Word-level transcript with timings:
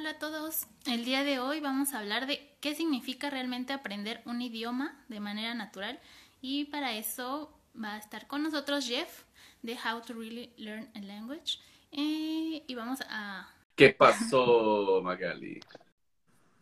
Hola 0.00 0.12
a 0.12 0.18
todos. 0.18 0.66
El 0.86 1.04
día 1.04 1.24
de 1.24 1.40
hoy 1.40 1.60
vamos 1.60 1.92
a 1.92 1.98
hablar 1.98 2.26
de 2.26 2.56
qué 2.62 2.74
significa 2.74 3.28
realmente 3.28 3.74
aprender 3.74 4.22
un 4.24 4.40
idioma 4.40 4.98
de 5.08 5.20
manera 5.20 5.52
natural 5.52 6.00
y 6.40 6.64
para 6.64 6.94
eso 6.94 7.54
va 7.76 7.96
a 7.96 7.98
estar 7.98 8.26
con 8.26 8.42
nosotros 8.42 8.86
Jeff 8.86 9.24
de 9.60 9.74
How 9.74 10.00
to 10.00 10.14
Really 10.14 10.54
Learn 10.56 10.88
a 10.94 11.00
Language 11.00 11.58
eh, 11.92 12.64
y 12.66 12.74
vamos 12.74 13.00
a... 13.10 13.52
¿Qué 13.76 13.90
pasó, 13.90 15.02
Magali? 15.04 15.60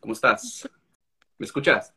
¿Cómo 0.00 0.14
estás? 0.14 0.68
¿Me 1.38 1.46
escuchas? 1.46 1.94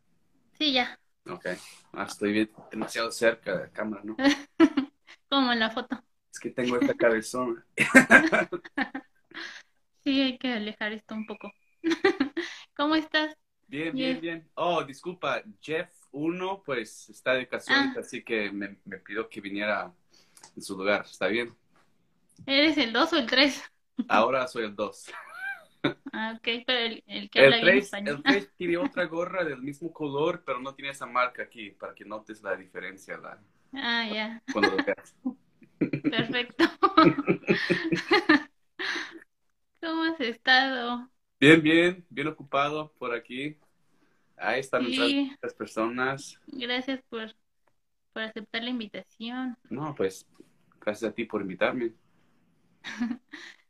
Sí, 0.59 0.73
ya. 0.73 0.95
Ok. 1.27 1.47
Ah, 1.93 2.05
estoy 2.07 2.33
bien, 2.33 2.51
demasiado 2.69 3.09
cerca 3.09 3.57
de 3.57 3.63
la 3.63 3.69
cámara, 3.71 4.03
¿no? 4.03 4.15
Como 5.27 5.51
en 5.51 5.59
la 5.59 5.71
foto. 5.71 6.03
Es 6.31 6.39
que 6.39 6.51
tengo 6.51 6.77
esta 6.77 6.93
cabezona. 6.93 7.65
Sí, 10.03 10.21
hay 10.21 10.37
que 10.37 10.53
alejar 10.53 10.91
esto 10.93 11.15
un 11.15 11.25
poco. 11.25 11.51
¿Cómo 12.75 12.95
estás? 12.95 13.35
Bien, 13.67 13.95
bien, 13.95 14.19
bien. 14.19 14.49
Oh, 14.55 14.83
disculpa, 14.83 15.41
Jeff 15.61 15.89
1 16.11 16.61
pues 16.63 17.09
está 17.09 17.33
de 17.33 17.45
vacaciones, 17.45 17.95
Ah. 17.95 17.97
así 17.97 18.21
que 18.23 18.51
me, 18.51 18.77
me 18.85 18.97
pidió 18.97 19.29
que 19.29 19.39
viniera 19.41 19.93
en 20.55 20.61
su 20.61 20.77
lugar. 20.77 21.05
¿Está 21.05 21.27
bien? 21.27 21.55
¿Eres 22.45 22.77
el 22.77 22.93
2 22.93 23.13
o 23.13 23.17
el 23.17 23.25
3? 23.27 23.63
Ahora 24.07 24.47
soy 24.47 24.65
el 24.65 24.75
2. 24.75 25.05
Ah, 26.13 26.33
ok, 26.37 26.63
pero 26.65 26.79
el, 26.79 27.03
el 27.07 27.29
que 27.29 27.39
habla 27.39 27.57
El 27.57 27.61
bien 27.61 27.67
3, 27.69 27.85
español. 27.85 28.17
el 28.17 28.23
3 28.23 28.49
tiene 28.57 28.77
otra 28.77 29.05
gorra 29.05 29.43
del 29.43 29.61
mismo 29.61 29.91
color, 29.93 30.43
pero 30.45 30.59
no 30.59 30.73
tiene 30.75 30.91
esa 30.91 31.05
marca 31.05 31.43
aquí, 31.43 31.71
para 31.71 31.93
que 31.95 32.05
notes 32.05 32.41
la 32.43 32.55
diferencia 32.55 33.17
la- 33.17 33.39
Ah, 33.73 34.05
ya, 34.13 34.41
cuando 34.51 34.71
lo 34.71 34.83
veas. 34.83 35.15
perfecto. 36.09 36.65
¿Cómo 39.81 40.03
has 40.03 40.19
estado? 40.19 41.09
Bien, 41.39 41.61
bien, 41.61 42.05
bien 42.09 42.27
ocupado 42.27 42.93
por 42.99 43.13
aquí. 43.13 43.57
Ahí 44.37 44.59
están 44.59 44.85
Sí. 44.85 45.35
las 45.41 45.53
personas. 45.53 46.39
Gracias 46.47 47.01
por, 47.09 47.33
por 48.13 48.23
aceptar 48.23 48.63
la 48.63 48.69
invitación. 48.69 49.57
No, 49.69 49.93
pues, 49.95 50.27
gracias 50.79 51.11
a 51.11 51.15
ti 51.15 51.25
por 51.25 51.41
invitarme. 51.41 51.93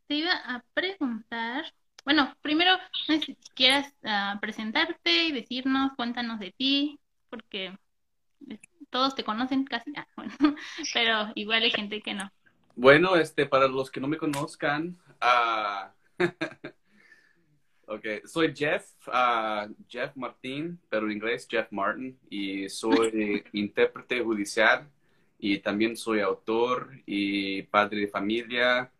Te 0.07 0.15
iba 0.15 0.33
a 0.33 0.63
preguntar, 0.73 1.65
bueno, 2.03 2.35
primero, 2.41 2.71
no 2.77 3.15
sé 3.15 3.21
si 3.21 3.37
quieras 3.55 3.93
ah, 4.03 4.37
presentarte 4.41 5.25
y 5.25 5.31
decirnos, 5.31 5.93
cuéntanos 5.95 6.39
de 6.39 6.51
ti, 6.51 6.99
porque 7.29 7.77
eh, 8.49 8.59
todos 8.89 9.15
te 9.15 9.23
conocen 9.23 9.63
casi, 9.65 9.93
ah, 9.95 10.07
bueno, 10.17 10.33
pero 10.93 11.31
igual 11.35 11.63
hay 11.63 11.71
gente 11.71 12.01
que 12.01 12.13
no. 12.13 12.29
Bueno, 12.75 13.15
este, 13.15 13.45
para 13.45 13.67
los 13.67 13.91
que 13.91 14.01
no 14.01 14.07
me 14.07 14.17
conozcan, 14.17 14.97
ah, 15.21 15.93
ok, 17.85 18.05
soy 18.25 18.53
Jeff, 18.55 18.85
ah, 19.07 19.67
Jeff 19.87 20.15
Martín, 20.15 20.79
pero 20.89 21.05
en 21.05 21.11
inglés 21.13 21.47
Jeff 21.49 21.67
Martin, 21.71 22.17
y 22.29 22.69
soy 22.69 23.43
intérprete 23.53 24.21
judicial 24.21 24.89
y 25.37 25.59
también 25.59 25.95
soy 25.97 26.19
autor 26.21 26.91
y 27.05 27.63
padre 27.63 28.01
de 28.01 28.07
familia, 28.07 28.91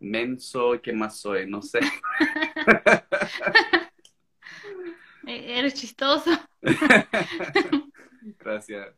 menso, 0.00 0.80
¿qué 0.82 0.92
más 0.92 1.18
soy? 1.18 1.48
No 1.48 1.62
sé. 1.62 1.80
Eh, 5.26 5.58
Eres 5.58 5.74
chistoso. 5.74 6.30
Gracias. 8.38 8.88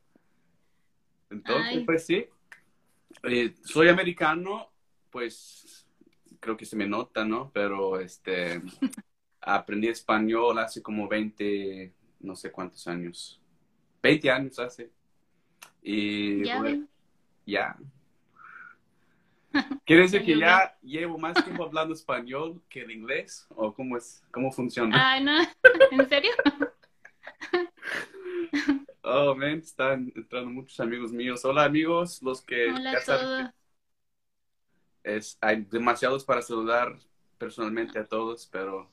Entonces, 1.31 1.67
Ay. 1.67 1.85
pues 1.85 2.07
sí, 2.07 2.27
Eh, 3.25 3.55
soy 3.65 3.89
americano, 3.89 4.71
pues 5.11 5.84
creo 6.45 6.57
que 6.59 6.67
se 6.67 6.77
me 6.77 6.87
nota, 6.87 7.25
¿no? 7.25 7.51
Pero 7.55 7.99
este, 7.99 8.61
aprendí 9.41 9.89
español 9.89 10.59
hace 10.59 10.83
como 10.83 11.09
20, 11.09 11.91
no 12.21 12.37
sé 12.37 12.53
cuántos 12.53 12.87
años. 12.87 13.41
20 14.03 14.31
años 14.31 14.59
hace. 14.59 14.91
Y 15.83 16.45
Ya 16.45 16.59
bueno, 16.59 16.87
ya. 17.47 17.77
¿Quiere 19.87 20.03
decir 20.03 20.23
que 20.23 20.39
ya 20.39 20.77
llevo 20.83 21.17
más 21.17 21.43
tiempo 21.43 21.65
hablando 21.65 21.95
español 21.95 22.61
que 22.69 22.83
el 22.83 22.91
inglés? 22.91 23.47
¿O 23.57 23.73
cómo 23.73 23.97
es? 23.97 24.23
¿Cómo 24.31 24.53
funciona? 24.53 25.13
Ay, 25.13 25.25
no, 25.25 25.41
¿en 25.93 26.09
serio? 26.09 26.33
Oh, 29.07 29.35
man, 29.35 29.59
están 29.59 30.13
entrando 30.15 30.51
muchos 30.51 30.79
amigos 30.81 31.13
míos. 31.13 31.45
Hola, 31.45 31.65
amigos, 31.65 32.23
los 32.23 32.41
que 32.43 32.71
Hola 32.71 32.93
ya 32.93 32.99
a 32.99 33.03
saben 33.03 33.25
todos. 33.25 33.64
Es, 35.05 35.39
hay 35.41 35.63
demasiados 35.71 36.25
para 36.25 36.43
saludar 36.43 36.99
personalmente 37.39 37.99
a 38.01 38.07
todos, 38.07 38.49
pero 38.51 38.91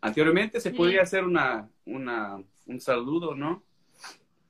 anteriormente 0.00 0.60
se 0.60 0.70
Sí. 0.70 0.76
podía 0.76 1.02
hacer 1.02 1.24
una, 1.24 1.70
una, 1.86 2.42
un 2.66 2.80
saludo, 2.80 3.34
¿no? 3.34 3.64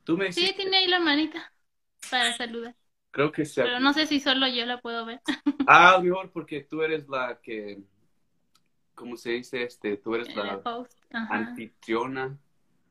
Tú 0.04 0.16
me 0.18 0.32
Sí, 0.32 0.52
tiene 0.56 0.78
ahí 0.78 0.86
la 0.88 1.00
manita 1.00 1.52
para 2.10 2.32
saludar, 2.36 2.74
creo 3.10 3.32
que 3.32 3.44
se... 3.44 3.62
pero 3.62 3.80
no 3.80 3.92
sé 3.92 4.06
si 4.06 4.20
solo 4.20 4.46
yo 4.48 4.66
la 4.66 4.80
puedo 4.80 5.04
ver. 5.06 5.20
Ah, 5.66 5.90
a 5.94 5.98
lo 5.98 6.04
mejor 6.04 6.30
porque 6.32 6.62
tú 6.62 6.82
eres 6.82 7.08
la 7.08 7.38
que, 7.42 7.78
¿cómo 8.94 9.16
se 9.16 9.30
dice? 9.30 9.62
Este, 9.62 9.96
tú 9.96 10.14
eres 10.14 10.28
La 10.34 10.60
anfitriona. 11.30 12.38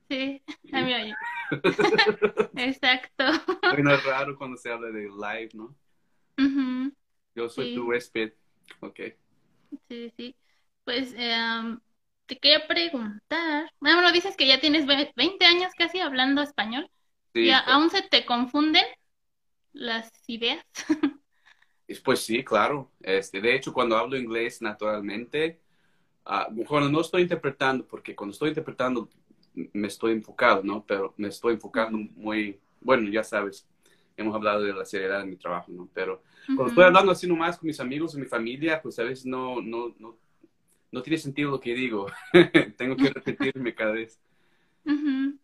Sí, 0.10 0.42
oye. 0.74 1.16
Exacto. 2.56 3.24
Suena 3.70 3.98
raro 3.98 4.38
cuando 4.38 4.58
se 4.58 4.72
habla 4.72 4.88
de 4.90 5.04
live, 5.10 5.50
¿no? 5.54 5.76
Ujú, 6.38 6.94
Yo 7.38 7.48
soy 7.50 7.68
Sí. 7.68 7.76
tu 7.76 7.88
huésped. 7.88 8.34
Ok. 8.82 9.00
Sí, 9.90 10.12
sí. 10.18 10.36
Pues 10.84 11.14
em, 11.18 11.80
te 12.26 12.38
quería 12.38 12.68
preguntar. 12.68 13.70
Bueno, 13.80 14.12
dices 14.12 14.36
que 14.38 14.48
ya 14.48 14.60
tienes 14.60 14.86
ve- 14.86 15.12
20 15.16 15.46
años 15.46 15.72
casi 15.78 16.00
hablando 16.00 16.42
español. 16.42 16.90
Sí, 17.34 17.42
¿Y 17.46 17.52
pues- 17.52 17.62
aún 17.68 17.90
se 17.90 18.02
te 18.02 18.26
confunden 18.26 18.86
las 19.74 20.12
ideas? 20.28 20.66
Pues 22.04 22.20
sí, 22.22 22.44
claro. 22.44 22.92
Este, 23.02 23.40
de 23.42 23.56
hecho, 23.56 23.74
cuando 23.74 23.96
hablo 23.98 24.18
inglés 24.18 24.62
naturalmente, 24.62 25.60
ah, 26.26 26.48
cuando 26.68 26.90
no 26.90 27.02
estoy 27.02 27.24
interpretando, 27.24 27.86
porque 27.88 28.16
cuando 28.16 28.34
estoy 28.34 28.50
interpretando 28.50 29.10
me 29.74 29.88
estoy 29.88 30.14
enfocado, 30.14 30.64
¿no? 30.64 30.86
Pero 30.86 31.14
me 31.18 31.30
estoy 31.30 31.56
enfocando 31.56 31.98
muy, 32.16 32.60
bueno, 32.82 33.10
ya 33.10 33.24
sabes, 33.24 33.68
hemos 34.18 34.36
hablado 34.36 34.62
de 34.62 34.74
la 34.74 34.86
seriedad 34.86 35.20
de 35.20 35.26
mi 35.28 35.38
trabajo, 35.38 35.72
¿no? 35.72 35.90
Pero 35.94 36.24
cuando 36.46 36.68
estoy 36.68 36.86
hablando 36.86 37.12
así 37.12 37.28
nomás 37.28 37.58
con 37.58 37.68
mis 37.68 37.80
amigos 37.80 38.16
o 38.16 38.20
mi 38.20 38.26
familia, 38.26 38.82
pues 38.82 39.00
a 39.00 39.04
veces 39.04 39.26
no, 39.26 39.62
no, 39.62 39.94
no, 40.00 40.18
no 40.92 41.02
tiene 41.02 41.18
sentido 41.18 41.52
lo 41.52 41.60
que 41.60 41.74
digo. 41.74 42.08
Tengo 42.78 42.96
que 42.98 43.10
repetirme 43.10 43.76
cada 43.76 43.92
vez. 43.94 44.20
Ujú. 44.86 45.40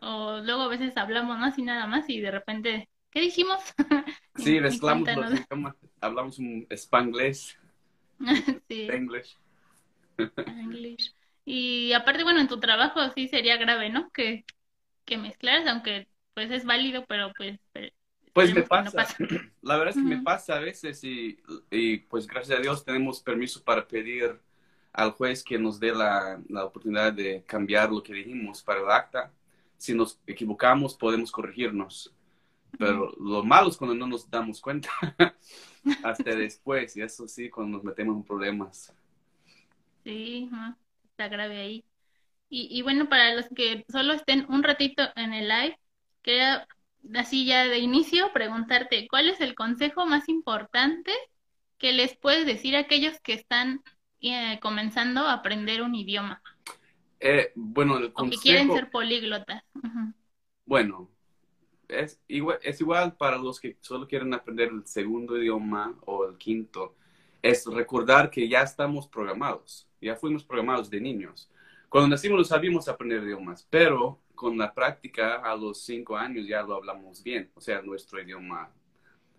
O 0.00 0.40
luego 0.42 0.62
a 0.62 0.68
veces 0.68 0.96
hablamos, 0.96 1.38
¿no? 1.38 1.46
Así 1.46 1.62
nada 1.62 1.86
más 1.86 2.08
y 2.08 2.20
de 2.20 2.30
repente, 2.30 2.88
¿qué 3.10 3.20
dijimos? 3.20 3.60
Sí, 4.36 4.60
mezclamos, 4.60 5.08
los 5.14 5.32
idiomas, 5.32 5.74
hablamos 6.00 6.38
un 6.38 6.66
spanglés, 6.74 7.58
Sí, 8.68 8.88
english. 8.88 9.36
English. 10.46 11.14
Y 11.44 11.92
aparte, 11.92 12.22
bueno, 12.24 12.40
en 12.40 12.48
tu 12.48 12.60
trabajo 12.60 13.00
sí 13.14 13.28
sería 13.28 13.56
grave, 13.56 13.90
¿no? 13.90 14.10
Que, 14.10 14.44
que 15.06 15.18
mezclaras, 15.18 15.66
aunque 15.68 16.08
pues 16.34 16.50
es 16.50 16.64
válido, 16.64 17.04
pero 17.06 17.32
pues 17.36 17.58
Pues 18.32 18.52
me 18.54 18.64
no 18.76 18.92
pasa. 18.92 19.14
La 19.62 19.76
verdad 19.76 19.90
es 19.90 19.98
que 19.98 20.06
me 20.06 20.18
pasa 20.18 20.56
a 20.56 20.60
veces 20.60 21.02
y, 21.04 21.38
y, 21.70 21.98
pues 21.98 22.26
gracias 22.26 22.58
a 22.58 22.62
Dios 22.62 22.84
tenemos 22.84 23.20
permiso 23.20 23.62
para 23.64 23.86
pedir 23.86 24.40
al 24.92 25.12
juez 25.12 25.42
que 25.44 25.58
nos 25.58 25.80
dé 25.80 25.92
la, 25.92 26.40
la 26.48 26.64
oportunidad 26.66 27.12
de 27.12 27.44
cambiar 27.46 27.90
lo 27.90 28.02
que 28.02 28.14
dijimos 28.14 28.62
para 28.62 28.80
el 28.80 28.90
acta. 28.90 29.32
Si 29.76 29.94
nos 29.94 30.20
equivocamos 30.26 30.96
podemos 30.96 31.32
corregirnos, 31.32 32.14
pero 32.78 33.12
lo 33.20 33.44
malo 33.44 33.70
es 33.70 33.76
cuando 33.76 33.94
no 33.96 34.06
nos 34.06 34.30
damos 34.30 34.60
cuenta 34.60 34.90
hasta 36.02 36.34
después 36.36 36.96
y 36.96 37.02
eso 37.02 37.28
sí, 37.28 37.50
cuando 37.50 37.78
nos 37.78 37.84
metemos 37.84 38.16
en 38.16 38.24
problemas. 38.24 38.94
Sí, 40.04 40.50
está 41.10 41.28
grave 41.28 41.58
ahí. 41.60 41.84
Y, 42.48 42.68
y 42.78 42.82
bueno, 42.82 43.08
para 43.08 43.34
los 43.34 43.48
que 43.54 43.84
solo 43.90 44.12
estén 44.14 44.46
un 44.48 44.62
ratito 44.62 45.04
en 45.16 45.34
el 45.34 45.48
live, 45.48 45.78
quería 46.22 46.66
así 47.14 47.46
ya 47.46 47.64
de 47.66 47.78
inicio 47.78 48.32
preguntarte, 48.32 49.08
¿cuál 49.08 49.28
es 49.28 49.40
el 49.40 49.54
consejo 49.54 50.06
más 50.06 50.28
importante 50.28 51.12
que 51.78 51.92
les 51.92 52.16
puedes 52.16 52.46
decir 52.46 52.76
a 52.76 52.80
aquellos 52.80 53.20
que 53.20 53.34
están 53.34 53.82
eh, 54.20 54.58
comenzando 54.60 55.22
a 55.22 55.34
aprender 55.34 55.82
un 55.82 55.94
idioma 55.94 56.42
Eh, 57.20 57.52
bueno, 57.54 57.98
el 57.98 58.12
o 58.14 58.28
que 58.28 58.38
quieren 58.38 58.68
consejo, 58.68 58.74
ser 58.76 58.90
políglotas? 58.90 59.62
Bueno, 60.64 61.10
es 61.88 62.20
igual, 62.28 62.58
es 62.62 62.80
igual 62.80 63.16
para 63.16 63.38
los 63.38 63.60
que 63.60 63.76
solo 63.80 64.06
quieren 64.06 64.32
aprender 64.34 64.68
el 64.70 64.86
segundo 64.86 65.36
idioma 65.38 65.96
o 66.06 66.26
el 66.26 66.38
quinto. 66.38 66.96
Es 67.42 67.66
recordar 67.66 68.30
que 68.30 68.48
ya 68.48 68.62
estamos 68.62 69.08
programados, 69.08 69.88
ya 70.00 70.16
fuimos 70.16 70.44
programados 70.44 70.90
de 70.90 71.00
niños. 71.00 71.50
Cuando 71.88 72.08
nacimos 72.08 72.38
no 72.38 72.44
sabíamos 72.44 72.88
aprender 72.88 73.22
idiomas, 73.24 73.66
pero 73.70 74.20
con 74.40 74.56
la 74.56 74.72
práctica 74.72 75.34
a 75.34 75.54
los 75.54 75.82
cinco 75.82 76.16
años 76.16 76.46
ya 76.48 76.62
lo 76.62 76.76
hablamos 76.76 77.22
bien, 77.22 77.50
o 77.54 77.60
sea, 77.60 77.82
nuestro 77.82 78.22
idioma 78.22 78.70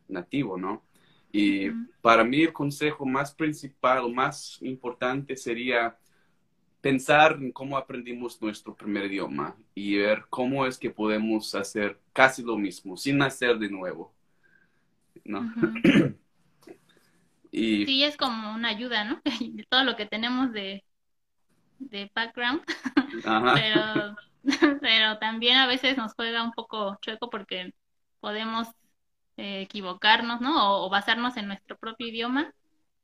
nativo, 0.08 0.60
¿no? 0.60 0.84
Y 1.32 1.72
para 2.04 2.24
mí 2.24 2.44
el 2.44 2.54
consejo 2.54 3.04
más 3.04 3.34
principal, 3.34 4.14
más 4.14 4.62
importante 4.62 5.36
sería 5.36 5.98
pensar 6.82 7.40
en 7.42 7.52
cómo 7.52 7.78
aprendimos 7.78 8.40
nuestro 8.44 8.76
primer 8.76 9.06
idioma 9.06 9.56
y 9.74 9.98
ver 9.98 10.26
cómo 10.30 10.68
es 10.68 10.78
que 10.78 10.92
podemos 10.92 11.56
hacer 11.56 12.00
casi 12.14 12.44
lo 12.44 12.56
mismo, 12.56 12.96
sin 12.96 13.18
nacer 13.18 13.58
de 13.58 13.72
nuevo. 13.72 14.14
¿no? 15.26 15.52
y... 17.52 17.88
Sí, 17.88 18.04
es 18.04 18.18
como 18.18 18.54
una 18.54 18.70
ayuda, 18.70 19.04
¿no? 19.04 19.20
De 19.56 19.66
todo 19.68 19.84
lo 19.84 19.96
que 19.96 20.06
tenemos 20.06 20.54
de, 20.54 20.84
de 21.80 22.12
background. 22.14 22.62
Pero, 23.56 24.16
pero 24.82 25.18
también 25.20 25.58
a 25.58 25.68
veces 25.68 25.98
nos 25.98 26.14
juega 26.14 26.44
un 26.44 26.52
poco 26.52 26.98
chueco 27.02 27.30
porque 27.30 27.74
podemos 28.20 28.68
eh, 29.38 29.62
equivocarnos, 29.62 30.42
¿no? 30.42 30.84
O, 30.86 30.90
basarnos 30.90 31.38
en 31.38 31.48
nuestro 31.48 31.78
propio 31.78 32.08
idioma. 32.08 32.54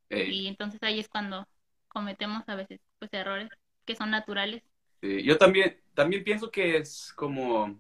Y 0.10 0.48
entonces 0.48 0.82
ahí 0.84 1.00
es 1.00 1.10
cuando 1.10 1.46
cometemos 1.90 2.48
a 2.48 2.56
veces 2.56 2.80
pues 2.98 3.12
errores 3.14 3.50
que 3.86 3.96
son 3.96 4.10
naturales. 4.10 4.64
yo 5.02 5.38
también, 5.38 5.78
también 5.94 6.24
pienso 6.24 6.50
que 6.50 6.78
es 6.78 7.12
como, 7.14 7.78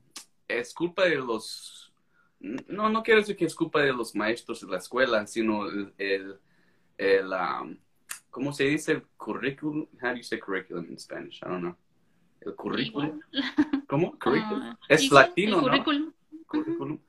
es 0.48 0.74
culpa 0.74 1.06
de 1.06 1.16
los, 1.16 1.94
no, 2.40 2.90
no 2.90 3.04
quiero 3.04 3.22
decir 3.22 3.38
que 3.38 3.46
es 3.46 3.56
culpa 3.56 3.82
de 3.82 3.94
los 3.94 4.14
maestros 4.14 4.60
de 4.62 4.68
la 4.68 4.78
escuela, 4.78 5.26
sino 5.26 5.68
el, 5.68 5.94
el, 5.98 6.40
el 6.98 7.32
um, 7.32 7.78
¿cómo 8.30 8.52
se 8.52 8.66
dice? 8.66 8.92
El 8.94 9.04
currículum, 9.18 9.88
how 10.02 10.10
do 10.10 10.18
you 10.18 10.24
say 10.24 10.40
curriculum 10.40 10.86
in 10.90 10.98
Spanish? 10.98 11.42
I 11.44 11.48
don't 11.48 11.62
know. 11.62 11.76
El 12.42 12.56
currículum. 12.56 13.20
¿Cómo? 13.88 14.18
Curriculum. 14.20 14.76
es 14.88 15.12
latino, 15.12 15.62
¿no? 15.62 15.84
Currículum. 16.48 17.00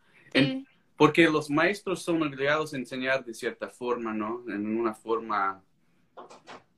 porque 0.96 1.28
los 1.28 1.48
maestros 1.48 2.02
son 2.02 2.22
obligados 2.22 2.75
a 2.75 2.76
enseñar 2.76 3.25
de 3.25 3.34
cierta 3.34 3.69
forma, 3.69 4.12
¿no? 4.12 4.44
En 4.48 4.78
una 4.78 4.94
forma 4.94 5.62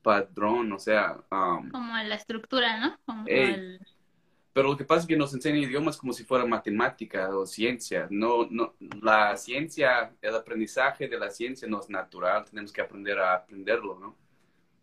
padrón, 0.01 0.71
o 0.73 0.79
sea... 0.79 1.17
Um, 1.31 1.69
como 1.69 1.93
la 1.95 2.15
estructura, 2.15 2.79
¿no? 2.79 2.97
Como 3.05 3.25
Pero 3.25 4.69
lo 4.69 4.77
que 4.77 4.83
pasa 4.83 5.01
es 5.01 5.07
que 5.07 5.15
nos 5.15 5.33
enseñan 5.33 5.63
idiomas 5.63 5.97
como 5.97 6.13
si 6.13 6.23
fuera 6.23 6.45
matemática 6.45 7.29
o 7.35 7.45
ciencia. 7.45 8.07
No, 8.09 8.47
no, 8.49 8.75
la 9.01 9.37
ciencia, 9.37 10.13
el 10.21 10.35
aprendizaje 10.35 11.07
de 11.07 11.19
la 11.19 11.29
ciencia 11.29 11.67
no 11.67 11.79
es 11.79 11.89
natural, 11.89 12.45
tenemos 12.45 12.71
que 12.71 12.81
aprender 12.81 13.19
a 13.19 13.35
aprenderlo, 13.35 13.97
¿no? 13.99 14.17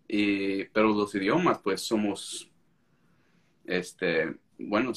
Y, 0.06 0.64
pero 0.64 0.88
los 0.88 1.14
idiomas, 1.14 1.58
pues 1.58 1.82
somos, 1.82 2.50
este, 3.68 4.34
bueno, 4.58 4.92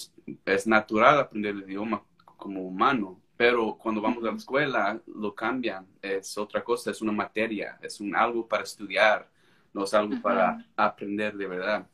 es 0.45 0.67
natural 0.67 1.19
aprender 1.19 1.55
el 1.55 1.63
idioma 1.63 2.03
como 2.37 2.61
humano, 2.61 3.21
pero 3.37 3.77
cuando 3.77 4.01
vamos 4.01 4.23
a 4.23 4.27
la 4.27 4.37
escuela 4.37 5.01
lo 5.07 5.35
cambian, 5.35 5.87
es 6.01 6.37
otra 6.37 6.63
cosa, 6.63 6.91
es 6.91 7.01
una 7.01 7.11
materia, 7.11 7.77
es 7.81 7.99
un 7.99 8.15
algo 8.15 8.47
para 8.47 8.63
estudiar, 8.63 9.29
no 9.73 9.83
es 9.83 9.93
algo 9.93 10.19
para 10.21 10.65
aprender 10.75 11.35
de 11.35 11.47
verdad. 11.47 11.87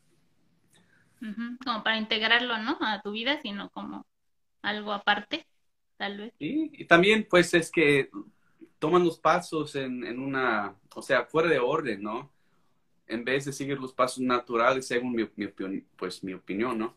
Como 1.63 1.83
para 1.83 1.97
integrarlo, 1.97 2.57
¿no? 2.59 2.77
A 2.79 3.01
tu 3.01 3.11
vida, 3.11 3.41
sino 3.41 3.69
como 3.71 4.05
algo 4.61 4.93
aparte, 4.93 5.47
tal 5.97 6.17
vez. 6.17 6.33
Y, 6.37 6.85
también, 6.85 7.25
pues, 7.27 7.53
es 7.55 7.71
que 7.71 8.11
toman 8.77 9.03
los 9.03 9.17
pasos 9.17 9.75
en, 9.75 10.05
en, 10.05 10.19
una, 10.19 10.75
o 10.93 11.01
sea, 11.01 11.25
fuera 11.25 11.49
de 11.49 11.57
orden, 11.57 12.03
¿no? 12.03 12.31
En 13.07 13.23
vez 13.23 13.45
de 13.45 13.53
seguir 13.53 13.79
los 13.79 13.93
pasos 13.93 14.19
naturales, 14.19 14.87
según 14.87 15.13
mi, 15.13 15.25
pues, 15.95 16.23
mi 16.23 16.33
opinión, 16.33 16.77
¿no? 16.77 16.95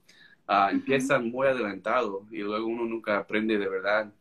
Uh, 0.48 0.70
Empiezan 0.70 1.30
muy 1.30 1.46
adelantado 1.46 2.26
y 2.30 2.38
luego 2.38 2.66
uno 2.66 2.84
nunca 2.84 3.18
aprende 3.18 3.56
de 3.56 3.68
verdad. 3.68 4.12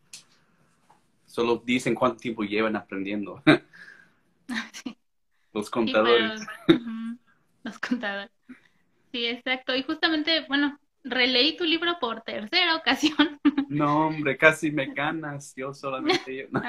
Solo 1.25 1.61
dicen 1.65 1.95
cuánto 1.95 2.17
tiempo 2.19 2.43
llevan 2.43 2.75
aprendiendo. 2.75 3.41
sí. 4.73 4.95
Los 5.53 5.69
contadores. 5.69 6.45
Los 7.63 7.79
contadores. 7.79 8.31
Sí, 9.11 9.25
exacto. 9.25 9.75
Y 9.75 9.83
justamente, 9.83 10.45
bueno, 10.47 10.79
releí 11.03 11.57
tu 11.57 11.63
libro 11.63 11.97
por 11.99 12.21
tercera 12.21 12.75
ocasión. 12.75 13.39
No, 13.67 14.07
hombre, 14.07 14.37
casi 14.37 14.71
me 14.71 14.85
ganas. 14.93 15.53
Yo 15.55 15.73
solamente. 15.73 16.47
Yo. 16.51 16.59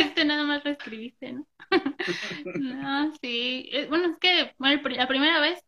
Este 0.00 0.24
nada 0.24 0.44
más 0.44 0.64
lo 0.64 0.70
escribiste, 0.70 1.32
¿no? 1.32 1.46
no, 2.54 3.12
sí. 3.22 3.68
Eh, 3.72 3.86
bueno, 3.88 4.12
es 4.12 4.18
que 4.18 4.54
la 4.58 5.08
primera 5.08 5.40
vez, 5.40 5.64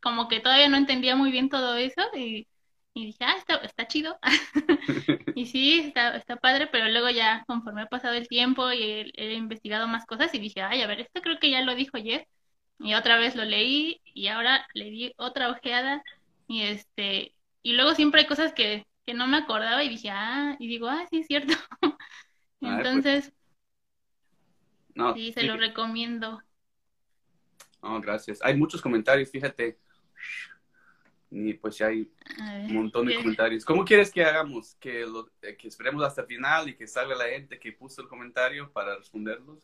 como 0.00 0.28
que 0.28 0.40
todavía 0.40 0.68
no 0.68 0.76
entendía 0.76 1.16
muy 1.16 1.30
bien 1.30 1.48
todo 1.48 1.76
eso 1.76 2.02
y 2.14 2.46
y 2.94 3.06
dije, 3.06 3.24
ah, 3.24 3.34
está, 3.38 3.56
está 3.56 3.86
chido. 3.86 4.18
y 5.34 5.46
sí, 5.46 5.80
está, 5.80 6.16
está 6.16 6.36
padre, 6.36 6.66
pero 6.66 6.88
luego 6.88 7.08
ya, 7.10 7.44
conforme 7.46 7.82
ha 7.82 7.86
pasado 7.86 8.14
el 8.14 8.28
tiempo 8.28 8.70
y 8.72 9.10
he, 9.14 9.32
investigado 9.34 9.88
más 9.88 10.04
cosas, 10.04 10.34
y 10.34 10.38
dije, 10.38 10.60
ay, 10.60 10.82
a 10.82 10.86
ver, 10.86 11.00
esto 11.00 11.22
creo 11.22 11.38
que 11.38 11.50
ya 11.50 11.62
lo 11.62 11.74
dijo 11.74 11.96
ayer. 11.96 12.26
Y 12.78 12.94
otra 12.94 13.16
vez 13.16 13.34
lo 13.36 13.44
leí, 13.44 14.00
y 14.04 14.26
ahora 14.28 14.66
le 14.74 14.90
di 14.90 15.12
otra 15.16 15.50
ojeada, 15.50 16.02
y 16.48 16.62
este, 16.62 17.34
y 17.62 17.72
luego 17.74 17.94
siempre 17.94 18.22
hay 18.22 18.26
cosas 18.26 18.52
que, 18.52 18.86
que 19.06 19.14
no 19.14 19.26
me 19.26 19.38
acordaba, 19.38 19.82
y 19.84 19.88
dije, 19.88 20.10
ah, 20.10 20.56
y 20.58 20.68
digo, 20.68 20.88
ah, 20.88 21.06
sí, 21.10 21.18
es 21.20 21.26
cierto. 21.26 21.54
Pues. 22.60 22.74
Entonces, 22.74 23.32
no, 24.94 25.14
sí, 25.14 25.32
se 25.32 25.42
lo 25.42 25.56
recomiendo. 25.56 26.42
Oh, 27.80 28.00
gracias. 28.00 28.40
Hay 28.42 28.56
muchos 28.56 28.80
comentarios, 28.80 29.30
fíjate 29.30 29.78
y 31.34 31.54
pues 31.54 31.78
ya 31.78 31.86
hay 31.86 32.10
un 32.68 32.74
montón 32.74 33.06
de 33.06 33.16
comentarios. 33.16 33.64
¿Cómo 33.64 33.86
quieres 33.86 34.10
que 34.10 34.22
hagamos? 34.22 34.74
¿Que, 34.74 35.06
lo, 35.06 35.30
eh, 35.40 35.56
¿Que 35.56 35.66
esperemos 35.66 36.04
hasta 36.04 36.20
el 36.20 36.26
final 36.26 36.68
y 36.68 36.76
que 36.76 36.86
salga 36.86 37.14
la 37.14 37.24
gente 37.24 37.58
que 37.58 37.72
puso 37.72 38.02
el 38.02 38.08
comentario 38.08 38.70
para 38.70 38.96
responderlos? 38.96 39.60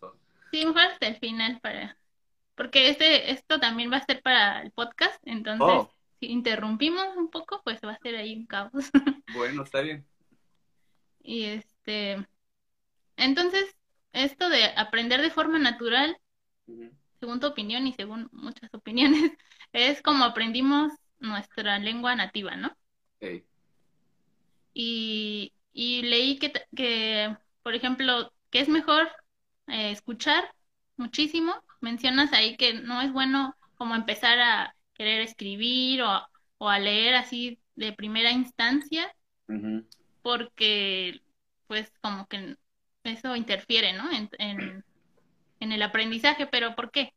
Sí, 0.50 0.64
mejor 0.64 0.80
hasta 0.80 1.06
el 1.06 1.18
final 1.18 1.60
para... 1.60 1.98
Porque 2.54 2.88
este, 2.88 3.30
esto 3.32 3.60
también 3.60 3.92
va 3.92 3.98
a 3.98 4.04
ser 4.04 4.22
para 4.22 4.62
el 4.62 4.72
podcast, 4.72 5.20
entonces 5.24 5.66
oh. 5.68 5.92
si 6.18 6.26
interrumpimos 6.26 7.06
un 7.16 7.30
poco, 7.30 7.60
pues 7.62 7.78
va 7.84 7.92
a 7.92 7.98
ser 7.98 8.16
ahí 8.16 8.34
un 8.34 8.46
caos. 8.46 8.72
Bueno, 9.34 9.62
está 9.62 9.82
bien. 9.82 10.06
Y 11.22 11.44
este... 11.44 12.26
Entonces, 13.16 13.76
esto 14.18 14.48
de 14.48 14.64
aprender 14.76 15.22
de 15.22 15.30
forma 15.30 15.58
natural, 15.58 16.16
según 17.20 17.40
tu 17.40 17.46
opinión 17.46 17.86
y 17.86 17.92
según 17.92 18.28
muchas 18.32 18.72
opiniones, 18.74 19.32
es 19.72 20.02
como 20.02 20.24
aprendimos 20.24 20.92
nuestra 21.18 21.78
lengua 21.78 22.14
nativa, 22.14 22.56
¿no? 22.56 22.76
Sí. 23.20 23.44
Y, 24.74 25.52
y 25.72 26.02
leí 26.02 26.38
que, 26.38 26.52
que, 26.76 27.36
por 27.62 27.74
ejemplo, 27.74 28.32
que 28.50 28.60
es 28.60 28.68
mejor 28.68 29.10
eh, 29.66 29.90
escuchar 29.90 30.54
muchísimo. 30.96 31.54
Mencionas 31.80 32.32
ahí 32.32 32.56
que 32.56 32.74
no 32.74 33.00
es 33.00 33.12
bueno 33.12 33.54
como 33.76 33.94
empezar 33.94 34.38
a 34.40 34.74
querer 34.94 35.20
escribir 35.22 36.02
o, 36.02 36.28
o 36.58 36.68
a 36.68 36.78
leer 36.78 37.14
así 37.14 37.60
de 37.76 37.92
primera 37.92 38.32
instancia, 38.32 39.12
porque 40.22 41.22
pues 41.66 41.92
como 42.00 42.26
que 42.26 42.56
eso 43.08 43.34
interfiere, 43.36 43.92
¿no? 43.92 44.10
En, 44.12 44.30
en, 44.38 44.84
en 45.60 45.72
el 45.72 45.82
aprendizaje, 45.82 46.46
pero 46.46 46.74
¿por 46.74 46.90
qué? 46.90 47.12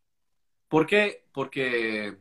¿Por 0.67 0.88
qué? 0.88 1.25
Porque 1.31 2.17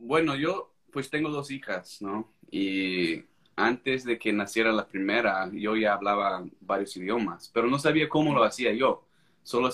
bueno, 0.00 0.34
yo 0.34 0.72
pues 0.90 1.10
tengo 1.10 1.28
dos 1.30 1.50
hijas, 1.50 2.00
¿no? 2.02 2.32
Y 2.50 3.22
antes 3.54 4.04
de 4.04 4.18
que 4.18 4.32
naciera 4.32 4.72
la 4.72 4.88
primera, 4.88 5.48
yo 5.52 5.76
ya 5.76 5.94
hablaba 5.94 6.44
varios 6.60 6.96
idiomas, 6.96 7.50
pero 7.52 7.68
no 7.68 7.78
sabía 7.78 8.08
cómo 8.08 8.34
lo 8.34 8.42
hacía 8.42 8.72
yo. 8.72 9.04
Solo, 9.42 9.70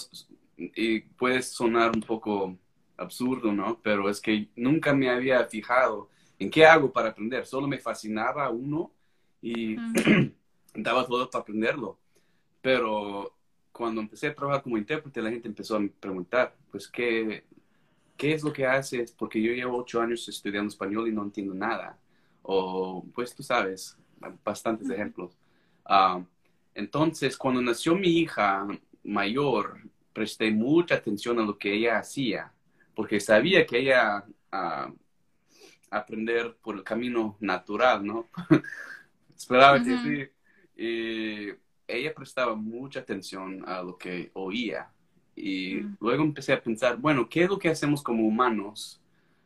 y 0.57 1.01
puede 1.01 1.43
sonar 1.43 1.93
un 1.95 2.03
poco 2.03 2.57
absurdo, 2.97 3.53
¿no? 3.53 3.81
Pero 3.83 4.11
es 4.11 4.21
que 4.21 4.49
nunca 4.57 4.93
me 4.93 5.09
había 5.09 5.45
fijado 5.45 6.11
en 6.39 6.51
qué 6.51 6.67
hago 6.67 6.93
para 6.93 7.11
aprender. 7.11 7.47
Solo 7.47 7.67
me 7.69 7.79
fascinaba 7.79 8.51
uno 8.51 8.93
y 9.41 9.77
daba 10.75 11.07
todo 11.07 11.31
para 11.31 11.43
aprenderlo. 11.43 11.99
Pero 12.67 13.33
cuando 13.71 14.01
empecé 14.01 14.27
a 14.27 14.35
trabajar 14.35 14.61
como 14.61 14.77
intérprete, 14.77 15.23
la 15.23 15.31
gente 15.31 15.47
empezó 15.47 15.77
a 15.77 15.87
preguntar, 16.01 16.57
pues, 16.69 16.89
¿qué, 16.89 17.45
¿qué 18.17 18.33
es 18.33 18.43
lo 18.43 18.53
que 18.53 18.67
haces? 18.67 19.13
Porque 19.13 19.41
yo 19.41 19.53
llevo 19.53 19.79
ocho 19.79 20.01
años 20.01 20.29
estudiando 20.29 20.71
español 20.71 21.07
y 21.07 21.13
no 21.13 21.23
entiendo 21.23 21.55
nada. 21.55 21.97
O, 22.43 23.07
pues 23.15 23.33
tú 23.37 23.45
sabes, 23.45 23.97
bastantes 24.45 24.91
ejemplos. 24.91 25.39
Ah, 25.85 26.21
entonces, 26.75 27.37
cuando 27.37 27.63
nació 27.63 27.95
mi 27.95 28.09
hija 28.19 28.67
mayor, 29.05 29.79
presté 30.13 30.51
mucha 30.51 30.97
atención 30.97 31.39
a 31.39 31.45
lo 31.45 31.57
que 31.57 31.73
ella 31.73 32.01
hacía, 32.01 32.53
porque 32.97 33.21
sabía 33.21 33.65
que 33.65 33.79
ella 33.79 34.25
uh, 34.53 34.93
aprender 35.89 36.57
por 36.61 36.75
el 36.75 36.83
camino 36.83 37.37
natural, 37.39 38.05
¿no? 38.05 38.29
Esperaba 39.37 39.81
que 39.81 39.99
sí. 39.99 40.83
Y 40.83 41.66
ella 41.89 42.15
prestaba 42.15 42.55
mucha 42.55 43.01
atención 43.01 43.65
a 43.69 43.83
lo 43.83 43.97
que 43.97 44.31
oía 44.35 44.91
y 45.37 45.83
luego 46.01 46.23
empecé 46.23 46.55
a 46.55 46.63
pensar, 46.63 46.97
bueno, 46.97 47.29
¿qué 47.29 47.43
es 47.45 47.49
lo 47.51 47.59
que 47.59 47.69
hacemos 47.69 48.03
como 48.03 48.27
humanos? 48.27 49.01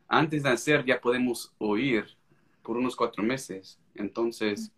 Antes 0.07 0.43
de 0.43 0.49
nacer 0.49 0.85
ya 0.85 1.01
podemos 1.01 1.53
oír 1.57 2.05
por 2.63 2.77
unos 2.77 2.95
cuatro 2.95 3.23
meses. 3.23 3.77
Entonces, 3.95 4.71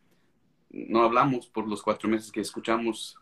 no 0.69 1.03
hablamos 1.03 1.47
por 1.47 1.67
los 1.67 1.83
cuatro 1.83 2.09
meses 2.09 2.31
que 2.31 2.41
escuchamos 2.41 3.15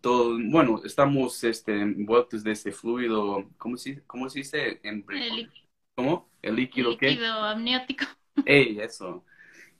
todo. 0.00 0.36
Bueno, 0.50 0.82
estamos 0.84 1.42
este, 1.44 1.80
envueltos 1.80 2.42
de 2.42 2.52
ese 2.52 2.72
fluido, 2.72 3.48
¿cómo 3.56 3.76
se, 3.76 4.02
cómo 4.02 4.28
se 4.28 4.40
dice? 4.40 4.80
En, 4.82 5.04
el, 5.08 5.50
¿Cómo? 5.94 6.28
el 6.42 6.56
líquido, 6.56 6.98
¿qué? 6.98 7.10
Líquido 7.10 7.34
amniótico. 7.44 8.04
Ey, 8.44 8.80
eso. 8.80 9.24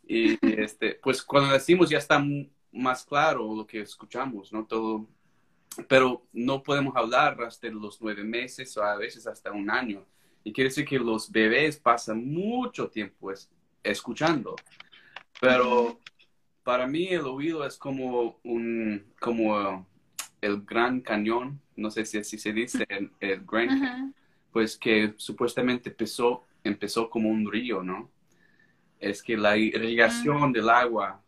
Y 0.07 0.39
este, 0.43 0.99
pues 1.03 1.23
cuando 1.23 1.53
decimos 1.53 1.91
ya 1.91 1.99
está 1.99 2.25
más 2.73 3.05
claro 3.05 3.55
lo 3.55 3.67
que 3.67 3.81
escuchamos, 3.81 4.53
¿no? 4.53 4.65
Todo, 4.67 5.07
pero 5.89 6.27
no 6.33 6.63
podemos 6.63 6.97
hablar 6.97 7.41
hasta 7.43 7.69
los 7.69 8.01
nueve 8.01 8.25
meses 8.25 8.77
o 8.77 8.83
a 8.83 8.97
veces 8.97 9.27
hasta 9.27 9.53
un 9.53 9.71
año. 9.71 10.05
Y 10.45 10.53
quiere 10.53 10.71
decir 10.71 10.85
que 10.85 10.99
los 10.99 11.31
bebés 11.31 11.77
pasan 11.77 12.27
mucho 12.27 12.89
tiempo 12.89 13.33
escuchando. 13.83 14.57
Pero 15.41 16.01
para 16.63 16.87
mí 16.87 17.09
el 17.09 17.23
oído 17.23 17.65
es 17.67 17.77
como 17.77 18.39
un, 18.43 19.13
como 19.21 19.87
el 20.41 20.63
Gran 20.63 21.01
Cañón, 21.01 21.61
no 21.77 21.91
sé 21.91 22.05
si 22.05 22.19
así 22.19 22.39
se 22.39 22.53
dice, 22.53 22.85
el, 22.89 23.11
el 23.21 23.45
Grand 23.45 24.13
pues 24.53 24.77
que 24.77 25.15
supuestamente 25.17 25.89
empezó, 25.89 26.45
empezó 26.63 27.09
como 27.09 27.31
un 27.31 27.51
río, 27.51 27.83
¿no? 27.83 28.11
Es 29.01 29.23
que 29.23 29.37
la 29.37 29.57
irrigación 29.57 30.53
del 30.53 30.69
agua, 30.69 31.21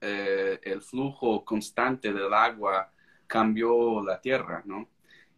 eh, 0.00 0.58
el 0.62 0.82
flujo 0.82 1.44
constante 1.44 2.12
del 2.12 2.32
agua 2.32 2.92
cambió 3.26 4.02
la 4.02 4.20
tierra, 4.20 4.62
¿no? 4.64 4.88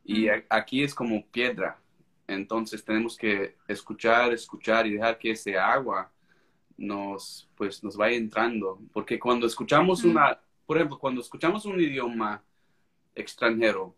Y 0.04 0.28
aquí 0.48 0.82
es 0.82 0.94
como 0.94 1.26
piedra, 1.26 1.78
entonces 2.26 2.84
tenemos 2.84 3.16
que 3.16 3.56
escuchar, 3.66 4.32
escuchar 4.32 4.86
y 4.86 4.94
dejar 4.94 5.18
que 5.18 5.32
ese 5.32 5.58
agua 5.58 6.10
nos, 6.76 7.48
pues, 7.56 7.82
nos 7.82 7.96
vaya 7.96 8.16
entrando, 8.16 8.80
porque 8.92 9.18
cuando 9.18 9.46
escuchamos 9.46 10.04
una, 10.04 10.40
por 10.64 10.76
ejemplo, 10.76 10.98
cuando 10.98 11.20
escuchamos 11.20 11.64
un 11.66 11.80
idioma 11.80 12.42
extranjero, 13.14 13.94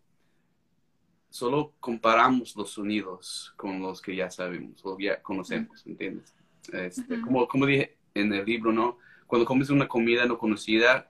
solo 1.29 1.73
comparamos 1.79 2.55
los 2.55 2.71
sonidos 2.71 3.53
con 3.55 3.81
los 3.81 4.01
que 4.01 4.15
ya 4.15 4.29
sabemos 4.29 4.81
o 4.83 4.97
ya 4.99 5.21
conocemos, 5.21 5.85
¿entiendes? 5.85 6.35
Este, 6.73 7.21
como, 7.21 7.47
como 7.47 7.65
dije 7.65 7.97
en 8.13 8.33
el 8.33 8.45
libro, 8.45 8.71
¿no? 8.73 8.97
Cuando 9.31 9.45
comes 9.45 9.69
una 9.69 9.87
comida 9.87 10.25
no 10.25 10.37
conocida, 10.37 11.09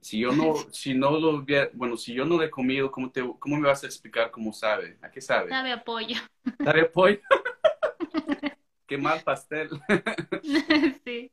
si 0.00 0.20
yo 0.20 0.32
no, 0.32 0.54
si 0.72 0.94
no 0.94 1.10
lo 1.20 1.44
bueno, 1.74 1.98
si 1.98 2.14
yo 2.14 2.24
no 2.24 2.38
le 2.38 2.46
he 2.46 2.50
comido, 2.50 2.90
¿cómo, 2.90 3.10
te, 3.10 3.22
¿cómo 3.38 3.58
me 3.58 3.68
vas 3.68 3.84
a 3.84 3.86
explicar 3.86 4.30
cómo 4.30 4.54
sabe? 4.54 4.96
¿A 5.02 5.10
qué 5.10 5.20
sabe? 5.20 5.50
Sabe 5.50 5.72
a 5.72 5.84
pollo. 5.84 6.16
¿Sabe 6.64 6.80
a 6.80 6.90
pollo? 6.90 7.20
qué 8.86 8.96
mal 8.96 9.20
pastel. 9.20 9.68
sí. 11.04 11.30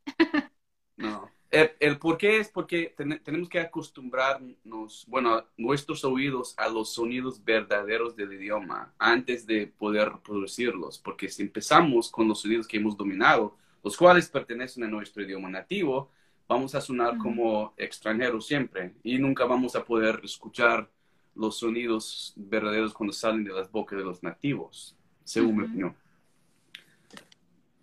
No. 0.97 1.31
El, 1.49 1.97
por 1.99 2.17
qué 2.17 2.39
es 2.39 2.49
porque 2.49 2.93
tenemos 3.23 3.47
que 3.47 3.61
acostumbrarnos, 3.61 5.05
bueno, 5.07 5.41
nuestros 5.55 6.03
oídos 6.03 6.53
a 6.57 6.67
los 6.67 6.93
sonidos 6.95 7.41
verdaderos 7.45 8.13
del 8.17 8.33
idioma 8.33 8.93
antes 8.99 9.47
de 9.47 9.67
poder 9.67 10.11
reproducirlos, 10.11 10.99
porque 10.99 11.29
si 11.29 11.43
empezamos 11.43 12.11
con 12.11 12.27
los 12.27 12.41
sonidos 12.41 12.67
que 12.67 12.75
hemos 12.75 12.97
dominado, 12.97 13.55
los 13.85 13.95
cuales 13.95 14.27
pertenecen 14.27 14.83
a 14.83 14.89
nuestro 14.89 15.23
idioma 15.23 15.47
nativo, 15.47 16.11
vamos 16.47 16.75
a 16.75 16.81
sonar 16.81 17.17
como 17.17 17.73
extranjeros 17.77 18.47
siempre 18.47 18.93
y 19.03 19.17
nunca 19.17 19.45
vamos 19.45 19.75
a 19.75 19.83
poder 19.83 20.21
escuchar 20.23 20.89
los 21.35 21.59
sonidos 21.59 22.33
verdaderos 22.35 22.93
cuando 22.93 23.13
salen 23.13 23.43
de 23.43 23.53
las 23.53 23.69
bocas 23.71 23.97
de 23.97 24.05
los 24.05 24.23
nativos, 24.23 24.95
según 25.23 25.57
mi 25.57 25.63
opinión. 25.65 25.95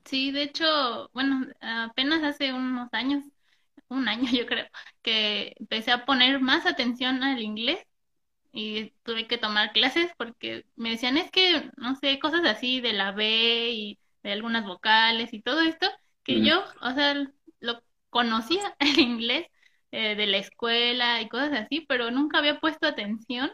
Sí, 0.04 0.30
de 0.30 0.42
hecho, 0.42 1.10
bueno, 1.12 1.46
apenas 1.60 2.22
hace 2.22 2.52
unos 2.52 2.88
años 2.92 3.24
un 3.92 4.08
año 4.08 4.24
yo 4.32 4.46
creo, 4.46 4.66
que 5.02 5.54
empecé 5.58 5.92
a 5.92 6.04
poner 6.04 6.40
más 6.40 6.66
atención 6.66 7.22
al 7.22 7.40
inglés 7.42 7.78
y 8.52 8.90
tuve 9.02 9.26
que 9.26 9.38
tomar 9.38 9.72
clases 9.72 10.10
porque 10.18 10.66
me 10.76 10.90
decían 10.90 11.16
es 11.16 11.30
que, 11.30 11.70
no 11.76 11.96
sé, 11.96 12.18
cosas 12.18 12.44
así 12.44 12.80
de 12.80 12.92
la 12.92 13.12
B 13.12 13.70
y 13.70 13.98
de 14.22 14.32
algunas 14.32 14.66
vocales 14.66 15.32
y 15.32 15.40
todo 15.40 15.60
esto, 15.60 15.86
que 16.22 16.42
yo, 16.42 16.62
o 16.80 16.90
sea, 16.92 17.14
lo 17.60 17.82
conocía 18.12 18.76
el 18.80 19.00
inglés 19.00 19.48
eh, 19.92 20.16
de 20.16 20.26
la 20.28 20.38
escuela 20.38 21.22
y 21.22 21.30
cosas 21.30 21.52
así, 21.54 21.82
pero 21.88 22.12
nunca 22.12 22.38
había 22.38 22.60
puesto 22.60 22.88
atención. 22.88 23.52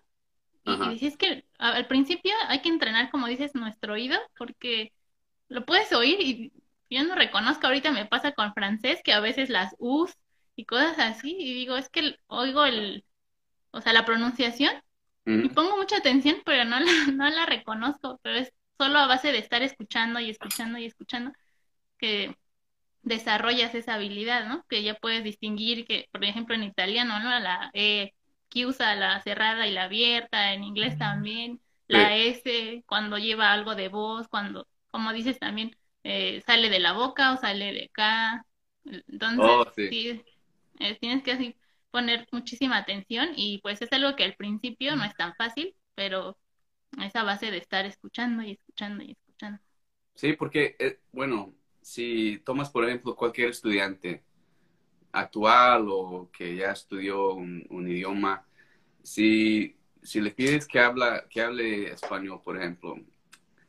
Y, 0.65 0.73
y 1.07 1.17
que 1.17 1.47
al 1.59 1.89
principio 1.89 2.33
hay 2.49 2.63
que 2.63 2.71
entrenar, 2.71 3.11
como 3.11 3.29
dices, 3.29 3.55
nuestro 3.55 3.95
oído, 3.95 4.19
porque 4.39 4.93
lo 5.49 5.65
puedes 5.67 5.93
oír 5.95 6.21
y 6.21 6.53
yo 6.91 7.05
no 7.05 7.15
reconozco, 7.17 7.67
ahorita 7.67 7.93
me 7.93 8.07
pasa 8.07 8.33
con 8.33 8.55
francés 8.55 9.01
que 9.05 9.13
a 9.15 9.21
veces 9.21 9.51
las 9.51 9.75
U's 9.79 10.15
y 10.57 10.67
cosas 10.67 10.99
así, 10.99 11.37
y 11.39 11.55
digo, 11.55 11.77
es 11.77 11.89
que 11.91 12.17
oigo 12.29 12.65
el, 12.67 13.05
o 13.73 13.81
sea, 13.83 13.93
la 13.95 14.05
pronunciación 14.07 14.73
y 15.41 15.51
pongo 15.51 15.77
mucha 15.77 15.99
atención, 15.99 16.39
pero 16.45 16.65
no 16.65 16.81
la, 16.81 16.87
no 17.15 17.31
la 17.31 17.47
reconozco, 17.47 18.21
pero 18.23 18.39
es 18.39 18.53
solo 18.79 18.99
a 18.99 19.07
base 19.07 19.33
de 19.33 19.39
estar 19.39 19.63
escuchando 19.63 20.21
y 20.21 20.31
escuchando 20.31 20.79
y 20.79 20.87
escuchando 20.87 21.33
que 21.99 22.37
desarrollas 23.09 23.75
esa 23.75 23.95
habilidad, 23.95 24.47
¿no? 24.49 24.65
Que 24.69 24.83
ya 24.83 24.95
puedes 24.95 25.25
distinguir 25.25 25.87
que, 25.87 26.07
por 26.13 26.25
ejemplo, 26.25 26.55
en 26.55 26.65
italiano, 26.65 27.19
¿no? 27.21 27.39
La 27.41 27.71
E 27.75 28.15
que 28.51 28.67
usa 28.67 28.95
la 28.97 29.21
cerrada 29.21 29.67
y 29.67 29.73
la 29.73 29.85
abierta, 29.85 30.53
en 30.55 30.65
inglés 30.65 30.97
también, 30.99 31.61
la 31.87 32.17
S 32.17 32.83
cuando 32.87 33.19
lleva 33.19 33.53
algo 33.53 33.75
de 33.75 33.89
voz, 33.89 34.29
cuando, 34.29 34.67
como 34.91 35.13
dices 35.13 35.39
también, 35.39 35.77
eh, 36.05 36.43
sale 36.47 36.71
de 36.71 36.79
la 36.81 36.93
boca 36.93 37.33
o 37.33 37.37
sale 37.37 37.73
de 37.73 37.85
acá. 37.87 38.45
Entonces, 38.85 39.61
oh, 39.65 39.65
sí 39.89 40.23
eh, 40.81 40.99
tienes 41.01 41.23
que 41.23 41.33
así 41.33 41.57
poner 41.91 42.27
muchísima 42.33 42.79
atención 42.79 43.31
y 43.37 43.59
pues 43.63 43.81
es 43.83 43.93
algo 43.93 44.17
que 44.17 44.25
al 44.25 44.35
principio 44.35 44.97
no 44.97 45.05
es 45.05 45.15
tan 45.17 45.35
fácil, 45.37 45.75
pero 45.95 46.39
esa 47.03 47.23
base 47.25 47.51
de 47.51 47.59
estar 47.59 47.87
escuchando 47.87 48.43
y 48.43 48.53
escuchando 48.53 49.05
y 49.05 49.13
escuchando. 49.13 49.61
Sí, 50.15 50.33
porque, 50.35 50.77
eh, 50.79 50.99
bueno, 51.13 51.55
si 51.89 52.39
tomas, 52.45 52.69
por 52.69 52.85
ejemplo, 52.85 53.17
cualquier 53.17 53.49
estudiante 53.49 54.23
actual 55.11 55.87
o 55.89 56.29
que 56.31 56.55
ya 56.55 56.73
estudió 56.73 57.33
un, 57.33 57.89
idioma, 57.89 58.45
si, 59.03 59.75
si 60.03 60.21
le 60.21 60.31
pides 60.33 60.69
que, 60.69 60.81
habla, 60.81 61.25
que 61.31 61.41
hable 61.41 61.91
español, 61.91 62.43
por 62.45 62.59
ejemplo, 62.59 62.95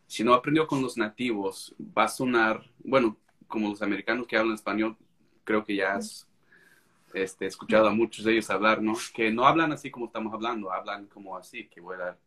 si 0.05 0.25
no 0.25 0.33
aprendió 0.33 0.67
con 0.67 0.81
los 0.81 0.97
nativos, 0.97 1.73
va 1.97 2.03
a 2.03 2.07
sonar, 2.09 2.69
bueno, 2.79 3.15
como 3.47 3.69
los 3.69 3.81
americanos 3.81 4.27
que 4.27 4.35
hablan 4.35 4.55
español, 4.55 4.97
creo 5.45 5.63
que 5.63 5.77
ya 5.77 5.95
es 5.95 6.27
este, 7.13 7.45
escuchado 7.45 7.87
a 7.87 7.93
muchos 7.93 8.25
de 8.25 8.33
ellos 8.33 8.49
hablar, 8.49 8.81
¿no? 8.81 8.95
Que 9.13 9.31
no 9.31 9.47
hablan 9.47 9.71
así 9.71 9.89
como 9.89 10.07
estamos 10.07 10.33
hablando, 10.33 10.73
hablan 10.73 11.05
como 11.05 11.37
así, 11.37 11.69
que 11.69 11.79
voy 11.79 11.95
a 11.95 11.99
dar 11.99 12.17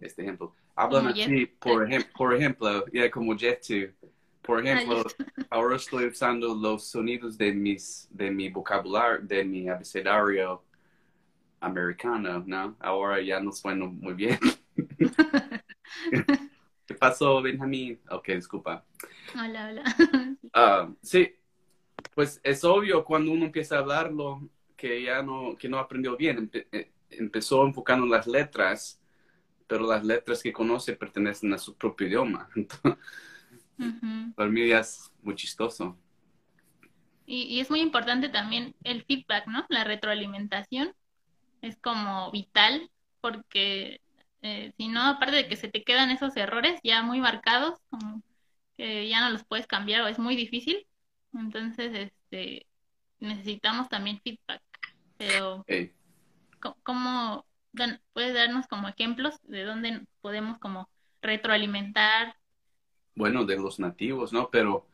este 0.00 0.22
ejemplo. 0.22 0.54
Hablan 0.74 1.08
así, 1.08 1.44
por, 1.44 1.84
ejemplo, 1.84 2.12
por 2.16 2.34
ejemplo, 2.34 2.86
ya 2.90 3.10
como 3.10 3.36
Jeff 3.36 3.60
Por 4.44 4.64
ejemplo, 4.64 5.02
ahora 5.50 5.76
estoy 5.76 6.06
usando 6.06 6.54
los 6.54 6.88
sonidos 6.88 7.38
de, 7.38 7.52
mis, 7.52 8.08
de 8.10 8.30
mi 8.30 8.50
vocabulario, 8.50 9.26
de 9.26 9.44
mi 9.44 9.68
abecedario 9.68 10.62
americano, 11.60 12.44
¿no? 12.46 12.76
Ahora 12.78 13.22
ya 13.22 13.40
no 13.40 13.52
sueno 13.52 13.86
muy 13.86 14.12
bien. 14.12 14.38
¿Qué 16.86 16.94
pasó, 16.94 17.40
Benjamín? 17.40 17.98
Ok, 18.10 18.28
disculpa. 18.28 18.84
Hola, 19.34 19.70
hola. 19.70 19.84
Ah, 20.52 20.90
sí, 21.02 21.34
pues 22.14 22.40
es 22.42 22.62
obvio 22.64 23.04
cuando 23.04 23.32
uno 23.32 23.46
empieza 23.46 23.76
a 23.76 23.78
hablarlo 23.78 24.48
que 24.76 25.02
ya 25.02 25.22
no, 25.22 25.56
que 25.56 25.68
no 25.68 25.78
aprendió 25.78 26.16
bien. 26.16 26.50
Eh, 26.52 26.92
empezó 27.10 27.64
enfocando 27.66 28.04
en 28.04 28.12
las 28.12 28.26
letras, 28.26 29.00
pero 29.66 29.86
las 29.86 30.04
letras 30.04 30.42
que 30.42 30.52
conoce 30.52 30.94
pertenecen 30.96 31.54
a 31.54 31.58
su 31.58 31.74
propio 31.74 32.06
idioma. 32.06 32.48
Para 34.34 34.50
mí 34.50 34.68
ya 34.68 34.80
es 34.80 35.12
muy 35.22 35.34
chistoso. 35.34 35.98
Y, 37.26 37.60
es 37.60 37.70
muy 37.70 37.80
importante 37.80 38.28
también 38.28 38.74
el 38.84 39.04
feedback, 39.04 39.46
¿no? 39.46 39.64
La 39.68 39.84
retroalimentación 39.84 40.94
es 41.62 41.76
como 41.78 42.30
vital 42.30 42.90
porque 43.20 44.00
eh, 44.42 44.72
si 44.76 44.88
no, 44.88 45.02
aparte 45.02 45.36
de 45.36 45.48
que 45.48 45.56
se 45.56 45.68
te 45.68 45.82
quedan 45.82 46.10
esos 46.10 46.36
errores 46.36 46.78
ya 46.82 47.02
muy 47.02 47.20
marcados, 47.20 47.80
como 47.88 48.22
que 48.76 49.08
ya 49.08 49.20
no 49.20 49.30
los 49.30 49.44
puedes 49.44 49.66
cambiar 49.66 50.02
o 50.02 50.08
es 50.08 50.18
muy 50.18 50.36
difícil, 50.36 50.86
entonces, 51.34 51.92
este, 51.94 52.66
necesitamos 53.18 53.88
también 53.88 54.20
feedback. 54.22 54.62
Pero, 55.16 55.64
¿cómo 56.82 57.46
puedes 58.12 58.34
darnos 58.34 58.66
como 58.66 58.88
ejemplos 58.88 59.40
de 59.42 59.64
dónde 59.64 60.06
podemos 60.20 60.58
como 60.58 60.88
retroalimentar? 61.22 62.36
Bueno, 63.14 63.44
de 63.44 63.56
los 63.56 63.78
nativos, 63.78 64.32
¿no? 64.32 64.50
Pero 64.50 64.86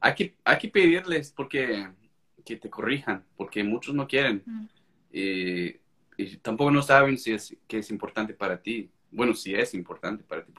hay 0.00 0.14
que, 0.14 0.36
hay 0.44 0.58
que 0.58 0.68
pedirles 0.68 1.30
porque 1.30 1.88
que 2.44 2.56
te 2.56 2.70
corrijan, 2.70 3.24
porque 3.36 3.64
muchos 3.64 3.94
no 3.94 4.06
quieren. 4.06 4.42
y, 5.12 5.80
tampoco 6.42 6.70
no 6.70 6.82
saben 6.82 7.18
si 7.18 7.32
es, 7.32 7.56
que 7.66 7.78
es 7.78 7.90
importante 7.90 8.34
para 8.34 8.60
ti. 8.60 8.90
Bueno, 9.10 9.34
si 9.34 9.54
es 9.54 9.74
importante 9.74 10.22
para 10.22 10.44
ti, 10.44 10.52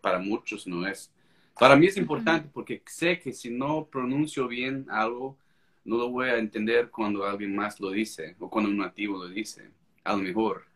para 0.00 0.18
muchos 0.18 0.66
no 0.66 0.86
es. 0.86 1.12
Para 1.58 1.76
mí 1.76 1.86
es 1.86 1.96
importante 1.96 2.48
porque 2.52 2.82
sé 2.86 3.18
que 3.18 3.32
si 3.32 3.50
no 3.50 3.86
pronuncio 3.86 4.46
bien 4.46 4.86
algo, 4.88 5.36
no 5.84 5.96
lo 5.96 6.10
voy 6.10 6.28
a 6.28 6.38
entender 6.38 6.90
cuando 6.90 7.24
alguien 7.24 7.54
más 7.54 7.80
lo 7.80 7.90
dice 7.90 8.36
o 8.38 8.48
cuando 8.48 8.70
un 8.70 8.78
nativo 8.78 9.18
lo 9.18 9.28
dice, 9.28 9.70
a 10.04 10.12
lo 10.12 10.18
mejor. 10.18 10.66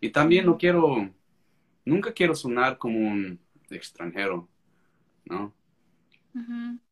Y 0.00 0.10
también 0.10 0.46
no 0.46 0.58
quiero, 0.58 1.08
nunca 1.84 2.12
quiero 2.12 2.34
sonar 2.34 2.76
como 2.78 2.98
un 2.98 3.38
extranjero, 3.70 4.48
¿no? 5.24 5.52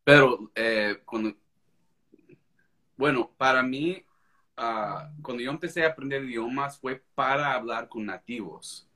Pero 0.05 0.51
eh, 0.55 1.01
cuando, 1.05 1.35
bueno, 2.97 3.31
para 3.37 3.63
mí, 3.63 4.03
ah, 4.57 5.11
cuando 5.23 5.43
yo 5.43 5.51
empecé 5.51 5.85
a 5.85 5.89
aprender 5.89 6.25
idiomas 6.25 6.79
fue 6.79 7.03
para 7.15 7.55
hablar 7.55 7.89
con 7.89 8.07
nativos. 8.07 8.87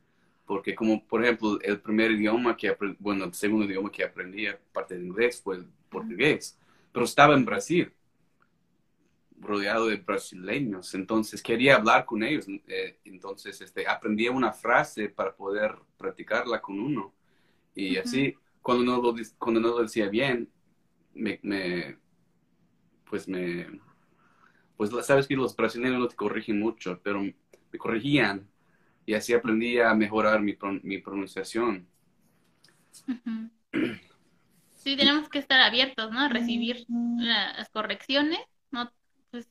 Porque 0.47 0.75
como, 0.75 1.07
por 1.07 1.25
ejemplo, 1.25 1.59
el 1.63 1.81
primer 1.81 2.11
idioma 2.11 2.57
que 2.57 2.69
aprendí, 2.69 2.99
bueno, 3.01 3.25
el 3.25 3.35
segundo 3.35 3.65
idioma 3.65 3.91
que 3.91 4.05
aprendí, 4.05 4.47
aparte 4.47 4.97
de 4.97 5.05
inglés, 5.05 5.41
fue 5.43 5.57
el 5.57 5.67
portugués. 5.89 6.59
Pero 6.93 7.07
estaba 7.07 7.35
en 7.35 7.47
Brasil, 7.47 7.91
rodeado 9.41 9.87
de 9.87 9.97
brasileños. 9.97 10.95
Entonces 10.95 11.43
quería 11.43 11.77
hablar 11.77 12.05
con 12.05 12.23
ellos. 12.23 12.47
Eh, 12.67 12.99
entonces 13.05 13.61
este, 13.61 13.87
aprendí 13.87 14.29
una 14.29 14.53
frase 14.53 15.09
para 15.09 15.35
poder 15.35 15.75
practicarla 15.97 16.61
con 16.61 16.79
uno. 16.79 17.15
Y 17.75 17.97
así, 17.97 18.37
cuando 18.65 18.85
no, 18.85 19.03
lo, 19.03 19.15
cuando 19.39 19.61
no 19.61 19.69
lo 19.69 19.83
decía 19.83 20.09
bien, 20.09 20.51
me, 21.15 21.39
me, 21.43 21.99
pues 23.09 23.29
me, 23.29 23.81
pues 24.77 24.91
sabes 25.07 25.29
que 25.29 25.37
los 25.37 25.55
brasileños 25.55 25.99
no 26.01 26.09
te 26.09 26.17
corrigen 26.17 26.59
mucho, 26.59 26.99
pero 27.03 27.21
me 27.23 27.79
corregían 27.79 28.49
y 29.05 29.13
así 29.13 29.35
aprendí 29.35 29.79
a 29.79 29.95
mejorar 29.95 30.41
mi, 30.41 30.57
mi 30.83 30.99
pronunciación. 30.99 31.87
Sí, 34.77 34.97
tenemos 34.97 35.29
que 35.29 35.39
estar 35.39 35.61
abiertos, 35.61 36.11
¿no? 36.11 36.21
A 36.21 36.29
recibir 36.31 36.87
las 36.89 37.69
correcciones, 37.71 38.41
¿no? 38.71 38.91
Pues 39.31 39.51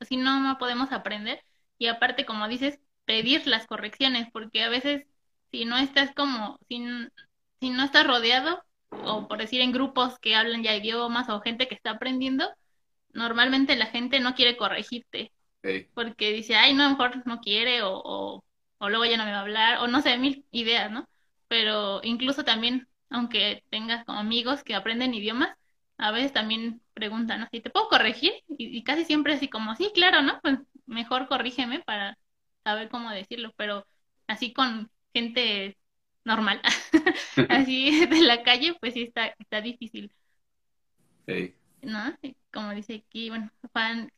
así 0.00 0.16
no 0.16 0.56
podemos 0.58 0.90
aprender. 0.92 1.44
Y 1.78 1.88
aparte, 1.88 2.24
como 2.24 2.48
dices, 2.48 2.80
pedir 3.04 3.46
las 3.46 3.66
correcciones, 3.66 4.28
porque 4.32 4.62
a 4.62 4.70
veces 4.70 5.04
si 5.50 5.66
no 5.66 5.76
estás 5.76 6.14
como, 6.14 6.58
si, 6.68 6.82
si 7.62 7.70
no 7.70 7.84
estás 7.84 8.04
rodeado, 8.04 8.60
o 8.90 9.28
por 9.28 9.38
decir 9.38 9.60
en 9.60 9.70
grupos 9.70 10.18
que 10.18 10.34
hablan 10.34 10.64
ya 10.64 10.74
idiomas 10.74 11.28
o 11.28 11.40
gente 11.40 11.68
que 11.68 11.76
está 11.76 11.92
aprendiendo, 11.92 12.50
normalmente 13.12 13.76
la 13.76 13.86
gente 13.86 14.18
no 14.18 14.34
quiere 14.34 14.56
corregirte. 14.56 15.32
Porque 15.94 16.32
dice, 16.32 16.56
ay, 16.56 16.74
no, 16.74 16.90
mejor 16.90 17.24
no 17.24 17.40
quiere, 17.40 17.82
o, 17.82 17.92
o, 18.04 18.44
o, 18.78 18.88
luego 18.88 19.04
ya 19.04 19.16
no 19.16 19.24
me 19.24 19.30
va 19.30 19.38
a 19.38 19.42
hablar, 19.42 19.78
o 19.78 19.86
no 19.86 20.02
sé, 20.02 20.18
mil 20.18 20.44
ideas, 20.50 20.90
¿no? 20.90 21.08
Pero 21.46 22.00
incluso 22.02 22.44
también, 22.44 22.88
aunque 23.10 23.62
tengas 23.70 24.04
como 24.04 24.18
amigos 24.18 24.64
que 24.64 24.74
aprenden 24.74 25.14
idiomas, 25.14 25.56
a 25.98 26.10
veces 26.10 26.32
también 26.32 26.82
preguntan, 26.94 27.40
¿no? 27.40 27.48
Si 27.52 27.60
te 27.60 27.70
puedo 27.70 27.88
corregir, 27.88 28.32
y, 28.58 28.76
y 28.76 28.82
casi 28.82 29.04
siempre 29.04 29.34
así 29.34 29.48
como, 29.48 29.76
sí, 29.76 29.92
claro, 29.94 30.22
¿no? 30.22 30.40
Pues 30.42 30.58
mejor 30.86 31.28
corrígeme 31.28 31.78
para 31.80 32.18
saber 32.64 32.88
cómo 32.88 33.10
decirlo, 33.10 33.52
pero 33.56 33.86
así 34.26 34.52
con 34.52 34.90
gente 35.14 35.78
normal, 36.24 36.60
así 37.48 38.06
de 38.06 38.20
la 38.20 38.42
calle, 38.42 38.76
pues 38.80 38.94
sí 38.94 39.02
está, 39.02 39.34
está 39.38 39.60
difícil. 39.60 40.12
¿No? 41.82 42.16
Como 42.52 42.72
dice 42.74 43.04
aquí, 43.06 43.30
bueno, 43.30 43.50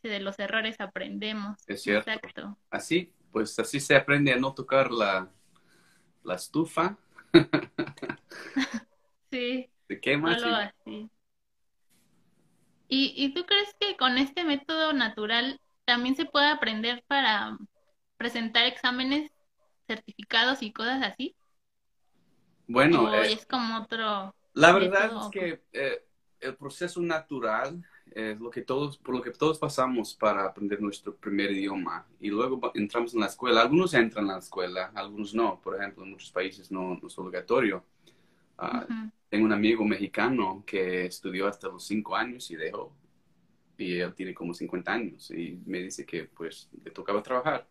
de 0.03 0.21
los 0.21 0.39
errores 0.39 0.81
aprendemos. 0.81 1.57
Es 1.67 1.83
cierto. 1.83 2.11
Exacto. 2.11 2.59
Así, 2.71 3.13
pues 3.33 3.59
así 3.59 3.81
se 3.81 3.97
aprende 3.97 4.33
a 4.33 4.37
no 4.37 4.53
tocar 4.55 4.91
la, 4.91 5.31
la 6.25 6.35
estufa. 6.35 6.99
sí. 9.31 9.71
Se 9.89 10.01
quema. 10.01 10.73
¿Y, 12.87 13.15
¿Y 13.17 13.35
tú 13.35 13.45
crees 13.47 13.75
que 13.81 13.97
con 13.97 14.19
este 14.19 14.45
método 14.45 14.93
natural 14.93 15.61
también 15.85 16.17
se 16.17 16.27
puede 16.27 16.47
aprender 16.47 17.03
para 17.07 17.57
presentar 18.17 18.67
exámenes 18.67 19.31
certificados 19.87 20.63
y 20.63 20.73
cosas 20.73 21.03
así? 21.03 21.35
Bueno, 22.67 23.13
eh, 23.15 23.33
es 23.33 23.47
como 23.47 23.79
otro. 23.79 24.35
La 24.55 24.73
verdad 24.73 25.11
es 25.21 25.29
que 25.31 25.63
eh, 25.73 26.05
el 26.41 26.55
proceso 26.57 27.01
natural 27.01 27.85
es 28.15 28.39
lo 28.39 28.51
que 28.51 28.63
todos, 28.63 28.97
por 28.99 29.17
lo 29.17 29.23
que 29.23 29.31
todos 29.31 29.59
pasamos 29.59 30.15
para 30.15 30.45
aprender 30.45 30.81
nuestro 30.81 31.17
primer 31.17 31.51
idioma 31.51 32.07
y 32.21 32.29
luego 32.29 32.71
entramos 32.75 33.15
en 33.15 33.21
la 33.21 33.27
escuela. 33.27 33.63
Algunos 33.63 33.93
entran 33.95 34.31
a 34.31 34.35
la 34.35 34.39
escuela, 34.39 34.93
algunos 34.95 35.35
no. 35.35 35.61
Por 35.61 35.77
ejemplo, 35.77 36.05
en 36.05 36.11
muchos 36.11 36.31
países 36.31 36.71
no, 36.71 37.01
es 37.05 37.19
obligatorio. 37.19 37.85
Ah, 38.57 38.87
tengo 39.29 39.47
un 39.47 39.53
amigo 39.53 39.85
mexicano 39.85 40.63
que 40.65 41.07
estudió 41.07 41.49
hasta 41.49 41.69
los 41.69 41.85
cinco 41.85 42.15
años 42.15 42.51
y 42.51 42.57
dejó. 42.57 42.93
Y 43.77 43.99
él 43.99 44.15
tiene 44.15 44.33
como 44.33 44.55
50 44.55 44.93
años 44.93 45.31
y 45.33 45.61
me 45.67 45.81
dice 45.81 46.07
que 46.07 46.25
pues 46.25 46.69
le 46.85 46.93
tocaba 46.93 47.21
trabajar. 47.21 47.67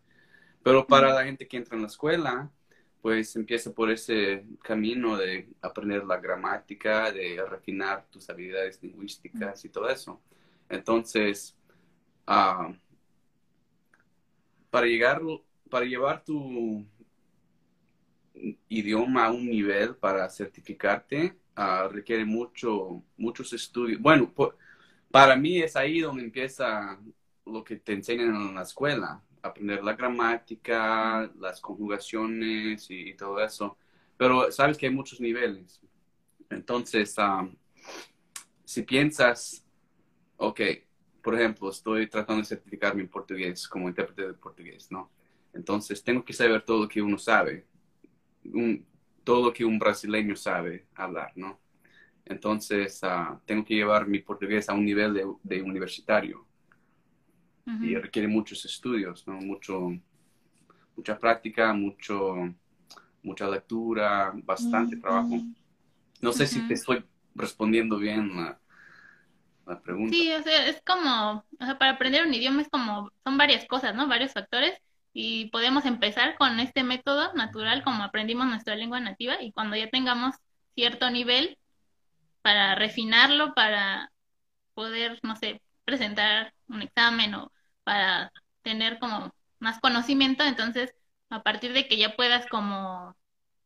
Pero 0.61 0.85
para 0.85 1.13
la 1.13 1.23
gente 1.23 1.47
que 1.47 1.55
entra 1.55 1.75
en 1.75 1.83
la 1.83 1.87
escuela, 1.87 2.49
pues 3.03 3.35
empieza 3.35 3.73
por 3.73 3.91
ese 3.91 4.45
camino 4.61 5.17
de 5.17 5.49
aprender 5.61 6.05
la 6.05 6.21
gramática, 6.21 7.11
de 7.11 7.43
refinar 7.45 8.05
tus 8.09 8.29
habilidades 8.29 8.81
lingüísticas 8.81 9.65
y 9.65 9.69
todo 9.69 9.89
eso. 9.89 10.21
Entonces, 10.69 11.53
ah, 12.25 12.73
para 14.69 14.87
llegar, 14.87 15.21
para 15.69 15.85
llevar 15.85 16.23
tu 16.23 16.85
idioma 18.69 19.25
a 19.25 19.31
un 19.33 19.49
nivel 19.49 19.97
para 19.97 20.29
certificarte, 20.29 21.35
ah, 21.57 21.89
requiere 21.91 22.23
mucho, 22.23 23.03
muchos 23.17 23.51
estudios. 23.51 23.99
Bueno, 24.01 24.33
para 25.11 25.35
mí 25.35 25.61
es 25.61 25.75
ahí 25.75 25.99
donde 25.99 26.23
empieza 26.23 26.97
lo 27.45 27.65
que 27.65 27.75
te 27.75 27.91
enseñan 27.91 28.33
en 28.33 28.55
la 28.55 28.61
escuela, 28.61 29.21
aprender 29.43 29.83
la 29.83 29.93
gramática, 29.93 31.29
las 31.37 31.59
conjugaciones 31.59 32.87
y, 32.89 33.13
todo 33.13 33.43
eso. 33.43 33.77
Pero 34.17 34.51
sabes 34.51 34.77
que 34.77 34.87
hay 34.87 34.93
muchos 34.93 35.19
niveles. 35.19 35.81
Entonces, 36.49 37.15
si 38.63 38.81
piensas, 38.83 39.65
ok, 40.37 40.61
por 41.21 41.35
ejemplo, 41.35 41.69
estoy 41.69 42.07
tratando 42.07 42.41
de 42.41 42.47
certificarme 42.47 43.01
en 43.01 43.09
portugués 43.09 43.67
como 43.67 43.89
intérprete 43.89 44.27
de 44.27 44.33
portugués, 44.33 44.91
¿no? 44.91 45.11
Entonces, 45.53 46.03
tengo 46.03 46.23
que 46.23 46.33
saber 46.33 46.63
todo 46.63 46.83
lo 46.83 46.87
que 46.87 47.01
uno 47.01 47.17
sabe, 47.17 47.65
todo 49.23 49.45
lo 49.45 49.53
que 49.53 49.65
un 49.65 49.77
brasileño 49.77 50.35
sabe 50.35 50.87
hablar, 50.95 51.33
¿no? 51.35 51.59
Entonces, 52.25 53.03
ah, 53.03 53.39
tengo 53.45 53.65
que 53.65 53.75
llevar 53.75 54.07
mi 54.07 54.19
portugués 54.19 54.69
a 54.69 54.73
un 54.73 54.85
nivel 54.85 55.13
de 55.43 55.61
universitario 55.61 56.45
y 57.65 57.95
requiere 57.95 58.27
muchos 58.27 58.65
estudios, 58.65 59.25
¿no? 59.27 59.33
Mucho, 59.35 59.89
mucha 60.95 61.17
práctica, 61.17 61.73
mucho, 61.73 62.35
mucha 63.23 63.49
lectura, 63.49 64.31
bastante 64.35 64.97
trabajo. 64.97 65.39
No 66.21 66.31
sé 66.31 66.47
si 66.47 66.67
te 66.67 66.73
estoy 66.73 67.03
respondiendo 67.35 67.97
bien 67.97 68.35
la, 68.35 68.59
la, 69.65 69.81
pregunta. 69.81 70.13
Sí, 70.13 70.31
o 70.33 70.43
sea, 70.43 70.67
es 70.67 70.81
como, 70.85 71.45
o 71.59 71.65
sea, 71.65 71.77
para 71.77 71.91
aprender 71.91 72.25
un 72.25 72.33
idioma 72.33 72.61
es 72.61 72.69
como, 72.69 73.11
son 73.23 73.37
varias 73.37 73.65
cosas, 73.65 73.95
¿no? 73.95 74.07
Varios 74.07 74.33
factores 74.33 74.77
y 75.13 75.45
podemos 75.45 75.85
empezar 75.85 76.35
con 76.35 76.59
este 76.59 76.83
método 76.83 77.33
natural 77.33 77.83
como 77.83 78.03
aprendimos 78.03 78.47
nuestra 78.47 78.75
lengua 78.75 78.99
nativa 78.99 79.41
y 79.41 79.51
cuando 79.51 79.75
ya 79.75 79.89
tengamos 79.89 80.35
cierto 80.75 81.09
nivel 81.11 81.57
para 82.41 82.75
refinarlo, 82.75 83.53
para 83.53 84.11
poder, 84.73 85.19
no 85.23 85.35
sé, 85.35 85.61
presentar 85.85 86.53
un 86.67 86.81
examen 86.81 87.35
o 87.35 87.52
para 87.83 88.31
tener 88.61 88.99
como 88.99 89.33
más 89.59 89.79
conocimiento, 89.79 90.43
entonces 90.43 90.93
a 91.29 91.43
partir 91.43 91.73
de 91.73 91.87
que 91.87 91.97
ya 91.97 92.15
puedas 92.15 92.47
como, 92.47 93.15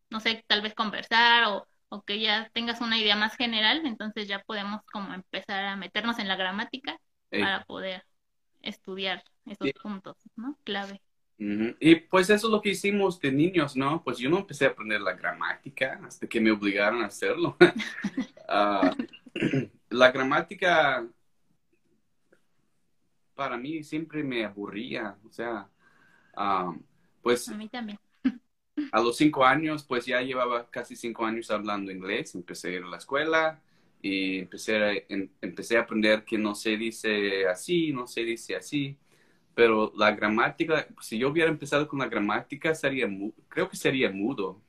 no 0.09 0.19
sé, 0.19 0.43
tal 0.47 0.61
vez 0.61 0.73
conversar 0.73 1.45
o, 1.45 1.67
o 1.89 2.03
que 2.03 2.19
ya 2.19 2.49
tengas 2.53 2.81
una 2.81 2.97
idea 2.97 3.15
más 3.15 3.35
general, 3.35 3.85
entonces 3.85 4.27
ya 4.27 4.39
podemos 4.43 4.81
como 4.91 5.13
empezar 5.13 5.65
a 5.65 5.75
meternos 5.75 6.19
en 6.19 6.27
la 6.27 6.35
gramática 6.35 6.97
para 7.29 7.63
poder 7.65 8.05
estudiar 8.61 9.23
esos 9.45 9.71
puntos, 9.81 10.17
¿no? 10.35 10.57
Clave. 10.63 11.01
Y 11.39 11.95
pues 11.95 12.29
eso 12.31 12.47
es 12.47 12.51
lo 12.51 12.61
que 12.61 12.69
hicimos 12.71 13.19
de 13.19 13.31
niños, 13.31 13.75
¿no? 13.75 14.03
Pues 14.03 14.17
yo 14.17 14.29
no 14.29 14.39
empecé 14.39 14.65
a 14.65 14.69
aprender 14.69 15.01
la 15.01 15.13
gramática 15.13 15.99
hasta 16.03 16.27
que 16.27 16.41
me 16.41 16.51
obligaron 16.51 17.01
a 17.03 17.07
hacerlo. 17.07 17.55
Ah, 18.49 18.95
la 19.89 20.09
gramática 20.09 21.05
para 23.37 23.55
mí 23.55 23.83
siempre 23.83 24.23
me 24.23 24.43
aburría, 24.43 25.15
o 25.25 25.31
sea, 25.31 25.69
pues... 27.21 27.47
A 27.47 27.55
mí 27.55 27.69
también. 27.69 27.99
A 28.91 28.99
los 28.99 29.15
cinco 29.15 29.45
años, 29.45 29.83
pues 29.83 30.05
ya 30.05 30.21
llevaba 30.21 30.69
casi 30.69 30.95
cinco 30.95 31.25
años 31.25 31.49
hablando 31.49 31.91
inglés, 31.91 32.35
empecé 32.35 32.69
a 32.69 32.71
ir 32.71 32.83
a 32.83 32.87
la 32.87 32.97
escuela 32.97 33.61
y 34.01 34.39
empecé 34.39 34.77
a, 34.77 34.93
empecé 35.41 35.77
a 35.77 35.81
aprender 35.81 36.25
que 36.25 36.37
no 36.37 36.53
se 36.55 36.77
dice 36.77 37.47
así, 37.47 37.93
no 37.93 38.07
se 38.07 38.21
dice 38.21 38.55
así, 38.55 38.97
pero 39.55 39.91
la 39.95 40.11
gramática, 40.11 40.87
si 41.01 41.17
yo 41.17 41.29
hubiera 41.29 41.49
empezado 41.49 41.87
con 41.87 41.99
la 41.99 42.07
gramática, 42.07 42.75
sería, 42.75 43.07
creo 43.47 43.69
que 43.69 43.77
sería 43.77 44.11
mudo. 44.11 44.61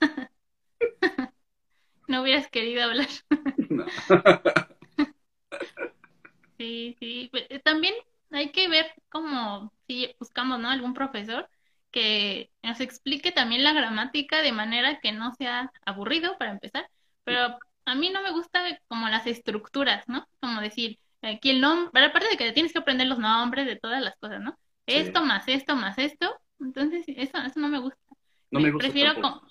no 2.08 2.22
hubieras 2.22 2.48
querido 2.48 2.82
hablar. 2.82 3.08
no. 3.70 3.86
Sí, 6.58 6.96
sí. 7.00 7.30
Eh, 7.32 7.60
también 7.60 7.94
hay 8.30 8.50
que 8.52 8.68
ver 8.68 8.86
como 9.08 9.72
si 9.86 10.14
buscamos, 10.18 10.58
¿no? 10.58 10.70
Algún 10.70 10.94
profesor 10.94 11.48
que 11.90 12.50
nos 12.62 12.80
explique 12.80 13.32
también 13.32 13.64
la 13.64 13.72
gramática 13.72 14.42
de 14.42 14.52
manera 14.52 15.00
que 15.00 15.12
no 15.12 15.32
sea 15.34 15.70
aburrido 15.84 16.36
para 16.38 16.52
empezar, 16.52 16.88
pero 17.24 17.58
a 17.84 17.94
mí 17.94 18.10
no 18.10 18.22
me 18.22 18.32
gusta 18.32 18.62
como 18.88 19.08
las 19.08 19.26
estructuras, 19.26 20.04
¿no? 20.08 20.26
Como 20.40 20.60
decir, 20.60 20.98
aquí 21.22 21.50
el 21.50 21.60
nombre, 21.60 22.04
aparte 22.04 22.28
de 22.28 22.36
que 22.36 22.52
tienes 22.52 22.72
que 22.72 22.78
aprender 22.80 23.06
los 23.06 23.18
nombres 23.18 23.66
de 23.66 23.76
todas 23.76 24.02
las 24.02 24.16
cosas, 24.16 24.40
¿no? 24.40 24.58
Esto 24.86 25.22
más 25.22 25.48
esto 25.48 25.74
más 25.76 25.98
esto, 25.98 26.34
entonces 26.60 27.04
eso, 27.08 27.38
eso 27.38 27.60
no 27.60 27.68
me 27.68 27.78
gusta. 27.78 27.98
No 28.50 28.60
me 28.60 28.70
gusta 28.70 28.88
prefiero 28.88 29.14
como, 29.20 29.42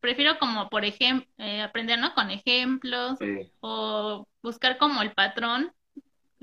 prefiero 0.00 0.38
como 0.38 0.68
por 0.68 0.84
ejemplo 0.84 1.26
aprender, 1.62 1.98
¿no? 1.98 2.14
Con 2.14 2.30
ejemplos 2.30 3.18
Sí, 3.18 3.50
o 3.60 4.26
buscar 4.42 4.78
como 4.78 5.02
el 5.02 5.12
patrón. 5.12 5.72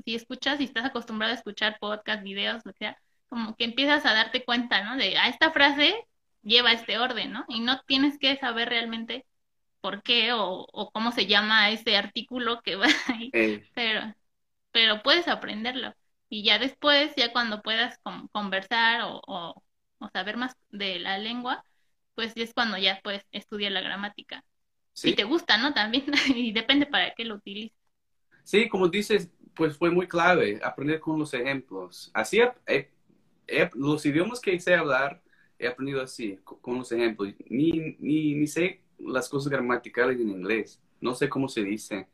Si 0.06 0.16
escuchas, 0.16 0.58
si 0.58 0.66
estás 0.66 0.86
acostumbrado 0.86 1.34
a 1.34 1.38
escuchar 1.38 1.78
podcast, 1.80 2.24
videos, 2.24 2.66
lo 2.66 2.74
que 2.74 2.80
sea, 2.80 2.98
como 3.28 3.56
que 3.56 3.66
empiezas 3.66 4.06
a 4.06 4.14
darte 4.14 4.46
cuenta, 4.46 4.84
¿no? 4.84 4.98
De, 4.98 5.18
a 5.18 5.28
esta 5.30 5.52
frase 5.52 5.96
lleva 6.44 6.72
este 6.74 6.98
orden, 7.00 7.32
¿no? 7.34 7.46
Y 7.50 7.60
no 7.62 7.82
tienes 7.88 8.18
que 8.20 8.38
saber 8.38 8.70
realmente 8.70 9.26
por 9.82 10.04
qué 10.04 10.34
o, 10.34 10.66
o 10.72 10.92
cómo 10.92 11.12
se 11.12 11.28
llama 11.28 11.72
ese 11.72 11.98
artículo 11.98 12.62
que 12.64 12.76
va 12.76 12.88
ahí, 13.08 13.34
eh, 13.34 13.68
pero, 13.74 14.14
pero 14.72 15.04
puedes 15.04 15.28
aprenderlo. 15.28 15.94
Y 16.30 16.44
ya 16.44 16.60
después, 16.60 17.14
ya 17.16 17.32
cuando 17.32 17.62
puedas 17.62 17.98
con- 18.04 18.28
conversar 18.30 19.02
o, 19.04 19.22
o, 19.28 19.64
o 20.00 20.10
saber 20.12 20.38
más 20.38 20.56
de 20.72 21.00
la 21.00 21.18
lengua, 21.20 21.64
pues 22.16 22.34
es 22.38 22.54
cuando 22.54 22.78
ya 22.78 23.00
puedes 23.04 23.26
estudiar 23.32 23.72
la 23.72 23.82
gramática. 23.82 24.44
Si 25.04 25.14
sí, 25.14 25.16
te 25.16 25.24
gusta, 25.26 25.58
¿no? 25.58 25.74
También, 25.74 26.06
y 26.36 26.54
depende 26.54 26.86
para 26.88 27.14
qué 27.16 27.26
lo 27.26 27.36
utilices. 27.36 27.78
sí, 28.44 28.68
como 28.70 28.88
dices, 28.90 29.30
pues 29.56 29.78
fue 29.78 29.92
muy 29.92 30.08
clave 30.08 30.60
aprender 30.64 31.00
con 31.00 31.20
los 31.20 31.34
ejemplos. 31.34 32.12
Así, 32.14 32.40
he- 32.40 32.52
he- 32.68 32.90
he- 33.48 33.70
los 33.76 34.06
idiomas 34.06 34.40
que 34.40 34.60
sé 34.60 34.76
hablar, 34.76 35.22
he 35.60 35.68
aprendido 35.68 36.02
así, 36.02 36.40
co- 36.44 36.60
con 36.60 36.78
los 36.80 36.92
ejemplos. 36.92 37.34
Ni, 37.50 37.72
ni, 38.00 38.36
ni 38.36 38.48
sé 38.48 38.82
las 39.00 39.30
cosas 39.30 39.52
gramaticales 39.52 40.20
en 40.20 40.30
inglés. 40.30 40.82
No 41.02 41.16
sé 41.16 41.30
cómo 41.30 41.48
se 41.50 41.64
dice. 41.64 42.08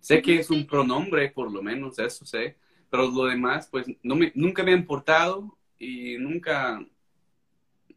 Sé 0.00 0.20
que 0.22 0.38
es 0.38 0.50
un 0.50 0.66
pronombre, 0.66 1.30
por 1.30 1.50
lo 1.52 1.62
menos, 1.62 1.98
eso 1.98 2.24
sé. 2.26 2.56
Pero 2.90 3.08
lo 3.10 3.24
demás, 3.26 3.68
pues, 3.70 3.86
no 4.02 4.16
me, 4.16 4.32
nunca 4.34 4.62
me 4.62 4.72
ha 4.72 4.76
importado 4.76 5.56
y 5.78 6.16
nunca, 6.18 6.84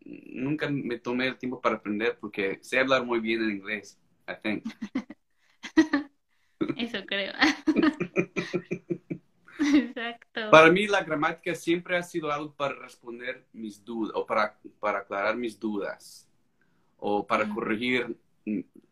nunca 0.05 0.69
me 0.69 0.99
tomé 0.99 1.27
el 1.27 1.37
tiempo 1.37 1.59
para 1.61 1.75
aprender 1.77 2.17
porque 2.19 2.59
sé 2.61 2.79
hablar 2.79 3.05
muy 3.05 3.19
bien 3.19 3.43
en 3.43 3.51
inglés, 3.51 3.99
I 4.27 4.33
think. 4.41 4.65
Eso 6.77 7.05
creo. 7.05 7.33
Exacto. 9.59 10.51
Para 10.51 10.69
mí 10.71 10.87
la 10.87 11.03
gramática 11.03 11.55
siempre 11.55 11.97
ha 11.97 12.03
sido 12.03 12.31
algo 12.31 12.53
para 12.53 12.75
responder 12.75 13.45
mis 13.53 13.83
dudas 13.83 14.11
o 14.15 14.25
para, 14.25 14.57
para 14.79 14.99
aclarar 14.99 15.35
mis 15.37 15.59
dudas 15.59 16.27
o 16.97 17.25
para 17.25 17.47
corregir 17.47 18.15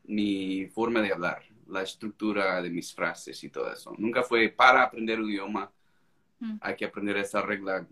mi 0.05 0.67
forma 0.67 1.01
de 1.01 1.11
hablar, 1.13 1.43
la 1.67 1.81
estructura 1.83 2.61
de 2.61 2.69
mis 2.69 2.93
frases 2.93 3.43
y 3.43 3.49
todo 3.49 3.71
eso. 3.71 3.93
Nunca 3.97 4.23
fue 4.23 4.49
para 4.49 4.83
aprender 4.83 5.19
un 5.19 5.29
idioma, 5.29 5.71
Mm. 6.39 6.57
hay 6.59 6.75
que 6.75 6.83
aprender 6.83 7.15
esa 7.17 7.41
regla 7.41 7.87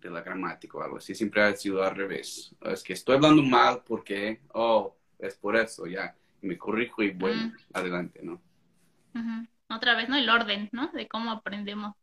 de 0.00 0.10
la 0.10 0.20
gramática 0.20 0.76
o 0.78 0.82
algo 0.82 0.96
así. 0.96 1.14
Siempre 1.14 1.42
ha 1.42 1.54
sido 1.54 1.84
al 1.84 1.94
revés. 1.94 2.52
Es 2.62 2.82
que 2.82 2.94
estoy 2.94 3.14
hablando 3.14 3.42
mal 3.44 3.82
porque, 3.86 4.40
oh, 4.54 4.96
es 5.20 5.36
por 5.36 5.54
eso, 5.54 5.86
ya. 5.86 6.12
Me 6.42 6.58
corrijo 6.58 7.02
y 7.04 7.10
voy 7.12 7.34
Mm. 7.34 7.52
adelante, 7.74 8.20
¿no? 8.24 8.40
Otra 9.68 9.94
vez, 9.96 10.08
¿no? 10.08 10.16
El 10.16 10.28
orden, 10.30 10.68
¿no? 10.72 10.88
De 10.92 11.08
cómo 11.08 11.30
aprendemos. 11.32 11.94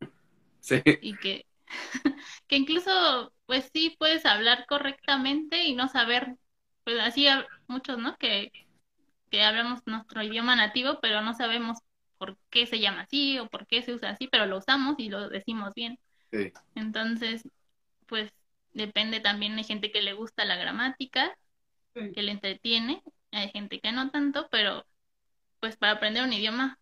Sí, 0.62 0.82
Y 1.00 1.18
que, 1.20 1.46
que 2.48 2.56
incluso, 2.58 3.34
pues 3.46 3.70
sí, 3.74 3.96
puedes 4.00 4.26
hablar 4.26 4.66
correctamente 4.68 5.64
y 5.66 5.76
no 5.76 5.88
saber, 5.90 6.36
pues 6.84 7.00
así 7.00 7.28
muchos, 7.68 7.98
¿no? 7.98 8.16
Que, 8.18 8.52
que 9.32 9.44
hablamos 9.44 9.82
nuestro 9.88 10.24
idioma 10.24 10.56
nativo, 10.56 11.00
pero 11.02 11.22
no 11.22 11.34
sabemos 11.34 11.80
por 12.18 12.38
qué 12.50 12.68
se 12.68 12.80
llama 12.80 13.02
así 13.04 13.40
o 13.40 13.50
por 13.50 13.68
qué 13.68 13.84
se 13.84 13.94
usa 13.94 14.12
así, 14.12 14.28
pero 14.30 14.46
lo 14.48 14.58
usamos 14.60 14.96
y 15.00 15.10
lo 15.10 15.30
decimos 15.30 15.74
bien. 15.76 16.00
sí, 16.32 16.52
Entonces, 16.76 17.44
pues 18.08 18.32
depende 18.74 19.20
también, 19.22 19.56
hay 19.58 19.64
gente 19.66 19.92
que 19.92 20.02
le 20.02 20.14
gusta 20.14 20.46
la 20.46 20.58
gramática, 20.58 21.36
sí. 21.96 22.14
que 22.14 22.24
le 22.24 22.32
entretiene, 22.34 23.04
hay 23.32 23.50
gente 23.52 23.80
que 23.82 23.92
no 23.92 24.12
tanto, 24.12 24.48
pero 24.52 24.86
pues 25.60 25.78
para 25.78 25.94
aprender 25.94 26.24
un 26.24 26.34
idioma 26.34 26.80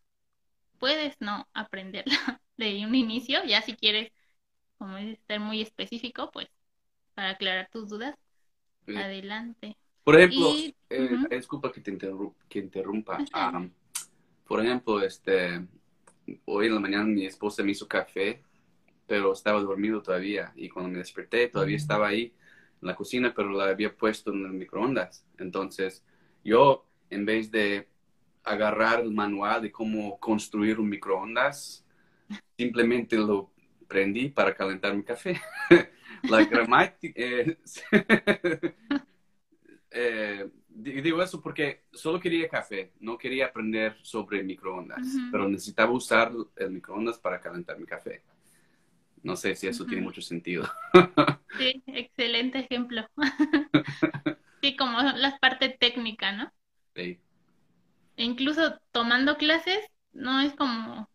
puedes 0.81 1.17
no 1.21 1.49
aprenderla 1.55 2.13
de 2.57 2.85
un 2.87 2.95
inicio, 2.95 3.45
ya 3.45 3.63
si 3.63 3.77
quieres, 3.77 4.11
como 4.79 4.97
dices, 4.97 5.19
ser 5.27 5.39
muy 5.41 5.61
específico, 5.61 6.31
pues 6.31 6.47
para 7.15 7.31
aclarar 7.31 7.69
tus 7.71 7.89
dudas, 7.89 8.15
Sí. 8.85 8.93
adelante. 8.93 9.77
Por 10.03 10.17
ejemplo, 10.19 10.61
Y, 10.61 10.75
eh, 10.89 11.09
ujú, 11.09 11.27
disculpa 11.31 11.71
que 11.71 11.81
te 11.81 11.97
que 12.49 12.59
interrumpa. 12.59 13.27
Am, 13.31 13.71
por 14.47 14.61
ejemplo, 14.65 15.01
este, 15.03 15.67
hoy 16.45 16.67
en 16.67 16.75
la 16.75 16.81
mañana 16.81 17.05
mi 17.05 17.25
esposa 17.25 17.63
me 17.63 17.71
hizo 17.71 17.87
café, 17.87 18.43
pero 19.07 19.33
estaba 19.33 19.61
dormido 19.61 20.01
todavía. 20.03 20.53
Y 20.57 20.69
cuando 20.69 20.91
me 20.91 20.99
desperté, 20.99 21.49
todavía 21.49 21.77
estaba 21.77 22.09
ahí 22.09 22.33
en 22.81 22.87
la 22.89 22.95
cocina, 22.95 23.33
pero 23.35 23.51
la 23.51 23.65
había 23.65 23.95
puesto 23.97 24.31
en 24.33 24.45
el 24.45 24.53
microondas. 24.53 25.25
Entonces, 25.39 26.05
yo, 26.45 26.87
en 27.11 27.25
vez 27.25 27.51
de 27.51 27.89
agarrar 28.43 29.01
el 29.01 29.11
manual 29.11 29.61
de 29.61 29.71
cómo 29.71 30.19
construir 30.19 30.79
un 30.79 30.89
microondas, 30.89 31.85
simplemente 32.57 33.17
lo 33.17 33.51
prendí 33.87 34.29
para 34.29 34.55
calentar 34.55 34.95
mi 34.95 35.03
café. 35.03 35.39
La 36.27 36.43
gramática... 36.45 37.13
eh, 37.15 37.57
eh, 39.91 40.49
di- 40.67 41.01
digo 41.01 41.21
eso 41.21 41.41
porque 41.41 41.83
solo 41.91 42.19
quería 42.19 42.47
café, 42.49 42.93
no 42.99 43.17
quería 43.17 43.47
aprender 43.47 43.97
sobre 44.03 44.43
microondas, 44.43 45.23
pero 45.29 45.47
necesitaba 45.47 45.91
usar 45.91 46.31
el 46.55 46.71
microondas 46.71 47.17
para 47.19 47.39
calentar 47.39 47.79
mi 47.79 47.85
café. 47.85 48.23
No 49.23 49.35
sé 49.35 49.55
si 49.55 49.67
eso 49.67 49.85
tiene 49.85 50.03
mucho 50.03 50.21
sentido. 50.21 50.65
Sí, 51.57 51.81
excelente 51.87 52.59
ejemplo. 52.59 53.05
Sí, 54.63 54.75
como 54.75 54.99
la 55.01 55.37
parte 55.39 55.69
técnica, 55.69 56.31
¿no? 56.31 56.51
Sí, 56.95 57.19
incluso 58.23 58.79
tomando 58.91 59.37
clases, 59.37 59.79
no 60.13 60.41
es 60.41 60.53
como, 60.55 61.09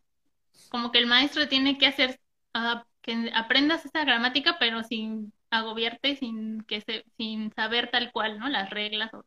como 0.68 0.92
que 0.92 0.98
el 0.98 1.06
maestro 1.06 1.48
tiene 1.48 1.78
que 1.78 1.86
hacer, 1.86 2.20
ah, 2.54 2.84
que 3.02 3.30
aprendas 3.34 3.84
esa 3.86 4.04
gramática, 4.04 4.58
pero 4.60 4.82
sin 4.84 5.32
agobiarte, 5.50 6.16
sin 6.16 6.62
que 6.64 6.80
se, 6.82 7.04
sin 7.18 7.52
saber 7.54 7.90
tal 7.90 8.12
cual, 8.12 8.38
¿no? 8.38 8.48
Las 8.48 8.70
reglas 8.70 9.12
o, 9.14 9.24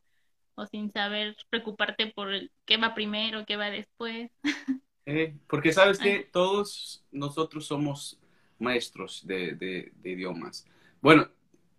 o 0.56 0.66
sin 0.68 0.92
saber 0.94 1.36
preocuparte 1.50 2.08
por 2.08 2.34
el- 2.34 2.52
qué 2.66 2.78
va 2.78 2.96
primero, 2.96 3.46
qué 3.46 3.58
va 3.58 3.70
después. 3.72 4.32
Eh, 5.06 5.36
porque 5.48 5.74
sabes 5.74 6.00
Ay. 6.00 6.20
que 6.20 6.30
todos 6.32 7.04
nosotros 7.12 7.66
somos 7.66 8.20
maestros 8.60 9.26
de, 9.26 9.56
de- 9.56 9.92
de 10.02 10.10
idiomas. 10.12 10.66
Bueno, 11.02 11.30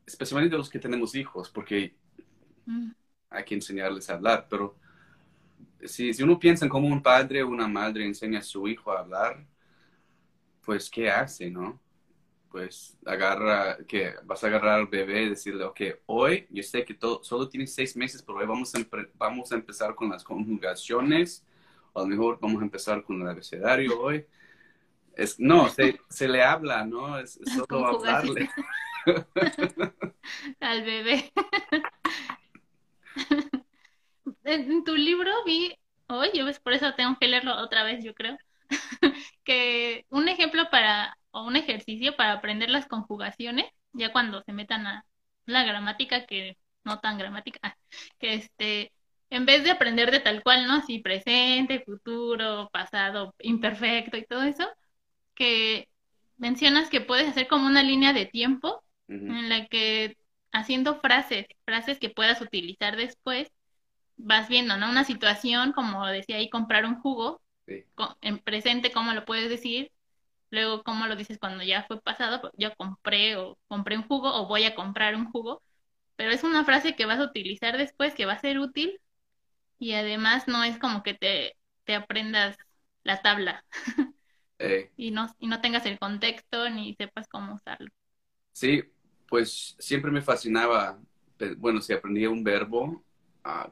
especialmente 0.06 0.56
los 0.56 0.70
que 0.70 0.78
tenemos 0.80 1.14
hijos, 1.14 1.50
porque 1.50 1.94
Mm, 2.68 2.92
hay 3.30 3.44
que 3.44 3.54
enseñarles 3.54 4.10
a 4.10 4.14
hablar, 4.14 4.46
pero 4.48 4.76
si, 5.86 6.12
si 6.14 6.22
uno 6.22 6.38
piensa 6.38 6.64
en 6.64 6.70
cómo 6.70 6.88
un 6.88 7.02
padre 7.02 7.42
o 7.42 7.48
una 7.48 7.68
madre 7.68 8.04
enseña 8.06 8.40
a 8.40 8.42
su 8.42 8.66
hijo 8.68 8.92
a 8.92 9.00
hablar, 9.00 9.46
pues 10.64 10.90
¿qué 10.90 11.10
hace, 11.10 11.50
no? 11.50 11.80
Pues 12.50 12.98
agarra, 13.06 13.78
que 13.86 14.14
vas 14.24 14.44
a 14.44 14.48
agarrar 14.48 14.80
al 14.80 14.86
bebé 14.88 15.22
y 15.24 15.30
decirle, 15.30 15.64
ok, 15.64 15.80
hoy 16.06 16.46
yo 16.50 16.62
sé 16.62 16.84
que 16.84 16.94
todo, 16.94 17.22
solo 17.24 17.48
tienes 17.48 17.74
seis 17.74 17.96
meses, 17.96 18.22
pero 18.22 18.38
hoy 18.38 18.46
vamos 18.46 18.74
a, 18.74 18.78
empre- 18.78 19.10
vamos 19.16 19.52
a 19.52 19.56
empezar 19.56 19.94
con 19.94 20.10
las 20.10 20.24
conjugaciones, 20.24 21.44
o 21.92 22.00
a 22.00 22.02
lo 22.04 22.08
mejor 22.08 22.38
vamos 22.40 22.60
a 22.62 22.64
empezar 22.64 23.02
con 23.04 23.20
el 23.22 23.28
abecedario 23.28 24.00
hoy. 24.00 24.26
Es, 25.16 25.38
no, 25.40 25.68
se, 25.68 26.00
se 26.08 26.28
le 26.28 26.42
habla, 26.42 26.84
¿no? 26.84 27.18
Es, 27.18 27.36
es 27.38 27.50
solo 27.50 27.86
hablarle. 27.86 28.48
Al 30.60 30.82
bebé. 30.84 31.32
En 34.44 34.84
tu 34.84 34.96
libro 34.96 35.30
vi 35.44 35.74
hoy, 36.08 36.30
ves, 36.44 36.60
por 36.60 36.72
eso 36.72 36.94
tengo 36.94 37.16
que 37.20 37.28
leerlo 37.28 37.56
otra 37.56 37.84
vez, 37.84 38.04
yo 38.04 38.14
creo, 38.14 38.36
que 39.44 40.06
un 40.10 40.28
ejemplo 40.28 40.70
para, 40.70 41.16
o 41.30 41.44
un 41.44 41.56
ejercicio 41.56 42.16
para 42.16 42.32
aprender 42.32 42.70
las 42.70 42.86
conjugaciones, 42.86 43.66
ya 43.92 44.12
cuando 44.12 44.42
se 44.42 44.52
metan 44.52 44.86
a 44.86 45.04
la 45.46 45.64
gramática, 45.64 46.26
que 46.26 46.56
no 46.84 47.00
tan 47.00 47.18
gramática, 47.18 47.58
ah, 47.62 47.76
que 48.18 48.34
este, 48.34 48.92
en 49.30 49.46
vez 49.46 49.64
de 49.64 49.70
aprender 49.70 50.10
de 50.10 50.20
tal 50.20 50.42
cual, 50.42 50.66
¿no? 50.66 50.74
Así 50.74 50.98
presente, 51.00 51.80
futuro, 51.84 52.70
pasado, 52.72 53.34
imperfecto 53.40 54.16
y 54.16 54.26
todo 54.26 54.42
eso, 54.42 54.68
que 55.34 55.88
mencionas 56.36 56.90
que 56.90 57.00
puedes 57.00 57.28
hacer 57.28 57.48
como 57.48 57.66
una 57.66 57.82
línea 57.82 58.12
de 58.12 58.26
tiempo 58.26 58.82
en 59.08 59.48
la 59.48 59.66
que 59.66 60.16
haciendo 60.52 61.00
frases, 61.00 61.46
frases 61.64 61.98
que 61.98 62.10
puedas 62.10 62.40
utilizar 62.40 62.96
después, 62.96 63.50
vas 64.24 64.48
viendo, 64.48 64.76
¿no? 64.76 64.90
Una 64.90 65.04
situación, 65.04 65.72
como 65.72 66.06
decía 66.06 66.36
ahí, 66.36 66.50
comprar 66.50 66.84
un 66.86 67.00
jugo, 67.00 67.42
Sí. 67.66 67.84
en 68.22 68.38
presente, 68.38 68.92
cómo 68.92 69.12
lo 69.12 69.24
puedes 69.24 69.48
decir, 69.50 69.92
luego 70.50 70.82
cómo 70.84 71.06
lo 71.06 71.16
dices 71.16 71.38
cuando 71.38 71.64
ya 71.64 71.84
fue 71.84 72.00
pasado, 72.02 72.40
pues, 72.40 72.52
yo 72.58 72.74
compré 72.76 73.36
o 73.36 73.58
compré 73.68 73.96
un 73.98 74.04
jugo 74.08 74.32
o 74.34 74.46
voy 74.48 74.64
a 74.64 74.74
comprar 74.74 75.16
un 75.16 75.30
jugo, 75.30 75.62
pero 76.16 76.32
es 76.32 76.44
una 76.44 76.64
frase 76.64 76.96
que 76.96 77.06
vas 77.06 77.20
a 77.20 77.24
utilizar 77.24 77.78
después, 77.78 78.14
que 78.14 78.26
va 78.26 78.34
a 78.34 78.40
ser 78.40 78.58
útil 78.60 79.00
y 79.78 79.94
además 79.94 80.48
no 80.48 80.64
es 80.64 80.78
como 80.78 81.02
que 81.02 81.14
te, 81.14 81.56
te 81.84 81.94
aprendas 81.96 82.56
la 83.04 83.22
tabla 83.22 83.64
Eh, 84.58 84.90
y 84.96 85.10
no, 85.10 85.28
y 85.38 85.48
no 85.48 85.60
tengas 85.60 85.86
el 85.86 85.98
contexto 85.98 86.70
ni 86.70 86.94
sepas 86.94 87.28
cómo 87.28 87.54
usarlo. 87.54 87.88
sí, 88.52 88.82
pues 89.28 89.76
siempre 89.78 90.10
me 90.10 90.22
fascinaba, 90.22 91.00
bueno, 91.58 91.80
si 91.80 91.92
aprendía 91.92 92.30
un 92.30 92.44
verbo, 92.44 93.04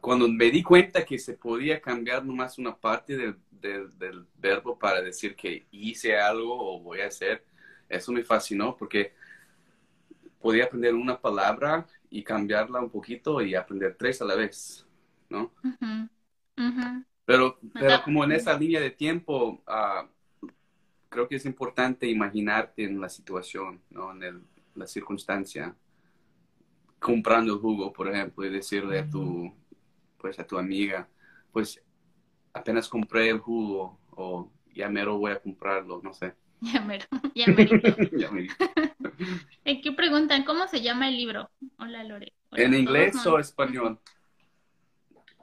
cuando 0.00 0.28
me 0.28 0.50
di 0.50 0.62
cuenta 0.62 1.04
que 1.04 1.18
se 1.18 1.34
podía 1.34 1.80
cambiar 1.80 2.24
nomás 2.24 2.58
una 2.58 2.76
parte 2.76 3.16
del, 3.16 3.36
del, 3.50 3.96
del 3.98 4.26
verbo 4.36 4.78
para 4.78 5.02
decir 5.02 5.36
que 5.36 5.66
hice 5.70 6.16
algo 6.18 6.54
o 6.76 6.80
voy 6.80 7.00
a 7.00 7.06
hacer, 7.08 7.44
eso 7.88 8.12
me 8.12 8.24
fascinó 8.24 8.76
porque 8.76 9.12
podía 10.40 10.64
aprender 10.64 10.94
una 10.94 11.20
palabra 11.20 11.86
y 12.10 12.22
cambiarla 12.22 12.80
un 12.80 12.90
poquito 12.90 13.40
y 13.42 13.54
aprender 13.54 13.96
tres 13.98 14.22
a 14.22 14.24
la 14.24 14.34
vez, 14.34 14.86
¿no? 15.28 15.52
Pero, 17.24 17.58
pero 17.76 18.02
como 18.02 18.24
en 18.24 18.32
esa 18.32 18.58
línea 18.58 18.80
de 18.80 18.90
tiempo, 18.90 19.62
ah, 19.66 20.08
creo 21.08 21.28
que 21.28 21.36
es 21.36 21.44
importante 21.46 22.06
imaginarte 22.06 22.84
en 22.84 23.00
la 23.00 23.08
situación, 23.08 23.80
¿no? 23.90 24.12
En 24.12 24.22
el- 24.22 24.42
la 24.74 24.86
circunstancia. 24.86 25.74
Comprando 26.98 27.54
el 27.54 27.60
jugo, 27.60 27.92
por 27.92 28.08
ejemplo, 28.08 28.44
y 28.44 28.50
decirle 28.50 28.98
a 29.00 29.08
tu, 29.08 29.52
pues, 30.18 30.38
a 30.38 30.46
tu 30.46 30.58
amiga, 30.58 31.08
pues, 31.52 31.80
apenas 32.52 32.88
compré 32.88 33.30
el 33.30 33.38
jugo, 33.38 33.98
o 34.10 34.50
ya 34.74 34.88
mero 34.88 35.18
voy 35.18 35.32
a 35.32 35.40
comprarlo, 35.40 36.00
no 36.02 36.12
sé. 36.12 36.34
Ya 36.60 36.80
mero, 36.80 37.06
ya 37.36 37.46
merito. 37.46 37.96
Ya 38.18 38.30
me- 38.32 38.48
Aquí 39.64 39.90
preguntan, 39.96 40.42
¿cómo 40.44 40.66
se 40.66 40.80
llama 40.80 41.08
el 41.08 41.16
libro? 41.16 41.50
Hola, 41.78 42.02
Lore. 42.02 42.32
Hola 42.50 42.62
¿En 42.64 42.74
inglés 42.74 43.14
o 43.26 43.38
español? 43.38 44.00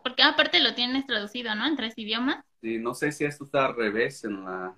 Porque 0.03 0.23
aparte 0.23 0.59
lo 0.59 0.75
tienes 0.75 1.05
traducido, 1.07 1.55
¿no? 1.55 1.65
En 1.65 1.77
tres 1.77 1.93
idiomas. 1.97 2.43
Sí, 2.61 2.77
no 2.79 2.93
sé 2.93 3.11
si 3.13 3.23
esto 3.23 3.45
está 3.45 3.67
al 3.67 3.75
revés 3.75 4.23
en 4.25 4.43
la... 4.43 4.75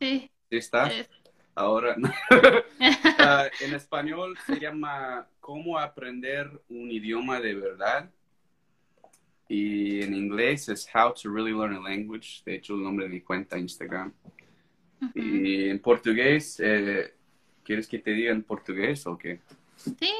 Sí. 0.00 0.30
¿Sí 0.50 0.56
está? 0.56 0.88
es- 0.88 1.10
Ahora, 1.54 1.96
Ah, 3.18 3.46
en 3.60 3.74
español 3.74 4.36
se 4.46 4.58
llama 4.58 5.26
Cómo 5.40 5.78
aprender 5.78 6.50
un 6.68 6.90
idioma 6.90 7.40
de 7.40 7.54
verdad. 7.54 8.10
Y 9.48 10.02
en 10.02 10.14
inglés 10.14 10.68
es 10.68 10.88
How 10.92 11.14
to 11.14 11.32
Really 11.32 11.52
Learn 11.52 11.76
a 11.76 11.80
Language. 11.80 12.42
De 12.44 12.56
hecho, 12.56 12.74
el 12.74 12.82
nombre 12.82 13.06
de 13.06 13.12
mi 13.12 13.20
cuenta 13.20 13.58
Instagram. 13.58 14.12
Ujú. 15.00 15.12
Y 15.18 15.68
en 15.68 15.78
portugués, 15.78 16.58
eh, 16.60 17.14
¿quieres 17.62 17.86
que 17.86 17.98
te 17.98 18.10
diga 18.10 18.32
en 18.32 18.42
portugués 18.42 19.06
o 19.06 19.16
qué? 19.16 19.40
Sí, 19.76 20.12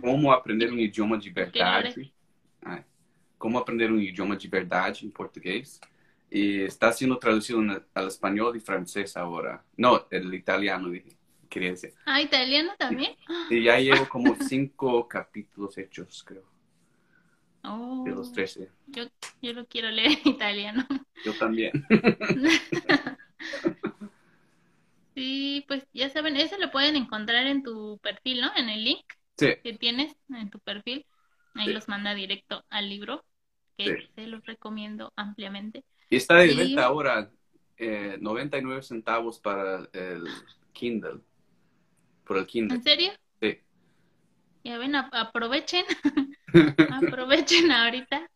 Cómo 0.00 0.32
aprender 0.32 0.72
un 0.72 0.80
idioma 0.80 1.16
de. 1.18 1.50
Ai, 2.62 2.84
Como 3.38 3.58
aprender 3.58 3.92
un 3.92 4.02
idioma 4.02 4.36
de 4.36 4.48
verdade 4.48 4.98
en 5.02 5.10
portugués. 5.12 5.80
Y 6.34 6.62
está 6.62 6.92
siendo 6.92 7.16
traducido 7.18 7.60
al 7.94 8.08
español 8.08 8.56
y 8.56 8.60
francés 8.60 9.16
ahora. 9.16 9.62
No, 9.76 10.06
el 10.10 10.34
italiano, 10.34 10.88
dije, 10.90 11.16
quería 11.48 11.70
decir. 11.70 11.94
Ah, 12.06 12.20
italiano 12.20 12.72
también. 12.76 13.14
Y 13.50 13.62
ya 13.62 13.78
llevo 13.78 14.08
como 14.08 14.34
cinco 14.34 15.06
capítulos 15.06 15.78
hechos, 15.78 16.24
creo, 16.26 16.42
Oh, 17.64 18.02
de 18.04 18.10
los 18.10 18.32
13. 18.32 18.68
yo, 18.88 19.04
yo 19.40 19.52
lo 19.52 19.64
quiero 19.66 19.90
leer 19.90 20.18
en 20.24 20.28
italiano. 20.32 20.86
Yo 21.24 21.32
también. 21.34 21.72
Sí, 25.14 25.64
pues 25.68 25.86
ya 25.92 26.10
saben, 26.10 26.36
eso 26.36 26.56
lo 26.58 26.70
pueden 26.72 26.96
encontrar 26.96 27.46
en 27.46 27.62
tu 27.62 27.98
perfil, 28.02 28.40
¿no? 28.40 28.50
En 28.56 28.68
el 28.68 28.82
link 28.84 29.04
Sí, 29.38 29.54
que 29.62 29.74
tienes 29.74 30.16
en 30.28 30.50
tu 30.50 30.58
perfil. 30.60 31.06
Ahí 31.54 31.66
Sí. 31.66 31.72
los 31.72 31.88
manda 31.88 32.14
directo 32.14 32.64
al 32.68 32.88
libro, 32.88 33.24
que 33.76 33.96
Sí. 33.98 34.08
se 34.14 34.26
los 34.26 34.44
recomiendo 34.46 35.12
ampliamente. 35.16 35.84
y 36.10 36.16
está 36.16 36.36
de 36.36 36.52
Y- 36.52 36.56
venta 36.56 36.84
ahora 36.84 37.30
eh, 37.76 38.18
99 38.20 38.82
centavos 38.82 39.40
para 39.40 39.88
el 39.92 40.24
Kindle. 40.72 41.20
Por 42.24 42.38
el 42.38 42.46
Kindle. 42.46 42.76
¿En 42.76 42.82
serio? 42.82 43.12
Sí. 43.40 43.58
Ya 44.64 44.78
ven, 44.78 44.94
ap- 44.96 45.12
aprovechen, 45.12 45.84
aprovechen 46.90 47.70
ahorita 47.72 48.30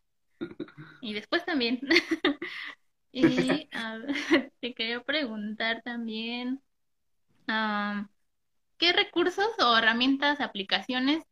y 1.01 1.13
después 1.13 1.45
también. 1.45 1.79
Y 3.11 3.67
a 3.73 3.97
te 4.61 4.73
quería 4.75 5.01
preguntar 5.03 5.81
también, 5.83 6.61
am, 7.47 8.07
¿qué 8.77 8.93
recursos 8.93 9.47
o 9.59 9.77
herramientas, 9.77 10.41
aplicaciones 10.41 11.23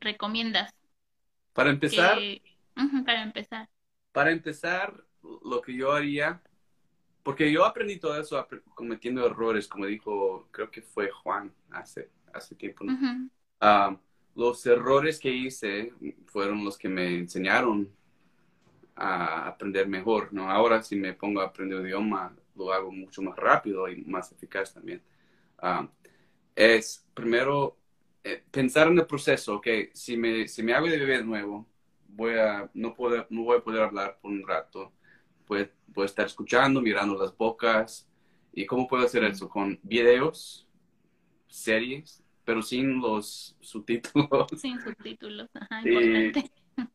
recomiendas 0.00 0.72
Para 1.52 1.70
empezar, 1.70 2.18
que, 2.18 2.42
Para 3.04 3.22
empezar? 3.22 3.68
para 4.14 4.30
empezar, 4.30 5.04
lo 5.22 5.60
que 5.60 5.74
yo 5.74 5.92
haría, 5.92 6.40
porque 7.24 7.50
yo 7.50 7.64
aprendí 7.64 7.98
todo 7.98 8.18
eso 8.20 8.46
cometiendo 8.74 9.26
errores, 9.26 9.66
como 9.66 9.86
dijo, 9.86 10.46
creo 10.52 10.70
que 10.70 10.82
fue 10.82 11.10
Juan 11.10 11.52
hace, 11.70 12.10
hace 12.32 12.54
tiempo. 12.54 12.84
¿no? 12.84 13.28
Ah, 13.60 13.98
los 14.36 14.64
errores 14.66 15.18
que 15.18 15.30
hice 15.30 15.92
fueron 16.26 16.64
los 16.64 16.78
que 16.78 16.88
me 16.88 17.16
enseñaron 17.16 17.90
a 18.94 19.48
aprender 19.48 19.88
mejor, 19.88 20.32
¿no? 20.32 20.48
Ahora 20.48 20.80
si 20.82 20.94
me 20.94 21.14
pongo 21.14 21.40
a 21.40 21.46
aprender 21.46 21.84
idioma, 21.84 22.36
lo 22.54 22.72
hago 22.72 22.92
mucho 22.92 23.20
más 23.20 23.36
rápido 23.36 23.88
y 23.88 24.02
más 24.04 24.30
eficaz 24.30 24.72
también. 24.72 25.02
Ah, 25.58 25.88
es 26.54 27.04
primero 27.14 27.76
eh, 28.22 28.44
pensar 28.50 28.86
en 28.88 28.98
el 28.98 29.06
proceso, 29.06 29.56
ok, 29.56 29.66
si 29.92 30.16
me, 30.16 30.46
si 30.46 30.62
me 30.62 30.72
hago 30.74 30.86
de 30.86 30.98
bebé 30.98 31.18
de 31.18 31.24
nuevo, 31.24 31.66
voy 32.14 32.34
a, 32.34 32.70
no, 32.74 32.94
puedo, 32.94 33.26
no 33.30 33.42
voy 33.42 33.58
a 33.58 33.62
poder 33.62 33.82
hablar 33.82 34.18
por 34.20 34.30
un 34.30 34.46
rato, 34.46 34.92
voy 35.46 35.68
a 35.96 36.04
estar 36.04 36.26
escuchando, 36.26 36.80
mirando 36.80 37.16
las 37.16 37.36
bocas, 37.36 38.08
¿y 38.52 38.66
cómo 38.66 38.86
puedo 38.86 39.04
hacer 39.04 39.24
eso? 39.24 39.48
Con 39.48 39.78
videos, 39.82 40.66
series, 41.48 42.22
pero 42.44 42.62
sin 42.62 43.00
los 43.00 43.56
subtítulos 43.60 44.48
Sin 44.56 44.80
subtítulos, 44.80 45.48
ajá, 45.54 45.82
importante. 45.88 46.50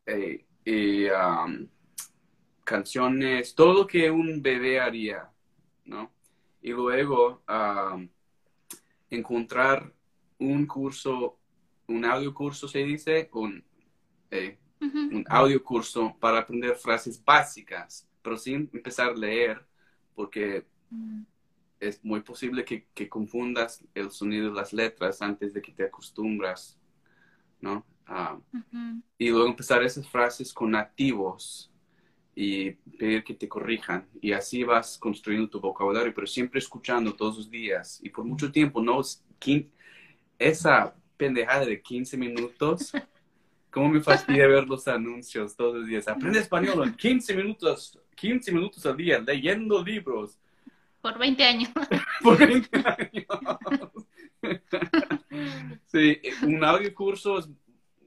eh, 0.06 0.44
y 0.64 1.04
um, 1.06 1.68
canciones, 2.64 3.54
todo 3.54 3.74
lo 3.74 3.86
que 3.86 4.10
un 4.10 4.42
bebé 4.42 4.80
haría, 4.80 5.30
¿no? 5.84 6.12
Y 6.62 6.70
luego 6.70 7.42
um, 7.48 8.08
encontrar 9.10 9.92
un 10.38 10.66
curso, 10.66 11.38
un 11.88 12.04
audio 12.04 12.32
curso 12.32 12.68
se 12.68 12.84
dice, 12.84 13.28
un, 13.32 13.64
eh, 14.30 14.59
Un 14.80 15.24
audio 15.28 15.62
curso 15.62 16.16
para 16.18 16.38
aprender 16.38 16.74
frases 16.74 17.22
básicas, 17.22 18.08
pero 18.22 18.36
sin 18.36 18.70
empezar 18.72 19.10
a 19.10 19.14
leer, 19.14 19.64
porque 20.14 20.66
mm, 20.90 21.22
es 21.80 22.04
muy 22.04 22.20
posible 22.20 22.64
que, 22.64 22.86
que 22.94 23.08
confundas 23.08 23.84
el 23.94 24.10
sonido 24.10 24.50
de 24.50 24.56
las 24.56 24.72
letras 24.72 25.20
antes 25.20 25.52
de 25.52 25.60
que 25.60 25.72
te 25.72 25.84
acostumbras, 25.84 26.78
¿no? 27.60 27.84
Ah, 28.06 28.38
y 29.18 29.30
luego 29.30 29.46
empezar 29.46 29.84
esas 29.84 30.08
frases 30.08 30.52
con 30.52 30.72
nativos 30.72 31.70
y 32.34 32.72
pedir 32.98 33.22
que 33.22 33.34
te 33.34 33.48
corrijan. 33.48 34.08
Y 34.20 34.32
así 34.32 34.64
vas 34.64 34.98
construyendo 34.98 35.48
tu 35.48 35.60
vocabulario, 35.60 36.12
pero 36.12 36.26
siempre 36.26 36.58
escuchando 36.58 37.14
todos 37.14 37.36
los 37.36 37.50
días. 37.50 38.00
Y 38.02 38.10
por 38.10 38.24
mucho 38.24 38.50
tiempo, 38.50 38.82
no, 38.82 39.00
esa 40.38 40.94
pendejada 41.16 41.66
de 41.66 41.80
15 41.80 42.16
minutos, 42.16 42.92
¿cómo 43.70 43.88
me 43.88 44.00
fastidia 44.00 44.46
ver 44.46 44.66
los 44.66 44.86
anuncios 44.88 45.56
todos 45.56 45.76
los 45.76 45.86
días? 45.86 46.08
Aprende 46.08 46.38
español 46.40 46.82
en 46.88 46.94
15 46.94 47.34
minutos, 47.34 47.98
15 48.16 48.52
minutos 48.52 48.84
al 48.86 48.96
día, 48.96 49.18
leyendo 49.20 49.82
libros. 49.82 50.38
Por 51.00 51.18
20 51.18 51.44
años. 51.44 51.70
por 52.22 52.38
20 52.38 52.68
años. 52.78 53.26
Sí, 55.86 56.18
un 56.42 56.64
audio 56.64 56.94
curso 56.94 57.38
es 57.38 57.48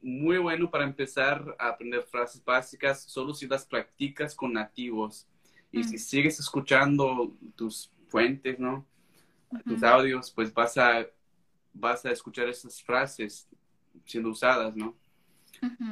muy 0.02 0.38
bueno 0.38 0.70
para 0.70 0.84
empezar 0.84 1.56
a 1.60 1.70
aprender 1.70 2.04
frases 2.04 2.44
básicas, 2.44 3.04
solo 3.04 3.34
si 3.34 3.48
las 3.48 3.66
practicas 3.66 4.36
con 4.36 4.54
nativos. 4.54 5.28
Y 5.72 5.80
Mm. 5.80 5.84
si 5.84 5.98
sigues 5.98 6.40
escuchando 6.40 7.32
tus 7.56 7.92
fuentes, 8.08 8.60
¿no? 8.60 8.86
Tus 9.66 9.84
audios, 9.84 10.32
pues 10.32 10.54
vas 10.54 10.78
a, 10.78 11.06
vas 11.74 12.06
a 12.06 12.12
escuchar 12.12 12.48
esas 12.50 12.82
frases 12.82 13.48
siendo 14.06 14.30
usadas, 14.30 14.76
¿no? 14.76 14.96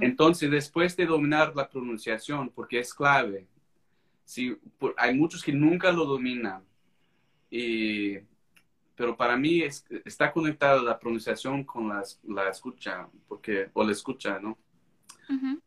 Entonces, 0.01 0.49
después 0.51 0.95
de 0.97 1.05
dominar 1.05 1.55
la 1.55 1.69
pronunciación, 1.69 2.49
porque 2.49 2.79
es 2.79 2.93
clave, 2.93 3.47
si, 4.25 4.51
por- 4.79 4.95
hay 4.97 5.15
muchos 5.15 5.43
que 5.43 5.53
nunca 5.53 5.91
lo 5.91 6.05
dominan, 6.05 6.63
y, 7.49 8.17
pero 8.95 9.15
para 9.17 9.37
mí 9.37 9.61
es- 9.61 9.85
está 10.05 10.31
conectada 10.31 10.81
la 10.81 10.99
pronunciación 10.99 11.63
con 11.63 11.89
la, 11.89 12.03
la 12.27 12.49
escucha, 12.49 13.07
porque, 13.27 13.69
o 13.73 13.83
la 13.83 13.91
escucha, 13.91 14.39
¿no? 14.39 14.57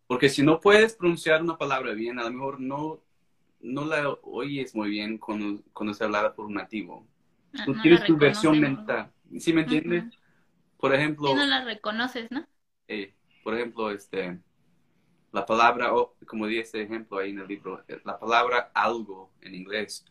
Porque 0.07 0.29
si 0.29 0.43
no 0.43 0.61
puedes 0.61 0.95
pronunciar 0.95 1.43
una 1.43 1.57
palabra 1.57 1.93
bien, 1.93 2.19
a 2.19 2.25
lo 2.25 2.31
mejor 2.31 2.61
no, 2.61 3.01
no 3.61 3.85
la 3.87 4.11
oyes 4.23 4.75
muy 4.75 4.91
bien 4.91 5.19
cuando, 5.19 5.63
cuando 5.73 5.93
es 5.93 6.03
hablada 6.03 6.35
por 6.35 6.47
un 6.47 6.55
nativo. 6.55 7.07
No- 7.53 7.65
Tú 7.65 7.73
no 7.75 7.81
tienes 7.83 8.05
tu 8.05 8.17
versión 8.19 8.61
mental, 8.61 9.11
¿sí 9.39 9.53
me 9.53 9.63
entiendes? 9.63 10.05
Por 10.79 10.95
ejemplo... 10.95 11.35
No 11.35 11.47
la 11.47 11.65
reconoces, 11.65 12.31
¿no? 12.31 12.47
eh, 12.89 13.15
por 13.45 13.55
ejemplo, 13.55 13.91
este, 13.91 14.41
La 15.31 15.45
palabra, 15.45 15.93
como 16.27 16.47
dice 16.47 16.83
ejemplo 16.83 17.19
ahí 17.19 17.31
en 17.31 17.41
el 17.41 17.49
libro, 17.49 17.85
la 18.05 18.19
palabra 18.19 18.71
algo 18.75 19.31
en 19.41 19.55
inglés. 19.55 20.05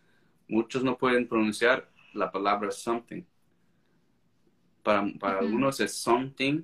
Muchos 0.48 0.84
no 0.84 0.98
pueden 0.98 1.28
pronunciar 1.28 1.90
la 2.14 2.32
palabra 2.32 2.72
something. 2.72 3.24
Para, 4.84 5.06
para 5.20 5.40
algunos 5.40 5.80
es 5.80 5.94
something, 5.96 6.64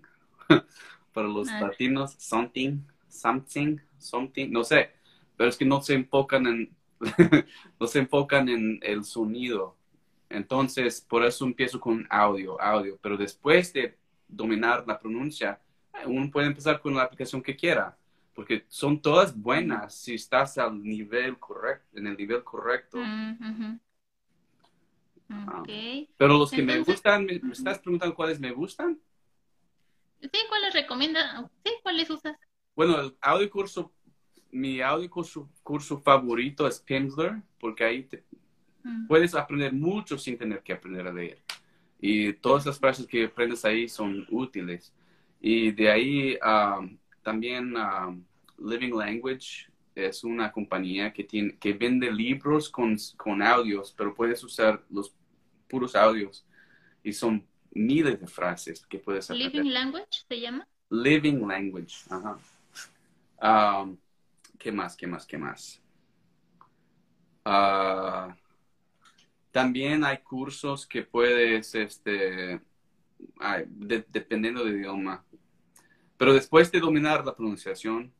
para 1.13 1.27
los 1.27 1.47
latinos 1.47 2.15
something, 2.17 2.79
something, 3.08 3.77
something, 3.97 4.51
no 4.51 4.63
sé, 4.63 4.91
pero 5.38 5.49
es 5.49 5.58
que 5.58 5.65
no 5.65 5.82
se 5.82 5.93
enfocan 5.95 6.45
en, 6.47 6.75
no 7.79 7.88
se 7.88 7.99
enfocan 7.99 8.49
en 8.49 8.79
el 8.84 9.05
sonido. 9.05 9.77
Entonces, 10.29 11.01
por 11.01 11.25
eso 11.25 11.45
empiezo 11.45 11.79
con 11.79 12.05
audio, 12.10 12.62
audio, 12.62 12.99
pero 13.01 13.17
después 13.17 13.73
de 13.73 13.97
dominar 14.27 14.86
la 14.86 14.99
pronuncia, 14.99 15.60
eh, 15.60 15.68
uno 16.05 16.29
puede 16.31 16.47
empezar 16.47 16.79
con 16.81 16.95
la 16.95 17.03
aplicación 17.03 17.41
que 17.41 17.55
quiera, 17.55 17.97
porque 18.33 18.65
son 18.67 19.01
todas 19.01 19.38
buenas 19.38 19.95
si 19.95 20.15
estás 20.15 20.57
al 20.57 20.81
nivel 20.81 21.38
correcto, 21.39 21.97
en 21.97 22.07
el 22.07 22.17
nivel 22.17 22.43
correcto. 22.43 22.97
Mm, 22.97 23.31
ujú. 23.51 23.79
Ok. 25.62 25.69
Pero 26.17 26.38
los 26.38 26.51
que 26.51 26.62
me 26.63 26.79
gustan, 26.79 27.25
me, 27.25 27.39
me 27.39 27.53
estás 27.53 27.79
preguntando 27.79 28.15
cuáles 28.15 28.39
me 28.39 28.51
gustan. 28.51 28.99
Sí, 30.21 30.39
¿cuáles 30.49 30.73
recomiendas? 30.73 31.45
Sí, 31.63 31.71
¿cuáles 31.83 32.09
usas? 32.09 32.35
Bueno, 32.75 32.99
el 32.99 33.15
audio 33.21 33.49
curso, 33.49 33.91
mi 34.51 34.81
audio 34.81 35.09
curso, 35.09 35.49
curso 35.63 35.99
favorito 35.99 36.67
es 36.67 36.79
Pimsleur, 36.79 37.41
porque 37.59 37.83
ahí 37.83 38.03
te, 38.03 38.23
Mm. 38.83 39.07
puedes 39.07 39.35
aprender 39.35 39.73
mucho 39.73 40.17
sin 40.17 40.38
tener 40.38 40.63
que 40.63 40.71
aprender 40.73 41.05
a 41.07 41.12
leer. 41.13 41.38
Y 41.99 42.31
todas 42.33 42.65
las 42.65 42.79
frases 42.79 43.05
que 43.05 43.25
aprendes 43.25 43.65
ahí 43.65 43.89
son 43.89 44.25
útiles. 44.29 44.93
Y 45.39 45.71
de 45.71 45.89
ahí 45.89 46.38
um, 46.45 46.97
también 47.21 47.75
um, 47.75 48.23
Living 48.58 48.93
Language 48.93 49.67
es 49.95 50.23
una 50.23 50.52
compañía 50.52 51.12
que, 51.13 51.23
tiene, 51.23 51.58
que 51.58 51.73
vende 51.73 52.12
libros 52.12 52.69
con, 52.69 52.97
con 53.17 53.41
audios, 53.41 53.93
pero 53.97 54.13
puedes 54.13 54.43
usar 54.43 54.84
los 54.89 55.13
puros 55.67 55.95
audios. 55.95 56.45
Y 57.04 57.13
son 57.13 57.45
miles 57.71 58.19
de 58.19 58.28
frases 58.28 58.86
que 58.86 58.99
puedes 58.99 59.30
aprender. 59.30 59.54
Living 59.54 59.71
Language 59.71 60.25
se 60.28 60.39
llama. 60.39 60.67
Living 60.89 61.47
Language. 61.47 61.95
Ajá. 62.10 63.82
Um, 63.82 63.97
¿Qué 64.58 64.71
más? 64.71 64.97
¿Qué 64.97 65.08
más? 65.08 65.25
¿Qué 65.25 65.38
más? 65.38 65.82
Ah, 67.45 68.36
también 69.52 70.04
hay 70.04 70.17
cursos 70.17 70.86
que 70.86 71.04
puedes, 71.04 71.73
este, 71.73 72.60
ay, 73.39 73.63
de- 73.67 74.06
dependiendo 74.10 74.63
del 74.65 74.78
idioma. 74.78 75.23
Pero 76.19 76.36
después 76.36 76.71
de 76.71 76.79
dominar 76.82 77.25
la 77.25 77.36
pronunciación, 77.36 78.12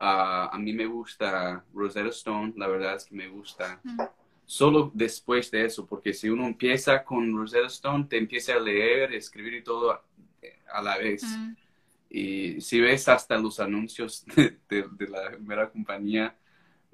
ah, 0.00 0.50
a 0.52 0.58
mí 0.58 0.74
me 0.74 0.86
gusta 0.86 1.64
Rosetta 1.74 2.10
Stone, 2.10 2.52
la 2.58 2.68
verdad 2.68 2.96
es 2.96 3.06
que 3.06 3.14
me 3.16 3.28
gusta 3.28 3.80
Mm. 3.84 4.00
solo 4.44 4.90
después 4.94 5.50
de 5.50 5.64
eso, 5.64 5.86
porque 5.86 6.12
si 6.12 6.28
uno 6.28 6.46
empieza 6.46 7.02
con 7.04 7.36
Rosetta 7.36 7.68
Stone, 7.68 8.04
te 8.10 8.18
empieza 8.18 8.54
a 8.56 8.60
leer, 8.60 9.14
escribir 9.14 9.54
y 9.54 9.62
todo 9.62 9.92
a, 9.92 10.02
a 10.72 10.82
la 10.82 10.98
vez. 10.98 11.22
Mm. 11.24 11.54
Y 12.10 12.60
si 12.60 12.80
ves 12.80 13.08
hasta 13.08 13.38
los 13.38 13.60
anuncios 13.60 14.24
de, 14.36 14.58
de- 14.68 14.88
de 14.98 15.08
la 15.08 15.30
primera 15.30 15.70
compañía, 15.70 16.36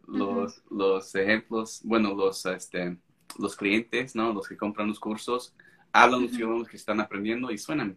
los, 0.06 0.62
los 0.70 1.14
ejemplos, 1.14 1.80
bueno, 1.84 2.14
los, 2.14 2.44
este, 2.46 2.96
los 3.38 3.56
clientes, 3.56 4.14
¿no? 4.16 4.32
Los 4.32 4.48
que 4.48 4.56
compran 4.56 4.88
los 4.88 5.00
cursos, 5.00 5.54
hablan 5.92 6.22
los 6.22 6.32
idiomas 6.34 6.68
que 6.68 6.76
están 6.76 7.00
aprendiendo 7.00 7.50
y 7.50 7.58
suenan, 7.58 7.96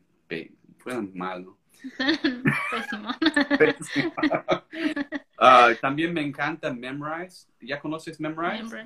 suenan 0.84 1.12
mal, 1.16 1.46
¿no? 1.46 1.58
Pésimo. 3.58 4.14
Ah, 5.38 5.72
también 5.82 6.14
me 6.14 6.22
encanta 6.22 6.74
Memrise. 6.74 7.48
¿Ya 7.62 7.80
conoces 7.80 8.20
Memrise? 8.20 8.78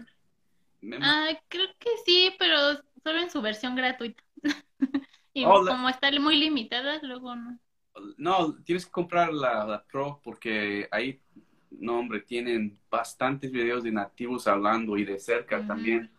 Ah, 1.01 1.29
creo 1.47 1.67
que 1.79 1.89
sí, 2.05 2.33
pero 2.39 2.57
solo 3.03 3.19
en 3.19 3.29
su 3.29 3.41
versión 3.41 3.75
gratuita. 3.75 4.23
Y 5.31 5.45
Oh, 5.45 5.61
la- 5.61 5.71
como 5.71 5.87
está 5.89 6.11
muy 6.19 6.37
limitada, 6.37 6.99
luego 7.03 7.35
no. 7.35 7.59
No, 8.17 8.55
tienes 8.63 8.85
que 8.85 8.91
comprar 8.91 9.31
la, 9.33 9.63
la 9.65 9.83
Pro 9.83 10.19
porque 10.23 10.87
ahí, 10.91 11.21
no, 11.71 11.99
hombre, 11.99 12.21
tienen 12.21 12.77
bastantes 12.89 13.51
videos 13.51 13.83
de 13.83 13.91
nativos 13.91 14.47
hablando 14.47 14.97
y 14.97 15.05
de 15.05 15.19
cerca 15.19 15.65
también. 15.67 16.09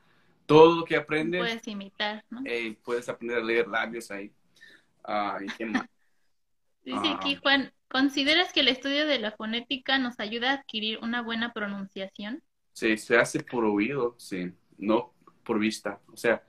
Todo 0.47 0.77
lo 0.81 0.85
que 0.85 0.97
aprendes, 0.97 1.41
Puedes 1.41 1.69
imitar, 1.69 2.25
¿no? 2.31 2.43
eh, 2.45 2.77
puedes 2.85 3.09
aprender 3.09 3.39
a 3.39 3.45
leer 3.45 3.69
labios 3.69 4.11
ahí. 4.11 4.33
Ah, 5.05 5.39
¿y 5.43 5.49
qué 5.49 5.67
más? 5.67 5.87
Dice 6.85 6.99
Ah. 7.09 7.17
aquí 7.17 7.37
Juan, 7.37 7.73
¿consideras 7.89 8.53
que 8.53 8.61
el 8.61 8.69
estudio 8.69 9.07
de 9.07 9.19
la 9.19 9.33
fonética 9.33 9.99
nos 9.99 10.19
ayuda 10.21 10.51
a 10.51 10.55
adquirir 10.55 10.99
una 11.03 11.23
buena 11.23 11.53
pronunciación? 11.53 12.43
Sí, 12.73 12.97
se 12.97 13.19
hace 13.19 13.41
por 13.43 13.65
oído, 13.65 14.15
sí, 14.19 14.53
no 14.79 15.13
por 15.45 15.59
vista. 15.59 16.01
O 16.13 16.17
sea, 16.17 16.43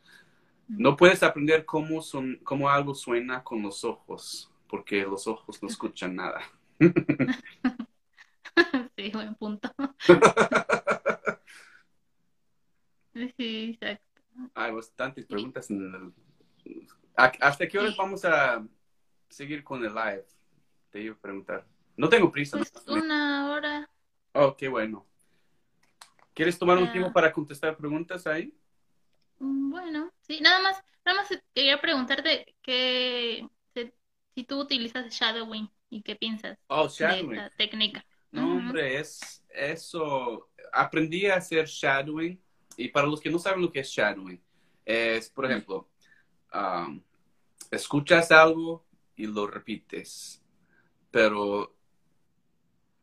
no 0.67 0.95
puedes 0.95 1.21
aprender 1.23 1.65
cómo, 1.65 2.01
son, 2.01 2.39
cómo 2.43 2.69
algo 2.69 2.95
suena 2.95 3.43
con 3.43 3.61
los 3.61 3.83
ojos, 3.83 4.49
porque 4.67 5.01
los 5.01 5.27
ojos 5.27 5.61
no 5.61 5.67
escuchan 5.69 6.15
nada. 6.15 6.41
Sí, 8.97 9.09
buen 9.13 9.33
punto. 9.35 9.71
Sí, 13.13 13.77
exacto. 13.79 14.21
Hay 14.53 14.71
bastantes 14.71 15.25
preguntas. 15.25 15.69
En 15.69 15.81
el- 16.65 16.83
¿A- 17.17 17.31
¿Hasta 17.41 17.67
qué 17.67 17.77
horas 17.77 17.91
Sí. 17.91 17.97
vamos 17.97 18.23
a 18.25 18.65
seguir 19.31 19.63
con 19.63 19.83
el 19.83 19.93
live? 19.93 20.25
Te 20.89 21.01
iba 21.01 21.15
a 21.15 21.17
preguntar. 21.17 21.65
No 21.97 22.09
tengo 22.09 22.31
prisa. 22.31 22.57
Pues 22.57 22.73
¿no? 22.87 22.93
una 22.93 23.51
hora. 23.51 23.89
Oh, 24.33 24.55
qué 24.55 24.67
bueno. 24.67 25.05
¿Quieres 26.33 26.57
tomar 26.57 26.77
un 26.77 26.91
tiempo 26.91 27.11
para 27.11 27.31
contestar 27.31 27.75
preguntas 27.75 28.25
ahí? 28.25 28.53
Mm, 29.39 29.69
Bueno, 29.71 30.11
sí, 30.21 30.39
nada 30.41 30.59
más, 30.61 30.81
nada 31.05 31.21
más 31.21 31.41
quería 31.53 31.79
preguntarte 31.81 32.55
que 32.61 33.47
si, 34.33 34.43
tú 34.45 34.61
utilizas 34.61 35.13
shadowing 35.13 35.69
y 35.89 36.01
qué 36.01 36.15
piensas 36.15 36.57
Oh, 36.67 36.83
de 36.83 36.89
shadowing. 36.89 37.33
esta 37.37 37.55
técnica. 37.57 38.05
No, 38.31 38.43
hombre, 38.57 38.99
es 38.99 39.43
eso. 39.49 40.49
Aprendí 40.71 41.25
a 41.27 41.35
hacer 41.35 41.65
shadowing. 41.65 42.41
Y 42.77 42.87
para 42.87 43.07
los 43.07 43.19
que 43.19 43.29
no 43.29 43.37
saben 43.37 43.61
lo 43.61 43.71
que 43.71 43.81
es 43.81 43.89
shadowing, 43.89 44.41
es, 44.85 45.29
por 45.29 45.45
ejemplo, 45.45 45.89
um, 46.53 47.01
escuchas 47.69 48.31
algo 48.31 48.85
y 49.15 49.27
lo 49.27 49.47
repites. 49.47 50.41
Pero 51.11 51.75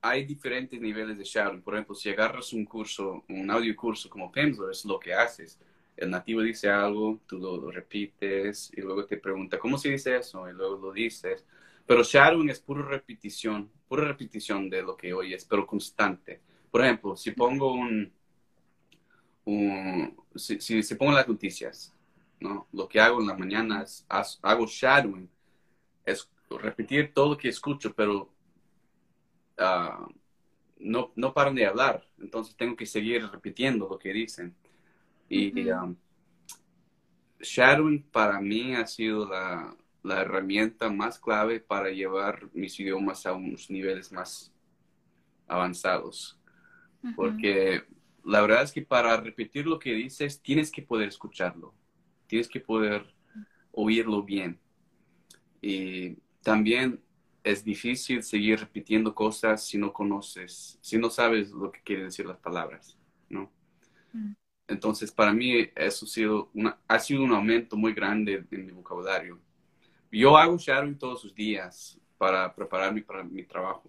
hay 0.01 0.25
diferentes 0.25 0.81
niveles 0.81 1.19
de 1.19 1.25
shadowing. 1.25 1.63
Por 1.63 1.75
ejemplo, 1.75 1.95
si 1.95 2.11
agarras 2.11 2.53
un 2.53 2.65
curso, 2.65 3.25
un 3.29 3.51
audio 3.51 3.75
curso 3.77 4.09
como 4.09 4.31
Pimsleur, 4.31 4.71
es 4.71 4.85
lo 4.85 4.99
que 4.99 5.15
haces. 5.15 5.59
El 5.97 6.11
nativo 6.11 6.41
dice 6.43 6.71
algo, 6.71 7.21
tú 7.27 7.39
lo, 7.39 7.71
repites 7.71 8.71
y 8.77 8.81
luego 8.81 9.05
te 9.05 9.17
pregunta, 9.17 9.59
¿cómo 9.59 9.77
se 9.79 9.91
dice 9.91 10.17
eso? 10.17 10.49
Y 10.49 10.53
luego 10.53 10.79
lo 10.79 10.93
dices. 10.93 11.45
Pero 11.87 12.03
shadowing 12.03 12.51
es 12.51 12.61
pura 12.61 12.83
repetición, 12.83 13.71
pura 13.89 14.05
repetición 14.05 14.71
de 14.71 14.83
lo 14.83 14.97
que 14.97 15.13
oyes, 15.13 15.45
pero 15.45 15.67
constante. 15.67 16.41
Por 16.71 16.85
ejemplo, 16.85 17.17
si 17.17 17.33
pongo 17.33 17.73
un, 17.73 18.13
un 19.47 20.17
si, 20.37 20.61
si, 20.61 20.83
si 20.83 20.97
las 21.01 21.29
noticias, 21.29 21.95
¿no? 22.41 22.69
Lo 22.73 22.89
que 22.89 23.01
hago 23.01 23.21
en 23.21 23.27
la 23.27 23.37
mañana 23.37 23.83
es, 23.83 24.07
hago 24.43 24.67
shadowing, 24.67 25.29
es 26.11 26.31
repetir 26.51 27.13
todo 27.13 27.31
lo 27.31 27.37
que 27.37 27.49
escucho, 27.49 27.93
pero 27.95 28.31
ah, 29.59 30.07
no, 30.79 31.13
no 31.17 31.33
paran 31.33 31.55
de 31.55 31.67
hablar. 31.67 32.07
Entonces 32.19 32.57
tengo 32.57 32.77
que 32.77 32.87
seguir 32.87 33.27
repitiendo 33.31 33.89
lo 33.89 33.99
que 33.99 34.13
dicen. 34.13 34.55
Y 35.29 35.71
um, 35.71 35.95
shadowing 37.41 38.03
para 38.03 38.41
mí 38.41 38.75
ha 38.75 38.87
sido 38.87 39.29
la, 39.29 39.77
la 40.03 40.23
herramienta 40.23 40.91
más 40.91 41.19
clave 41.19 41.61
para 41.61 41.91
llevar 41.91 42.49
mis 42.53 42.79
idiomas 42.81 43.27
a 43.27 43.33
unos 43.33 43.71
niveles 43.71 44.11
más 44.13 44.53
avanzados. 45.47 46.39
Porque 47.15 47.85
la 48.25 48.41
verdad 48.41 48.63
es 48.63 48.73
que 48.73 48.83
para 48.83 49.17
repetir 49.19 49.67
lo 49.67 49.79
que 49.79 49.93
dices, 49.93 50.43
tienes 50.43 50.71
que 50.71 50.83
poder 50.83 51.09
escucharlo. 51.09 51.75
Tienes 52.27 52.49
que 52.49 52.61
poder 52.61 53.07
oírlo 53.73 54.23
bien. 54.23 54.59
Y 55.61 56.17
también 56.43 57.03
es 57.45 57.65
difícil 57.65 58.23
seguir 58.23 58.61
repitiendo 58.61 59.15
cosas 59.15 59.65
si 59.67 59.79
no 59.79 59.93
conoces, 59.93 60.79
si 60.83 60.99
no 60.99 61.11
sabes 61.11 61.51
lo 61.51 61.73
que 61.73 61.83
quieren 61.83 62.07
decir 62.07 62.27
las 62.27 62.39
palabras, 62.39 62.99
¿no? 63.29 63.51
Mm. 64.15 64.35
Entonces, 64.69 65.11
para 65.11 65.33
mí, 65.33 65.69
eso 65.75 66.05
ha 66.05 66.09
sido, 66.09 66.51
una, 66.53 66.79
ha 66.87 66.99
sido 66.99 67.23
un 67.23 67.33
aumento 67.33 67.77
muy 67.77 67.95
grande 67.95 68.45
en 68.51 68.67
mi 68.67 68.73
vocabulario. 68.73 69.41
Yo 70.13 70.37
hago 70.37 70.59
shadowing 70.59 70.99
todos 70.99 71.25
los 71.25 71.35
días 71.35 71.99
para 72.19 72.55
prepararme 72.55 73.03
para 73.03 73.23
mi 73.25 73.45
trabajo. 73.45 73.89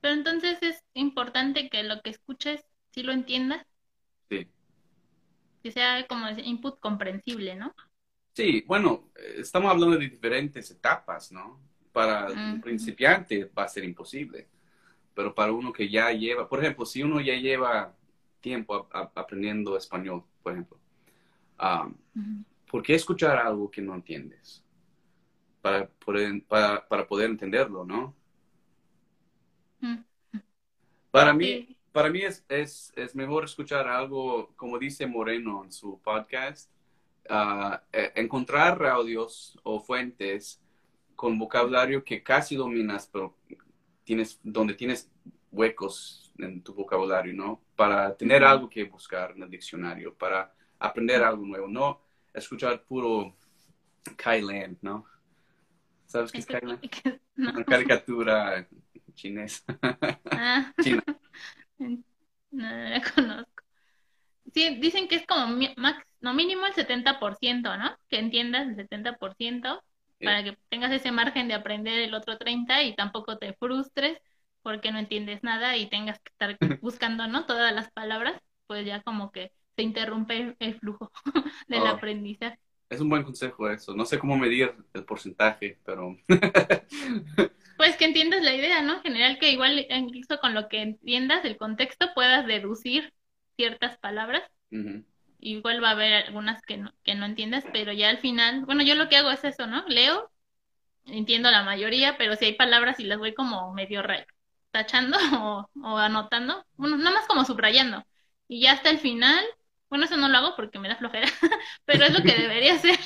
Pero 0.00 0.14
entonces 0.14 0.58
es 0.62 0.82
importante 0.94 1.68
que 1.68 1.82
lo 1.82 2.00
que 2.00 2.10
escuches 2.10 2.64
sí 2.92 3.02
lo 3.02 3.12
entiendas, 3.12 3.66
Sí. 4.30 4.46
que 5.62 5.72
sea 5.72 6.06
como 6.06 6.28
input 6.30 6.78
comprensible, 6.80 7.56
¿no? 7.56 7.74
Sí, 8.36 8.62
bueno, 8.66 9.08
eh, 9.16 9.36
estamos 9.38 9.70
hablando 9.70 9.96
de 9.96 10.10
diferentes 10.10 10.70
etapas, 10.70 11.32
¿no? 11.32 11.58
Para 11.90 12.26
un 12.26 12.60
principiante 12.60 13.46
va 13.46 13.62
a 13.62 13.68
ser 13.68 13.82
imposible, 13.84 14.46
pero 15.14 15.34
para 15.34 15.52
uno 15.52 15.72
que 15.72 15.88
ya 15.88 16.12
lleva, 16.12 16.46
por 16.46 16.58
ejemplo, 16.62 16.84
si 16.84 17.02
uno 17.02 17.18
ya 17.22 17.34
lleva 17.34 17.96
tiempo 18.42 18.90
aprendiendo 18.92 19.78
español, 19.78 20.22
por 20.42 20.52
ejemplo, 20.52 20.78
um, 21.58 21.94
¿por 22.70 22.82
qué 22.82 22.94
escuchar 22.96 23.38
algo 23.38 23.70
que 23.70 23.80
no 23.80 23.94
entiendes? 23.94 24.62
Para 25.62 25.88
poder, 25.88 26.44
para, 26.46 26.86
para 26.86 27.06
poder 27.06 27.30
entenderlo, 27.30 27.86
¿no? 27.86 28.14
Para 31.10 31.32
mí, 31.32 31.74
para 31.90 32.10
mí 32.10 32.20
es, 32.20 32.44
es, 32.50 32.92
es, 32.96 33.14
mejor 33.14 33.44
escuchar 33.44 33.88
algo, 33.88 34.52
como 34.56 34.78
dice 34.78 35.06
Moreno 35.06 35.64
en 35.64 35.72
su 35.72 35.98
podcast, 36.02 36.70
uh, 37.30 37.76
encontrar 38.14 38.84
audios 38.86 39.58
o 39.62 39.80
fuentes 39.80 40.60
con 41.14 41.38
vocabulario 41.38 42.04
que 42.04 42.22
casi 42.22 42.56
dominas, 42.56 43.08
pero 43.10 43.36
tienes, 44.04 44.38
donde 44.42 44.74
tienes 44.74 45.10
huecos 45.50 46.32
en 46.38 46.62
tu 46.62 46.74
vocabulario, 46.74 47.32
¿no? 47.32 47.62
Para 47.74 48.16
tener 48.16 48.44
algo 48.44 48.68
que 48.68 48.84
buscar 48.84 49.32
en 49.32 49.42
el 49.42 49.50
diccionario, 49.50 50.14
para 50.14 50.54
aprender 50.78 51.22
algo 51.22 51.44
nuevo, 51.44 51.68
no 51.68 52.02
escuchar 52.34 52.84
puro 52.84 53.34
Kailan, 54.16 54.78
¿no? 54.82 55.06
¿Sabes 56.06 56.30
qué 56.30 56.38
es 56.38 56.46
Kailan? 56.46 56.80
Una 57.36 57.64
caricatura 57.64 58.68
chinesa. 59.14 59.64
Ah. 60.30 60.72
China. 60.82 61.02
No 62.52 62.64
la 62.64 63.02
conozco. 63.02 63.55
Sí, 64.54 64.76
dicen 64.80 65.08
que 65.08 65.16
es 65.16 65.26
como 65.26 65.58
max, 65.76 66.04
no 66.20 66.34
mínimo 66.34 66.66
el 66.66 66.74
70%, 66.74 67.76
¿no? 67.78 67.96
Que 68.08 68.18
entiendas 68.18 68.68
el 68.68 68.76
70% 68.76 69.82
para 70.22 70.42
que 70.42 70.56
tengas 70.70 70.92
ese 70.92 71.12
margen 71.12 71.48
de 71.48 71.54
aprender 71.54 71.98
el 72.00 72.14
otro 72.14 72.38
30 72.38 72.82
y 72.84 72.94
tampoco 72.94 73.38
te 73.38 73.52
frustres 73.54 74.18
porque 74.62 74.90
no 74.90 74.98
entiendes 74.98 75.42
nada 75.42 75.76
y 75.76 75.88
tengas 75.88 76.18
que 76.20 76.30
estar 76.30 76.58
buscando, 76.80 77.26
¿no? 77.28 77.46
Todas 77.46 77.72
las 77.74 77.90
palabras, 77.92 78.40
pues 78.66 78.84
ya 78.86 79.02
como 79.02 79.30
que 79.30 79.52
se 79.76 79.82
interrumpe 79.82 80.56
el 80.58 80.74
flujo 80.78 81.12
del 81.68 81.82
oh. 81.82 81.88
aprendizaje. 81.88 82.58
Es 82.88 83.00
un 83.00 83.08
buen 83.08 83.24
consejo 83.24 83.68
eso. 83.68 83.94
No 83.94 84.04
sé 84.04 84.18
cómo 84.18 84.36
medir 84.36 84.74
el 84.94 85.04
porcentaje, 85.04 85.78
pero... 85.84 86.16
pues 87.76 87.96
que 87.96 88.04
entiendas 88.04 88.42
la 88.42 88.54
idea, 88.54 88.80
¿no? 88.82 88.94
En 88.94 89.02
general 89.02 89.38
que 89.38 89.50
igual 89.50 89.86
incluso 89.90 90.38
con 90.40 90.54
lo 90.54 90.68
que 90.68 90.82
entiendas 90.82 91.44
el 91.44 91.56
contexto 91.56 92.08
puedas 92.14 92.46
deducir 92.46 93.12
ciertas 93.56 93.98
palabras 93.98 94.42
igual 95.40 95.82
va 95.82 95.88
a 95.90 95.92
haber 95.92 96.12
algunas 96.14 96.62
que 96.62 96.76
no, 96.76 96.92
que 97.04 97.14
no 97.14 97.26
entiendas, 97.26 97.64
pero 97.72 97.92
ya 97.92 98.10
al 98.10 98.18
final, 98.18 98.64
bueno, 98.64 98.82
yo 98.82 98.94
lo 98.94 99.08
que 99.08 99.16
hago 99.16 99.30
es 99.30 99.44
eso, 99.44 99.66
¿no? 99.66 99.84
Leo, 99.88 100.30
entiendo 101.06 101.50
la 101.50 101.62
mayoría, 101.62 102.16
pero 102.18 102.36
si 102.36 102.46
hay 102.46 102.54
palabras 102.54 103.00
y 103.00 103.04
las 103.04 103.18
voy 103.18 103.34
como 103.34 103.72
medio 103.72 104.02
tachando 104.70 105.18
o, 105.82 105.98
anotando, 105.98 106.64
bueno, 106.76 106.96
nada 106.96 107.12
más 107.12 107.26
como 107.26 107.44
subrayando. 107.44 108.04
Y 108.48 108.60
ya 108.60 108.72
hasta 108.72 108.90
el 108.90 108.98
final, 108.98 109.44
bueno, 109.88 110.04
eso 110.04 110.16
no 110.16 110.28
lo 110.28 110.38
hago 110.38 110.56
porque 110.56 110.78
me 110.78 110.88
da 110.88 110.96
flojera, 110.96 111.28
pero 111.84 112.04
es 112.04 112.12
lo 112.12 112.22
que 112.22 112.34
debería 112.40 112.74
hacer, 112.74 112.98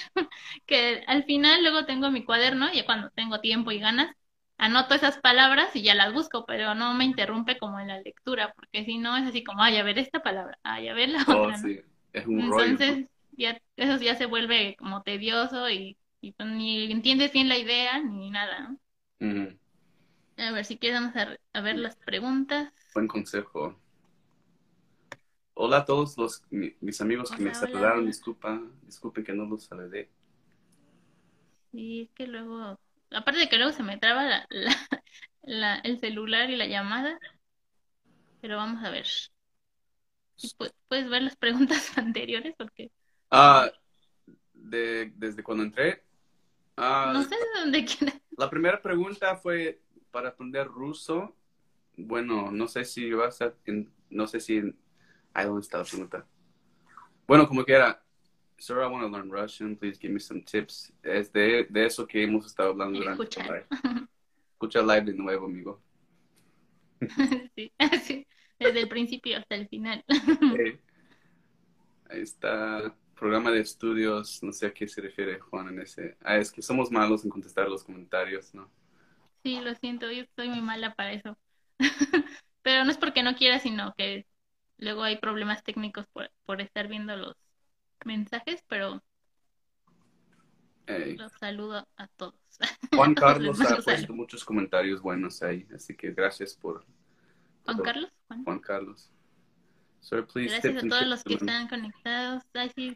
que 0.67 1.05
al 1.07 1.25
final 1.25 1.63
luego 1.63 1.87
tengo 1.87 2.11
mi 2.11 2.25
cuaderno 2.25 2.73
y 2.73 2.83
cuando 2.85 3.11
tengo 3.11 3.41
tiempo 3.41 3.71
y 3.71 3.81
ganas, 3.81 4.15
anoto 4.61 4.95
esas 4.95 5.19
palabras 5.19 5.75
y 5.75 5.83
ya 5.83 5.95
las 5.95 6.13
busco, 6.13 6.45
pero 6.45 6.75
no 6.75 6.93
me 6.93 7.07
interrumpe 7.07 7.59
como 7.59 7.81
en 7.81 7.89
la 7.89 8.01
lectura, 8.01 8.53
porque 8.55 8.85
si 8.85 8.99
no 8.99 9.17
es 9.17 9.27
así 9.27 9.43
como, 9.43 9.63
ay, 9.63 9.79
a 9.79 9.83
ver 9.83 9.99
esta 9.99 10.23
palabra, 10.23 10.59
ay, 10.63 10.89
a 10.89 10.95
ver 10.95 11.09
la 11.09 11.25
oh, 11.29 11.43
otra. 11.45 11.57
Es 12.13 12.27
un 12.27 12.41
Entonces, 12.41 13.07
ya, 13.33 13.61
eso 13.77 14.03
ya 14.03 14.17
se 14.17 14.27
vuelve 14.27 14.77
como 14.79 15.03
tedioso 15.03 15.71
y, 15.71 15.97
pues, 16.21 16.49
ni 16.51 16.93
entiendes 16.93 17.33
bien 17.33 17.49
la 17.49 17.57
idea 17.57 18.01
ni 18.01 18.31
nada. 18.31 18.77
A 19.21 20.53
ver, 20.53 20.65
si 20.67 20.77
quieres 20.77 21.01
vamos 21.01 21.17
a, 21.17 21.61
ver 21.61 21.79
las 21.79 21.97
preguntas. 21.97 22.71
Buen 22.95 23.09
consejo. 23.09 23.79
Hola 25.55 25.79
a 25.79 25.85
todos 25.87 26.19
los 26.19 26.43
mis 26.51 27.01
amigos 27.01 27.31
que 27.31 27.43
me 27.43 27.55
saludaron. 27.55 28.05
Disculpa, 28.05 28.61
disculpe 28.83 29.25
que 29.25 29.33
no 29.33 29.47
los 29.47 29.65
saludé. 29.65 30.11
Sí, 31.73 32.03
es 32.03 32.11
que 32.11 32.27
luego, 32.27 32.79
aparte 33.11 33.41
de 33.41 33.49
que 33.49 33.57
luego 33.57 33.73
se 33.73 33.83
me 33.83 33.99
traba 33.99 34.25
la, 34.25 34.47
la, 35.43 35.77
el 35.77 35.99
celular 36.01 36.51
y 36.51 36.57
la 36.57 36.67
llamada, 36.67 37.19
pero 38.41 38.57
vamos 38.57 38.83
a 38.85 38.91
ver 38.91 39.07
puedes 40.89 41.09
ver 41.09 41.23
las 41.23 41.37
preguntas 41.37 41.93
anteriores 41.99 42.55
porque... 42.57 42.91
Ah, 43.31 43.71
de, 44.53 45.13
desde 45.17 45.43
cuando 45.43 45.65
entré. 45.65 46.03
Ah, 46.77 47.11
no 47.15 47.23
sé 47.23 47.31
de 47.37 47.61
dónde 47.61 47.85
quieres. 47.99 48.21
La 48.37 48.51
primera 48.51 48.81
pregunta 48.81 49.37
fue 49.37 49.81
para 50.11 50.31
aprender 50.31 50.67
ruso. 50.67 51.37
Bueno, 51.97 52.51
no 52.51 52.67
sé 52.69 52.85
si 52.85 53.13
vas 53.13 53.43
a... 53.43 53.55
no 54.09 54.27
sé 54.27 54.41
si... 54.41 54.75
Ahí 55.33 55.47
dónde 55.47 55.61
está 55.61 55.79
la 55.79 55.85
pregunta. 55.85 56.27
Bueno, 57.27 57.47
como 57.47 57.65
que 57.65 57.73
era... 57.73 58.03
Sir, 58.61 58.83
I 58.83 58.87
want 58.87 59.03
to 59.05 59.09
learn 59.09 59.31
Russian. 59.31 59.75
Please 59.75 59.99
give 59.99 60.13
me 60.13 60.21
some 60.21 60.43
tips. 60.43 60.93
Es 61.03 61.33
de, 61.33 61.67
de 61.71 61.87
eso 61.87 62.07
que 62.07 62.23
hemos 62.23 62.47
estado 62.47 62.71
hablando 62.71 63.01
durante 63.01 63.41
el 63.41 63.47
live. 63.47 63.67
Escucha 64.53 64.83
live 64.83 65.07
de 65.07 65.15
nuevo, 65.15 65.47
amigo. 65.47 65.81
sí, 67.57 67.73
sí 68.05 68.27
desde 68.61 68.81
el 68.81 68.89
principio 68.89 69.39
hasta 69.39 69.55
el 69.57 69.67
final. 69.69 70.05
Ahí 72.11 72.21
está, 72.21 72.95
programa 73.15 73.51
de 73.51 73.61
estudios, 73.61 74.43
no 74.43 74.53
sé 74.53 74.67
a 74.67 74.75
qué 74.75 74.87
se 74.87 75.01
refiere 75.01 75.41
Juan 75.41 75.69
en 75.69 75.81
ese. 75.81 76.17
Ah, 76.21 76.37
es 76.37 76.53
que 76.53 76.61
somos 76.61 76.91
malos 76.91 77.25
en 77.25 77.31
contestar 77.31 77.69
los 77.69 77.83
comentarios, 77.83 78.55
¿no? 78.55 78.71
Sí, 79.43 79.59
lo 79.61 79.75
siento, 79.77 80.11
yo 80.11 80.23
estoy 80.23 80.51
muy 80.51 80.61
mala 80.61 80.95
para 80.95 81.13
eso. 81.13 81.39
Pero 82.63 82.85
no 82.85 82.91
es 82.91 82.99
porque 82.99 83.23
no 83.23 83.35
quiera, 83.35 83.59
sino 83.59 83.95
que 83.97 84.27
luego 84.77 85.03
hay 85.03 85.17
problemas 85.17 85.65
técnicos 85.65 86.07
por, 86.13 86.31
por 86.45 86.61
estar 86.61 86.89
viendo 86.89 87.17
los 87.17 87.35
mensajes, 88.05 88.65
pero 88.69 89.03
los 90.87 91.33
saludo 91.39 91.87
a 91.97 92.07
todos. 92.09 92.35
Juan 92.95 93.15
Carlos 93.15 93.61
ha 93.61 93.77
puesto 93.77 94.13
muchos 94.13 94.45
comentarios 94.45 95.01
buenos 95.01 95.43
ahí, 95.43 95.67
así 95.75 95.95
que 95.95 96.13
gracias 96.13 96.55
por 96.55 96.85
Juan 97.65 97.79
Carlos. 97.79 98.11
Juan, 98.45 98.59
Carlos. 98.61 99.11
Gracias 100.35 100.85
a 100.85 100.89
todos 100.89 101.07
los 101.07 101.23
que 101.23 101.35
están 101.35 101.69
conectados. 101.69 102.43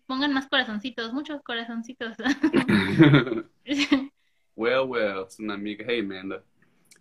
pongan 0.07 0.33
más 0.33 0.49
corazoncitos, 0.49 1.13
muchos 1.13 1.43
corazoncitos. 1.43 2.17
well, 4.57 4.87
well, 4.87 5.27
es 5.29 5.39
una 5.39 5.55
amiga. 5.55 5.85
Hey, 5.87 6.01
Amanda. 6.01 6.43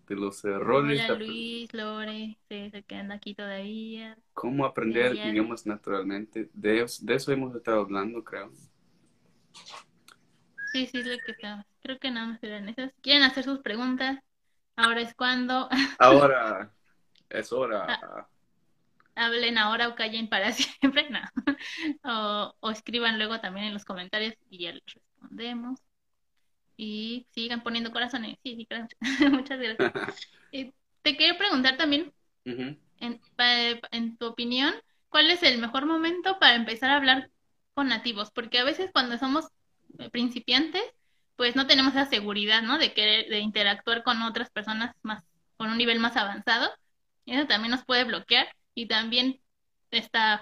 De 0.08 0.16
los 0.16 0.44
errores. 0.44 1.02
Hola, 1.06 1.18
Luis, 1.18 1.74
Lore, 1.74 2.38
se 2.50 2.84
quedan 2.84 3.12
aquí 3.12 3.34
todavía. 3.34 4.18
¿Cómo 4.34 4.66
aprender 4.66 5.16
idiomas 5.16 5.66
naturalmente? 5.66 6.50
De, 6.54 6.82
eso 6.82 7.32
hemos 7.32 7.56
estado 7.56 7.82
hablando, 7.82 8.24
creo. 8.24 8.52
Sí, 10.72 10.88
sí, 10.88 11.04
lo 11.04 11.18
que 11.26 11.34
Creo 11.82 12.00
que 12.00 12.12
nada 12.12 12.28
más 12.28 12.44
eran 12.44 12.68
esas. 12.70 12.92
¿Quieren 13.02 13.24
hacer 13.24 13.44
sus 13.44 13.60
preguntas? 13.60 14.20
Ahora 14.76 15.02
es 15.02 15.14
cuando. 15.14 15.70
Ahora. 16.00 16.74
Es 17.30 17.52
hora. 17.52 17.86
Ah, 17.90 18.28
hablen 19.16 19.58
ahora 19.58 19.88
o 19.88 19.96
callen 19.96 20.30
para 20.30 20.52
siempre, 20.54 21.10
no. 21.10 22.54
o, 22.60 22.72
escriban 22.72 23.18
luego 23.18 23.40
también 23.40 23.68
en 23.68 23.74
los 23.74 23.86
comentarios 23.86 24.36
y 24.50 24.64
ya 24.64 24.72
les 24.72 24.84
respondemos. 24.86 25.80
Y 26.76 27.28
sigan 27.32 27.64
poniendo 27.64 27.92
corazones. 27.92 28.38
Sí, 28.44 28.56
sí, 28.56 28.68
muchas 29.30 29.60
gracias. 29.60 29.94
te 30.52 31.18
quería 31.18 31.38
preguntar 31.38 31.78
también, 31.78 32.14
en, 32.46 33.22
en 33.92 34.18
tu 34.18 34.28
opinión, 34.28 34.74
¿cuál 35.10 35.30
es 35.30 35.44
el 35.44 35.60
mejor 35.60 35.86
momento 35.86 36.40
para 36.40 36.56
empezar 36.56 36.90
a 36.90 36.98
hablar 36.98 37.30
con 37.74 37.88
nativos? 37.88 38.32
Porque 38.32 38.60
a 38.60 38.64
veces 38.64 38.90
cuando 38.92 39.18
somos 39.18 39.48
eh, 40.00 40.10
principiantes, 40.10 40.84
pues 41.36 41.56
no 41.56 41.68
tenemos 41.68 41.94
esa 41.94 42.06
seguridad, 42.06 42.62
¿no? 42.62 42.78
De 42.78 42.94
querer, 42.94 43.30
de 43.30 43.40
interactuar 43.40 44.04
con 44.04 44.22
otras 44.22 44.50
personas 44.50 44.96
más, 45.02 45.24
con 45.58 45.70
un 45.70 45.78
nivel 45.78 46.00
más 46.00 46.16
avanzado 46.16 46.70
eso 47.26 47.48
también 47.48 47.72
nos 47.72 47.86
puede 47.86 48.04
bloquear 48.04 48.48
y 48.76 48.88
también 48.88 49.40
está, 49.92 50.42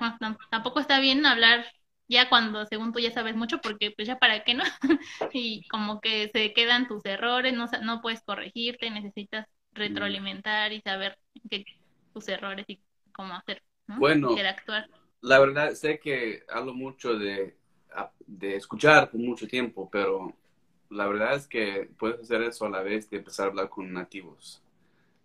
tampoco 0.50 0.80
está 0.80 1.00
bien 1.00 1.26
hablar 1.26 1.66
ya 2.12 2.28
cuando 2.28 2.66
según 2.66 2.92
tú 2.92 3.00
ya 3.00 3.12
sabes 3.12 3.36
mucho 3.36 3.60
porque 3.62 3.92
pues 3.92 4.08
ya 4.08 4.20
para 4.20 4.44
qué 4.44 4.54
no 4.54 4.64
y 5.34 5.66
como 5.70 6.02
que 6.02 6.30
se 6.34 6.54
quedan 6.54 6.88
tus 6.88 7.06
errores, 7.06 7.54
no, 7.54 7.68
no 7.84 8.02
puedes 8.02 8.22
corregirte, 8.22 8.92
necesitas 8.92 9.48
retroalimentar 9.72 10.74
y 10.74 10.82
saber 10.82 11.18
qué, 11.50 11.64
tus 12.14 12.28
errores 12.28 12.66
y 12.68 12.82
cómo 13.14 13.34
hacer, 13.34 13.64
¿no? 13.88 13.98
Bueno, 13.98 14.32
interactuar. 14.32 14.90
La 15.22 15.40
verdad 15.40 15.72
sé 15.72 16.00
que 16.00 16.44
hablo 16.50 16.74
mucho 16.74 17.18
de, 17.18 17.56
de 18.28 18.56
escuchar 18.58 19.10
por 19.10 19.22
mucho 19.22 19.48
tiempo, 19.48 19.90
pero 19.90 20.36
la 20.90 21.08
verdad 21.08 21.36
es 21.36 21.48
que 21.48 21.90
puedes 21.98 22.20
hacer 22.20 22.42
eso 22.42 22.66
a 22.66 22.70
la 22.70 22.82
vez 22.82 23.10
de 23.10 23.18
empezar 23.18 23.46
a 23.46 23.50
hablar 23.50 23.70
con 23.70 23.94
nativos 23.94 24.62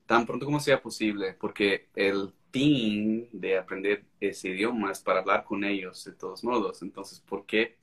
tan 0.06 0.24
pronto 0.24 0.46
como 0.46 0.60
sea 0.60 0.80
posible, 0.80 1.34
porque 1.34 1.88
el 1.94 2.32
fin 2.52 3.28
de 3.32 3.58
aprender 3.58 4.04
ese 4.20 4.48
idioma 4.48 4.92
es 4.92 5.00
para 5.00 5.20
hablar 5.20 5.44
con 5.44 5.64
ellos 5.64 6.04
de 6.04 6.12
todos 6.12 6.42
modos. 6.44 6.80
Entonces, 6.82 7.20
¿por 7.20 7.44
qué, 7.44 7.76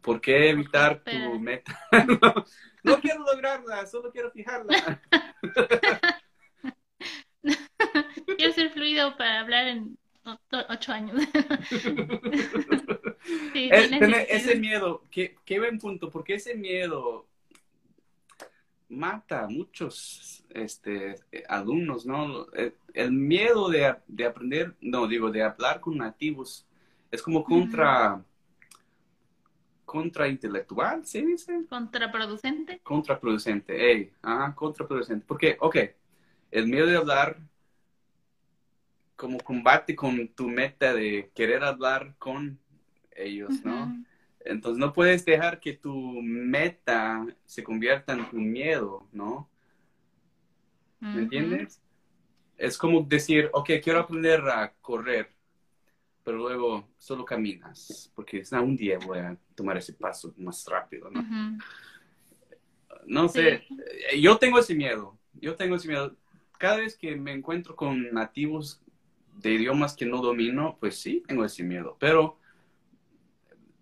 por 0.00 0.20
qué 0.20 0.50
evitar 0.50 1.02
tu 1.02 1.38
meta? 1.40 1.78
no, 2.84 3.00
quiero 3.00 3.24
lograrla, 3.24 3.86
solo 3.86 4.10
quiero 4.10 4.30
fijarla. 4.30 5.02
quiero 8.38 8.52
ser 8.52 8.70
fluido 8.70 9.16
para 9.16 9.40
hablar 9.40 9.66
en 9.66 9.98
ocho 10.70 10.92
años. 10.92 11.20
sí, 13.52 13.68
ese 13.70 14.56
miedo, 14.56 15.02
qué, 15.10 15.36
qué 15.44 15.58
buen 15.58 15.78
punto, 15.78 16.10
porque 16.10 16.34
ese 16.34 16.54
miedo 16.54 17.26
mata 18.94 19.44
a 19.44 19.48
muchos 19.48 20.44
este, 20.50 21.16
alumnos, 21.48 22.06
¿no? 22.06 22.46
El, 22.92 23.12
miedo 23.12 23.68
de, 23.68 23.86
aprender, 24.24 24.74
no, 24.80 25.06
digo, 25.06 25.30
de 25.30 25.42
hablar 25.42 25.80
con 25.80 25.98
nativos 25.98 26.66
es 27.10 27.22
como 27.22 27.44
contra, 27.44 28.24
contra 29.84 30.28
intelectual, 30.28 31.04
¿sí 31.04 31.24
dice? 31.24 31.64
Contraproducente. 31.68 32.80
Contraproducente, 32.82 33.76
hey, 33.78 34.12
ajá, 34.22 34.54
contraproducente. 34.54 35.24
Porque, 35.26 35.56
ok, 35.60 35.76
el 36.50 36.66
miedo 36.66 36.86
de 36.86 36.96
hablar 36.96 37.38
como 39.16 39.38
combate 39.38 39.94
con 39.94 40.28
tu 40.28 40.48
meta 40.48 40.92
de 40.92 41.30
querer 41.34 41.62
hablar 41.62 42.14
con 42.18 42.58
ellos, 43.14 43.64
¿no? 43.64 44.04
Entonces 44.44 44.78
no 44.78 44.92
puedes 44.92 45.24
dejar 45.24 45.58
que 45.58 45.72
tu 45.72 46.20
meta 46.22 47.26
se 47.46 47.64
convierta 47.64 48.12
en 48.12 48.28
tu 48.28 48.36
miedo, 48.36 49.08
¿no? 49.10 49.48
¿Me 51.00 51.22
entiendes? 51.22 51.80
Es 52.56 52.78
como 52.78 53.02
decir, 53.02 53.50
ok, 53.52 53.70
quiero 53.82 54.00
aprender 54.00 54.40
a 54.42 54.72
correr, 54.80 55.30
pero 56.22 56.38
luego 56.38 56.88
solo 56.98 57.24
caminas, 57.24 58.10
porque 58.14 58.38
es 58.38 58.52
un 58.52 58.76
día 58.76 58.98
voy 59.04 59.18
a 59.18 59.36
tomar 59.54 59.76
ese 59.76 59.92
paso 59.92 60.34
más 60.36 60.64
rápido, 60.66 61.10
¿no? 61.10 61.26
No 63.06 63.28
sé, 63.28 63.64
yo 64.18 64.36
tengo 64.38 64.58
ese 64.58 64.74
miedo, 64.74 65.18
yo 65.34 65.56
tengo 65.56 65.76
ese 65.76 65.88
miedo. 65.88 66.16
Cada 66.58 66.76
vez 66.76 66.96
que 66.96 67.16
me 67.16 67.32
encuentro 67.32 67.76
con 67.76 68.12
nativos 68.12 68.82
de 69.34 69.52
idiomas 69.54 69.94
que 69.94 70.06
no 70.06 70.22
domino, 70.22 70.76
pues 70.80 70.96
sí, 70.96 71.22
tengo 71.26 71.44
ese 71.44 71.62
miedo, 71.62 71.96
pero 71.98 72.38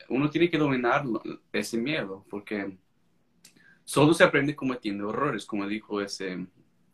uno 0.08 0.30
tiene 0.30 0.50
que 0.50 0.58
dominar 0.58 1.04
ese 1.52 1.78
miedo, 1.78 2.24
porque 2.28 2.76
solo 3.84 4.14
se 4.14 4.24
aprende 4.24 4.56
cometiendo 4.56 5.10
errores, 5.10 5.44
como 5.46 5.66
dijo 5.66 6.00
ese, 6.00 6.46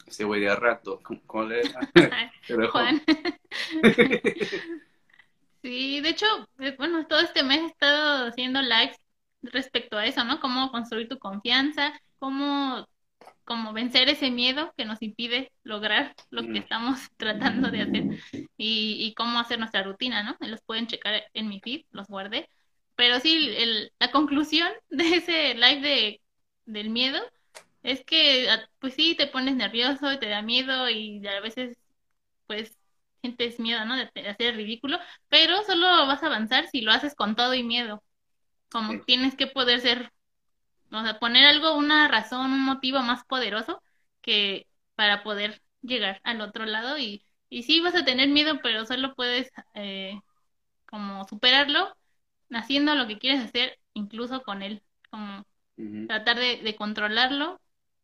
ese 0.06 0.24
güey 0.24 0.40
de 0.40 0.54
rato. 0.54 1.00
¿Cuál 1.26 1.52
era? 1.52 1.80
Juan. 2.72 3.02
sí, 5.62 6.00
de 6.00 6.08
hecho, 6.08 6.26
eh, 6.58 6.74
bueno, 6.76 7.06
todo 7.06 7.20
este 7.20 7.42
mes 7.42 7.60
he 7.60 7.66
estado 7.66 8.28
haciendo 8.28 8.60
lives 8.62 8.96
respecto 9.42 9.96
a 9.96 10.06
eso, 10.06 10.24
¿no? 10.24 10.40
Cómo 10.40 10.70
construir 10.70 11.08
tu 11.08 11.18
confianza, 11.18 11.92
cómo, 12.18 12.86
cómo 13.44 13.72
vencer 13.72 14.08
ese 14.08 14.30
miedo 14.30 14.72
que 14.76 14.84
nos 14.84 15.00
impide 15.02 15.52
lograr 15.62 16.14
lo 16.30 16.42
que 16.42 16.48
mm. 16.48 16.56
estamos 16.56 17.00
tratando 17.16 17.70
de 17.70 17.82
hacer 17.82 18.04
y, 18.56 18.96
y 19.06 19.14
cómo 19.14 19.38
hacer 19.38 19.58
nuestra 19.58 19.82
rutina, 19.82 20.22
¿no? 20.22 20.36
Los 20.46 20.62
pueden 20.62 20.86
checar 20.86 21.22
en 21.32 21.48
mi 21.48 21.60
feed, 21.60 21.84
los 21.92 22.06
guardé. 22.08 22.48
Pero 22.98 23.20
sí, 23.20 23.54
el, 23.56 23.92
la 24.00 24.10
conclusión 24.10 24.68
de 24.90 25.04
ese 25.16 25.54
live 25.54 25.80
de, 25.82 26.22
del 26.66 26.90
miedo 26.90 27.20
es 27.84 28.04
que, 28.04 28.50
ah, 28.50 28.68
pues 28.80 28.94
sí, 28.94 29.14
te 29.16 29.28
pones 29.28 29.54
nervioso 29.56 30.12
y 30.12 30.18
te 30.18 30.28
da 30.28 30.42
miedo 30.42 30.90
y 30.90 31.24
a 31.28 31.40
veces, 31.40 31.78
pues, 32.48 32.76
sientes 33.20 33.60
miedo, 33.60 33.84
¿no? 33.84 33.96
De, 33.96 34.10
hacer 34.28 34.56
ridículo, 34.56 34.98
pero 35.28 35.62
solo 35.64 35.86
vas 36.08 36.24
a 36.24 36.26
avanzar 36.26 36.66
si 36.68 36.80
lo 36.82 36.92
haces 36.92 37.14
con 37.14 37.36
todo 37.36 37.54
y 37.54 37.62
miedo. 37.64 38.02
Como 38.70 39.02
tienes 39.04 39.36
que 39.36 39.46
poder 39.46 39.80
ser, 39.80 40.12
o 40.92 41.02
sea, 41.02 41.20
poner 41.20 41.46
algo, 41.46 41.76
una 41.76 42.08
razón, 42.08 42.52
un 42.52 42.64
motivo 42.64 43.00
más 43.02 43.24
poderoso 43.26 43.82
que 44.22 44.66
para 44.96 45.22
poder 45.22 45.62
llegar 45.82 46.20
al 46.24 46.40
otro 46.42 46.66
lado 46.66 46.98
y, 46.98 47.24
y 47.50 47.64
sí 47.64 47.80
vas 47.80 47.94
a 47.94 48.04
tener 48.04 48.28
miedo, 48.30 48.60
pero 48.62 48.86
solo 48.86 49.14
puedes 49.14 49.50
eh, 49.74 50.20
como 50.86 51.26
superarlo 51.28 51.97
haciendo 52.50 52.94
lo 52.94 53.06
que 53.06 53.18
quieres 53.18 53.44
hacer, 53.44 53.78
incluso 53.94 54.42
con 54.42 54.62
él, 54.62 54.82
como 55.10 55.44
tratar 56.06 56.38
de, 56.38 56.74
controlarlo 56.76 57.60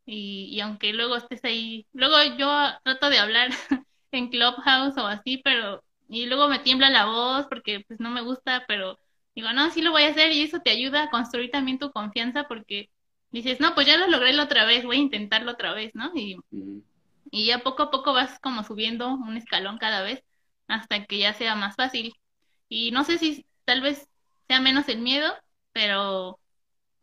y, 0.07 0.49
y, 0.53 0.61
aunque 0.61 0.93
luego 0.93 1.17
estés 1.17 1.45
ahí, 1.45 1.87
luego 1.93 2.17
yo 2.39 2.49
trato 2.85 3.11
de 3.11 3.19
hablar 3.19 3.51
en 4.13 4.29
Clubhouse 4.29 4.97
o 4.99 5.07
así, 5.07 5.39
pero 5.39 5.83
y 6.09 6.27
luego 6.27 6.49
me 6.49 6.59
tiembla 6.59 6.91
la 6.91 7.07
voz 7.07 7.47
porque 7.47 7.85
pues 7.89 8.01
no 8.01 8.11
me 8.11 8.21
gusta, 8.21 8.65
pero 8.69 8.99
digo, 9.35 9.53
no, 9.53 9.71
sí 9.71 9.83
lo 9.83 9.91
voy 9.91 10.03
a 10.05 10.11
hacer 10.11 10.33
y 10.33 10.43
eso 10.43 10.61
te 10.61 10.71
ayuda 10.71 11.05
a 11.05 11.11
construir 11.11 11.51
también 11.51 11.79
tu 11.79 11.91
confianza 11.91 12.45
porque 12.45 12.91
dices, 13.31 13.61
no, 13.61 13.75
pues 13.75 13.87
ya 13.87 13.97
lo 13.97 14.07
logré 14.07 14.33
la 14.33 14.45
otra 14.45 14.65
vez, 14.65 14.85
voy 14.85 14.97
a 14.97 15.01
intentarlo 15.01 15.53
otra 15.53 15.73
vez, 15.75 15.93
¿no? 15.95 16.13
Y, 16.15 16.37
y 17.31 17.47
ya 17.47 17.61
poco 17.61 17.85
a 17.85 17.91
poco 17.91 18.13
vas 18.13 18.39
como 18.41 18.63
subiendo 18.63 19.09
un 19.13 19.37
escalón 19.37 19.79
cada 19.79 20.03
vez 20.03 20.23
hasta 20.69 21.05
que 21.07 21.19
ya 21.19 21.35
sea 21.35 21.55
más 21.55 21.75
fácil. 21.77 22.15
Y 22.69 22.91
no 22.93 23.05
sé 23.05 23.19
si 23.19 23.45
tal 23.65 23.81
vez 23.81 24.09
sea 24.49 24.61
menos 24.61 24.89
el 24.89 25.01
miedo, 25.01 25.33
pero, 25.73 26.39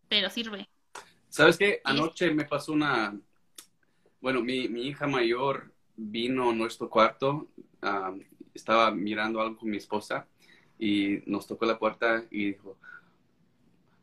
pero 0.08 0.30
sirve. 0.30 0.70
¿Sabes 1.30 1.58
qué? 1.58 1.82
Anoche 1.84 2.32
me 2.32 2.46
pasó 2.46 2.74
una, 2.74 3.18
bueno, 4.20 4.42
mi, 4.42 4.68
mi 4.68 4.88
hija 4.88 5.08
mayor 5.08 5.74
vino 5.96 6.50
a 6.50 6.54
nuestro 6.54 6.90
cuarto, 6.90 7.48
estaba 8.54 8.92
mirando 8.92 9.42
algo 9.42 9.58
con 9.58 9.70
mi 9.70 9.78
esposa 9.78 10.28
y 10.78 11.20
nos 11.26 11.48
tocó 11.48 11.66
la 11.66 11.80
puerta 11.80 12.26
y 12.30 12.48
dijo, 12.48 12.78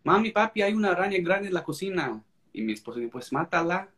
mami, 0.04 0.30
papi, 0.30 0.62
hay 0.62 0.72
una 0.72 0.92
araña 0.92 1.18
grande 1.20 1.48
en 1.48 1.54
la 1.54 1.64
cocina. 1.64 2.22
Y 2.52 2.62
mi 2.62 2.72
esposa 2.72 2.98
dijo, 3.00 3.12
pues 3.12 3.32
mátala. 3.32 3.90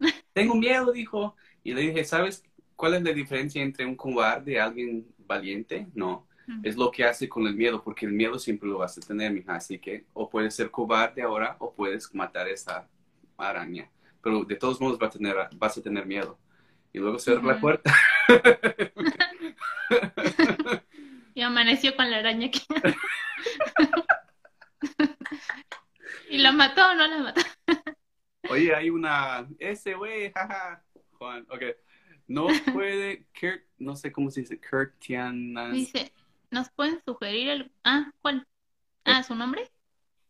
Tengo 0.32 0.54
miedo, 0.54 0.92
dijo. 0.92 1.36
Y 1.64 1.72
le 1.72 1.82
dije, 1.82 2.04
¿sabes 2.04 2.44
cuál 2.74 2.94
es 2.94 3.02
la 3.02 3.12
diferencia 3.12 3.62
entre 3.62 3.86
un 3.86 3.96
cobarde 3.96 4.52
y 4.52 4.56
alguien 4.56 5.06
valiente? 5.18 5.88
No 5.94 6.26
es 6.62 6.76
lo 6.76 6.90
que 6.90 7.04
hace 7.04 7.28
con 7.28 7.46
el 7.46 7.54
miedo, 7.54 7.82
porque 7.82 8.06
el 8.06 8.12
miedo 8.12 8.38
siempre 8.38 8.68
lo 8.68 8.78
vas 8.78 8.96
a 8.96 9.00
tener, 9.00 9.32
mija. 9.32 9.54
Así 9.54 9.78
que 9.78 10.04
o 10.12 10.28
puedes 10.28 10.54
ser 10.54 10.70
cobarde 10.70 11.22
ahora 11.22 11.56
o 11.58 11.72
puedes 11.72 12.14
matar 12.14 12.48
esa 12.48 12.88
araña. 13.36 13.88
Pero 14.22 14.44
de 14.44 14.56
todos 14.56 14.80
modos 14.80 14.98
vas 14.98 15.14
a 15.14 15.18
tener, 15.18 15.36
vas 15.56 15.78
a 15.78 15.82
tener 15.82 16.06
miedo. 16.06 16.38
Y 16.92 16.98
luego 16.98 17.18
cerrar 17.18 17.44
la 17.44 17.60
puerta. 17.60 17.94
y 21.34 21.42
amaneció 21.42 21.94
con 21.94 22.10
la 22.10 22.18
araña 22.18 22.46
aquí. 22.46 22.62
¿Y 26.30 26.38
la 26.38 26.52
mató 26.52 26.90
o 26.90 26.94
no 26.94 27.06
la 27.06 27.18
mató? 27.18 27.42
Oye, 28.50 28.74
hay 28.74 28.90
una... 28.90 29.46
Ese 29.58 29.94
güey, 29.94 30.32
jaja. 30.32 30.82
Juan, 31.12 31.46
ok. 31.50 31.62
No 32.26 32.48
puede... 32.72 33.26
Kirk, 33.32 33.66
no 33.78 33.96
sé 33.96 34.12
cómo 34.12 34.30
se 34.30 34.40
dice. 34.40 34.60
Kirk 34.60 34.98
Tiana. 34.98 35.70
Dice, 35.70 36.12
¿Nos 36.50 36.70
pueden 36.70 37.00
sugerir 37.04 37.48
el... 37.48 37.72
Ah, 37.84 38.10
¿cuál? 38.22 38.46
Ah, 39.04 39.22
¿su 39.22 39.34
nombre? 39.34 39.70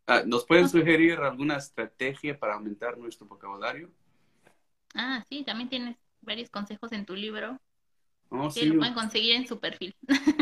Ah, 0.05 0.23
¿Nos 0.25 0.45
pueden 0.45 0.69
sugerir 0.69 1.19
alguna 1.19 1.57
estrategia 1.57 2.37
para 2.37 2.55
aumentar 2.55 2.97
nuestro 2.97 3.27
vocabulario? 3.27 3.89
Ah, 4.95 5.23
sí, 5.29 5.43
también 5.43 5.69
tienes 5.69 5.97
varios 6.21 6.49
consejos 6.49 6.91
en 6.91 7.05
tu 7.05 7.15
libro. 7.15 7.59
Oh, 8.29 8.49
sí, 8.49 8.65
lo 8.65 8.77
pueden 8.79 8.93
conseguir 8.93 9.35
en 9.35 9.47
su 9.47 9.59
perfil. 9.59 9.95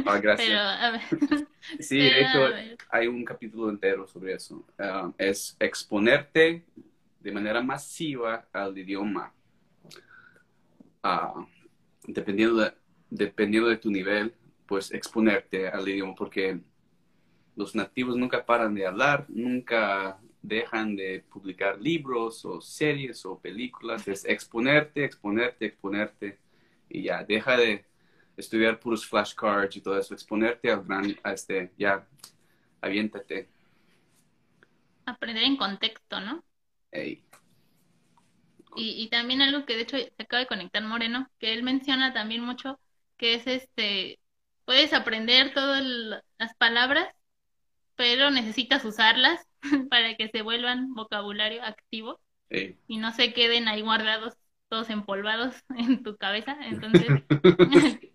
Ah, 0.05 0.17
gracias. 0.21 0.47
Pero, 0.47 0.59
a 0.59 0.91
ver. 0.91 1.47
Sí, 1.79 1.99
hecho, 1.99 2.49
hay 2.91 3.07
un 3.07 3.25
capítulo 3.25 3.71
entero 3.71 4.05
sobre 4.05 4.33
eso. 4.35 4.63
Ah, 4.77 5.11
es 5.17 5.57
exponerte 5.59 6.63
de 7.19 7.31
manera 7.31 7.61
masiva 7.63 8.47
al 8.53 8.77
idioma. 8.77 9.33
dependiendo, 12.03 12.57
de, 12.57 12.73
dependiendo 13.09 13.69
de 13.69 13.77
tu 13.77 13.89
nivel, 13.89 14.35
pues 14.65 14.91
exponerte 14.91 15.67
al 15.67 15.87
idioma 15.87 16.15
porque 16.15 16.59
los 17.55 17.75
nativos 17.75 18.17
nunca 18.17 18.45
paran 18.45 18.73
de 18.75 18.85
hablar, 18.85 19.25
nunca 19.29 20.19
dejan 20.41 20.95
de 20.95 21.23
publicar 21.29 21.81
libros 21.81 22.45
o 22.45 22.61
series 22.61 23.25
o 23.25 23.39
películas, 23.39 24.07
es 24.07 24.25
exponerte, 24.25 25.03
exponerte, 25.03 25.65
exponerte 25.65 26.39
y 26.89 27.03
ya, 27.03 27.23
deja 27.23 27.57
de 27.57 27.85
estudiar 28.37 28.79
puros 28.79 29.05
flashcards 29.05 29.75
y 29.75 29.81
todo 29.81 29.97
eso, 29.97 30.13
exponerte 30.13 30.69
al 30.69 30.83
gran, 30.83 31.15
a 31.23 31.33
este, 31.33 31.71
ya, 31.77 32.05
aviéntate. 32.81 33.49
Aprender 35.05 35.43
en 35.43 35.57
contexto, 35.57 36.19
¿no? 36.19 36.43
Y, 36.91 37.23
y 38.75 39.07
también 39.09 39.41
algo 39.41 39.65
que 39.65 39.75
de 39.75 39.83
hecho 39.83 39.97
se 39.97 40.23
acaba 40.23 40.41
de 40.41 40.47
conectar 40.47 40.83
Moreno, 40.83 41.29
que 41.39 41.53
él 41.53 41.63
menciona 41.63 42.13
también 42.13 42.41
mucho, 42.41 42.79
que 43.17 43.35
es 43.35 43.47
este 43.47 44.19
puedes 44.65 44.93
aprender 44.93 45.53
todas 45.53 45.83
las 46.37 46.55
palabras, 46.57 47.07
pero 47.95 48.31
necesitas 48.31 48.83
usarlas 48.83 49.47
para 49.89 50.15
que 50.15 50.29
se 50.29 50.41
vuelvan 50.41 50.93
vocabulario 50.93 51.63
activo 51.63 52.19
y 52.87 52.97
no 52.97 53.11
se 53.11 53.33
queden 53.33 53.67
ahí 53.67 53.81
guardados 53.81 54.37
todos 54.69 54.89
empolvados 54.89 55.55
en 55.77 56.03
tu 56.03 56.17
cabeza. 56.17 56.57
Entonces, 56.61 57.07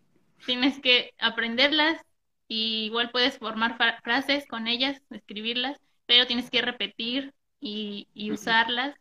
tienes 0.46 0.80
que 0.80 1.12
aprenderlas 1.18 2.00
y 2.48 2.86
igual 2.86 3.10
puedes 3.10 3.38
formar 3.38 3.78
frases 4.02 4.46
con 4.46 4.66
ellas, 4.66 5.00
escribirlas, 5.10 5.78
pero 6.06 6.26
tienes 6.26 6.50
que 6.50 6.62
repetir 6.62 7.32
y, 7.60 8.08
usarlas 8.32 8.94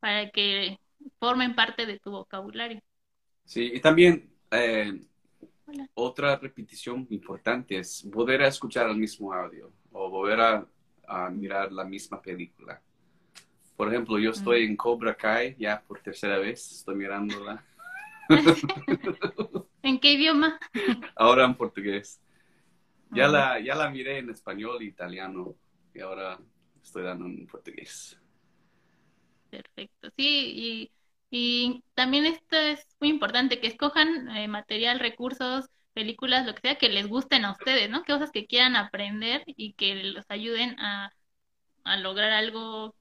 para 0.00 0.30
que 0.30 0.78
formen 1.18 1.54
parte 1.54 1.84
de 1.84 1.98
tu 1.98 2.10
vocabulario. 2.10 2.80
Sí, 3.44 3.72
y 3.74 3.80
también 3.80 4.30
eh, 4.50 5.00
Hola. 5.66 5.88
otra 5.94 6.36
repetición 6.36 7.06
importante 7.10 7.78
es 7.78 8.04
volver 8.10 8.42
a 8.42 8.48
escuchar 8.48 8.88
el 8.90 8.96
mismo 8.96 9.32
audio 9.32 9.72
o 9.92 10.10
volver 10.10 10.40
a, 10.40 10.66
a 11.06 11.30
mirar 11.30 11.72
la 11.72 11.84
misma 11.84 12.20
película. 12.20 12.80
Por 13.76 13.88
ejemplo, 13.88 14.18
yo 14.18 14.30
estoy 14.30 14.64
en 14.64 14.76
Cobra 14.76 15.14
Kai 15.16 15.56
ya 15.58 15.82
por 15.86 16.00
tercera 16.00 16.38
vez, 16.38 16.70
estoy 16.72 16.94
mirándola. 16.96 17.64
¿En 19.82 20.00
qué 20.00 20.12
idioma? 20.14 20.58
Ahora 21.16 21.44
en 21.44 21.54
portugués. 21.54 22.20
Ya 23.10 23.26
Ah. 23.26 23.28
la, 23.28 23.60
ya 23.60 23.74
la 23.74 23.90
miré 23.90 24.18
en 24.18 24.30
español 24.30 24.82
e 24.82 24.86
italiano 24.86 25.54
y 25.94 26.00
ahora 26.00 26.38
estoy 26.82 27.04
dando 27.04 27.26
en 27.26 27.46
portugués. 27.46 28.18
Perfecto, 29.50 30.10
sí, 30.16 30.52
y, 30.56 30.92
y 31.36 31.82
también 31.94 32.26
esto 32.26 32.56
es 32.56 32.86
muy 33.00 33.10
importante, 33.10 33.58
que 33.58 33.66
escojan 33.66 34.28
eh, 34.36 34.46
material, 34.46 35.00
recursos, 35.00 35.64
películas, 35.92 36.46
lo 36.46 36.54
que 36.54 36.60
sea, 36.60 36.78
que 36.78 36.88
les 36.88 37.08
gusten 37.08 37.44
a 37.44 37.50
ustedes, 37.50 37.90
¿no? 37.90 38.04
Cosas 38.04 38.30
que 38.30 38.46
quieran 38.46 38.76
aprender 38.76 39.42
y 39.46 39.72
que 39.72 39.96
los 39.96 40.24
ayuden 40.28 40.78
a, 40.78 41.10
a 41.82 41.96
lograr 41.96 42.30
algo, 42.30 42.94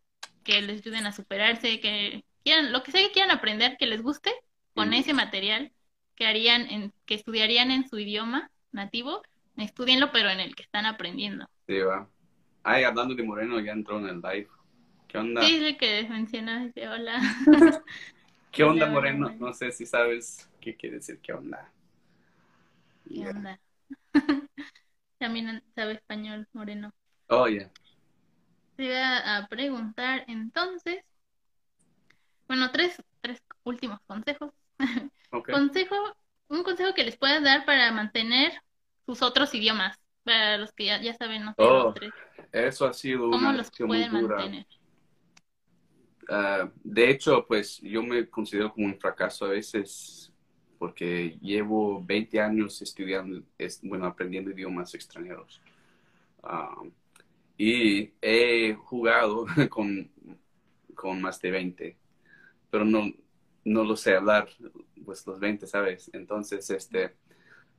que 0.43 0.63
les 0.63 0.81
ayuden 0.81 1.05
a 1.05 1.11
superarse, 1.11 1.79
que 1.79 2.25
quieran, 2.43 2.71
lo 2.71 2.81
que 2.81 2.91
sea 2.91 3.05
que 3.05 3.11
quieran 3.11 3.29
aprender, 3.29 3.77
que 3.77 3.85
les 3.85 4.01
guste, 4.01 4.31
con 4.73 4.93
ese 4.93 5.13
material 5.13 5.71
que 6.15 6.25
harían, 6.25 6.63
en, 6.71 6.91
que 7.05 7.13
estudiarían 7.13 7.69
en 7.69 7.87
su 7.87 7.99
idioma 7.99 8.49
nativo, 8.71 9.21
estudienlo, 9.57 10.11
pero 10.11 10.31
en 10.31 10.39
el 10.39 10.55
que 10.55 10.63
están 10.63 10.87
aprendiendo. 10.87 11.45
Sí, 11.67 11.77
va. 11.77 12.09
Ay, 12.63 12.83
hablando 12.83 13.13
de 13.13 13.21
Moreno, 13.21 13.59
ya 13.59 13.73
entró 13.73 13.99
en 13.99 14.07
el 14.07 14.21
live. 14.21 14.47
¿Qué 15.07 15.19
onda? 15.19 15.43
Sí, 15.43 15.57
es 15.57 15.61
el 15.61 15.77
que 15.77 16.07
mencionó, 16.09 16.65
dice, 16.65 16.89
hola. 16.89 17.21
¿Qué 18.53 18.63
onda, 18.63 18.87
Moreno? 18.87 19.35
No 19.39 19.51
sé 19.53 19.71
si 19.73 19.85
sabes 19.85 20.49
qué 20.61 20.75
quiere 20.77 20.97
decir 20.97 21.19
qué 21.21 21.33
onda. 21.33 21.69
¿Qué 23.13 23.21
Yeah. 23.21 23.29
onda? 23.29 23.59
También 25.19 25.63
sabe 25.75 25.93
español, 25.95 26.47
Moreno. 26.53 26.93
Oh, 27.29 27.45
yeah. 27.47 27.67
Te 28.75 28.83
iba 28.85 29.37
a 29.37 29.47
preguntar 29.47 30.25
entonces, 30.27 31.03
bueno, 32.47 32.71
tres, 32.71 33.01
tres 33.21 33.41
últimos 33.63 33.99
consejos. 34.07 34.51
Consejo, 35.49 35.95
un 36.47 36.63
consejo 36.63 36.93
que 36.93 37.03
les 37.03 37.17
puedas 37.17 37.43
dar 37.43 37.65
para 37.65 37.91
mantener 37.91 38.53
sus 39.05 39.21
otros 39.21 39.53
idiomas, 39.53 39.97
para 40.23 40.57
los 40.57 40.71
que 40.73 40.85
ya, 40.85 41.01
ya 41.01 41.13
saben, 41.13 41.45
no 41.45 41.53
sé, 41.59 41.69
Oh, 41.69 41.83
los 41.83 41.91
tres. 41.93 42.13
Eso 42.51 42.85
ha 42.87 42.93
sido 42.93 43.29
¿Cómo 43.29 43.51
una 43.51 43.51
los 43.51 43.69
pueden 43.85 44.11
dura. 44.11 44.53
mantener? 44.53 44.65
Ah, 46.29 46.69
de 46.83 47.09
hecho, 47.09 47.45
pues 47.47 47.79
yo 47.81 48.01
me 48.03 48.29
considero 48.29 48.71
como 48.73 48.87
un 48.87 48.97
fracaso 48.99 49.45
a 49.45 49.49
veces 49.49 50.31
porque 50.77 51.37
llevo 51.41 52.03
20 52.03 52.39
años 52.41 52.81
estudiando, 52.81 53.41
es- 53.57 53.79
bueno, 53.83 54.05
aprendiendo 54.05 54.51
idiomas 54.51 54.93
extranjeros. 54.95 55.61
Ah, 56.43 56.75
y 57.57 58.13
he 58.21 58.75
jugado 58.75 59.45
con, 59.69 60.11
con 60.95 61.21
más 61.21 61.41
de 61.41 61.51
20, 61.51 61.97
pero 62.71 62.85
no, 62.85 63.11
no 63.65 63.83
lo 63.85 63.95
sé 63.97 64.15
hablar, 64.15 64.49
pues 65.05 65.25
los 65.27 65.39
20, 65.39 65.67
¿sabes? 65.67 66.09
Entonces, 66.13 66.69
este, 66.71 67.15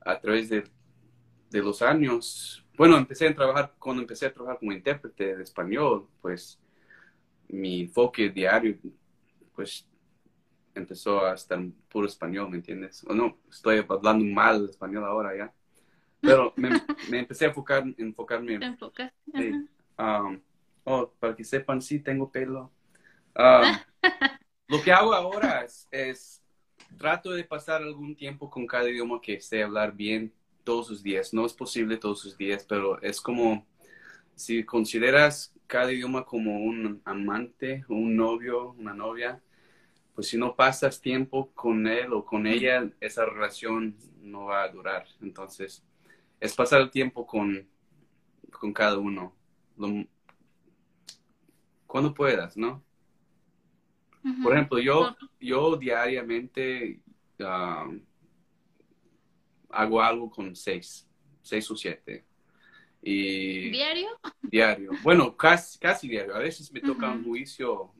a 0.01 0.19
través 0.21 0.49
de, 0.49 0.65
de 1.49 1.61
los 1.61 1.81
años, 1.81 2.63
bueno, 2.77 2.97
empecé 2.97 3.27
a 3.27 3.35
trabajar, 3.35 3.73
cuando 3.79 4.01
empecé 4.01 4.25
a 4.25 4.33
trabajar 4.33 4.59
como 4.59 4.71
intérprete 4.73 5.35
de 5.37 5.43
español, 5.43 6.07
pues 6.21 6.59
mi 7.49 7.81
enfoque 7.81 8.29
diario, 8.29 8.77
pues 9.53 9.87
empezó 10.73 11.25
a 11.25 11.33
estar 11.33 11.59
puro 11.89 12.07
español, 12.07 12.49
¿me 12.49 12.57
entiendes? 12.57 13.03
O 13.07 13.13
no, 13.13 13.37
estoy 13.49 13.83
hablando 13.87 14.25
mal 14.25 14.69
español 14.69 15.05
ahora 15.05 15.35
ya. 15.35 15.53
Pero 16.21 16.53
me, 16.55 16.69
me 17.09 17.19
empecé 17.19 17.45
a 17.45 17.47
enfocar, 17.49 17.83
enfocarme 17.97 18.59
¿Te 18.59 18.65
enfocas? 18.65 19.13
Sí. 19.33 19.51
Um, 19.97 20.41
oh, 20.83 21.11
para 21.19 21.35
que 21.35 21.43
sepan, 21.43 21.81
sí 21.81 21.99
tengo 21.99 22.31
pelo. 22.31 22.71
Um, 23.35 23.77
lo 24.67 24.81
que 24.81 24.91
hago 24.91 25.13
ahora 25.13 25.63
es, 25.63 25.87
es 25.91 26.43
trato 26.97 27.31
de 27.31 27.43
pasar 27.43 27.81
algún 27.81 28.15
tiempo 28.15 28.49
con 28.49 28.65
cada 28.67 28.89
idioma 28.89 29.21
que 29.21 29.39
sé 29.39 29.63
hablar 29.63 29.95
bien 29.95 30.33
todos 30.63 30.89
los 30.89 31.03
días. 31.03 31.33
No 31.33 31.45
es 31.45 31.53
posible 31.53 31.97
todos 31.97 32.25
los 32.25 32.37
días, 32.37 32.65
pero 32.67 33.01
es 33.01 33.21
como 33.21 33.65
si 34.35 34.63
consideras 34.65 35.54
cada 35.67 35.91
idioma 35.93 36.25
como 36.25 36.59
un 36.59 37.01
amante, 37.05 37.85
un 37.89 38.15
novio, 38.15 38.71
una 38.73 38.93
novia, 38.93 39.41
pues 40.15 40.27
si 40.29 40.37
no 40.37 40.55
pasas 40.55 41.01
tiempo 41.01 41.51
con 41.53 41.87
él 41.87 42.13
o 42.13 42.25
con 42.25 42.47
ella, 42.47 42.89
esa 43.01 43.25
relación 43.25 43.97
no 44.21 44.45
va 44.45 44.63
a 44.63 44.69
durar. 44.69 45.07
Entonces, 45.21 45.85
es 46.39 46.55
pasar 46.55 46.81
el 46.81 46.91
tiempo 46.91 47.27
con, 47.27 47.67
con 48.51 48.73
cada 48.73 48.97
uno. 48.99 49.35
Lo- 49.77 50.05
cuando 51.87 52.13
puedas, 52.13 52.57
¿no? 52.57 52.83
Por 54.41 54.53
ejemplo, 54.53 54.79
yo, 54.79 55.15
yo 55.39 55.75
diariamente 55.77 57.01
ah, 57.39 57.87
hago 59.69 60.01
algo 60.01 60.29
con 60.29 60.55
seis, 60.55 61.07
seis 61.41 61.69
o 61.71 61.75
siete. 61.75 62.25
Y 63.07 63.69
¿Diario? 63.69 64.07
diario. 64.41 64.89
Bueno, 65.03 65.37
casi, 65.37 65.77
casi 65.77 66.07
diario. 66.07 66.35
A 66.35 66.39
veces 66.39 66.73
me 66.73 66.81
toca 66.81 67.11
un 67.11 67.23
juicio 67.23 67.91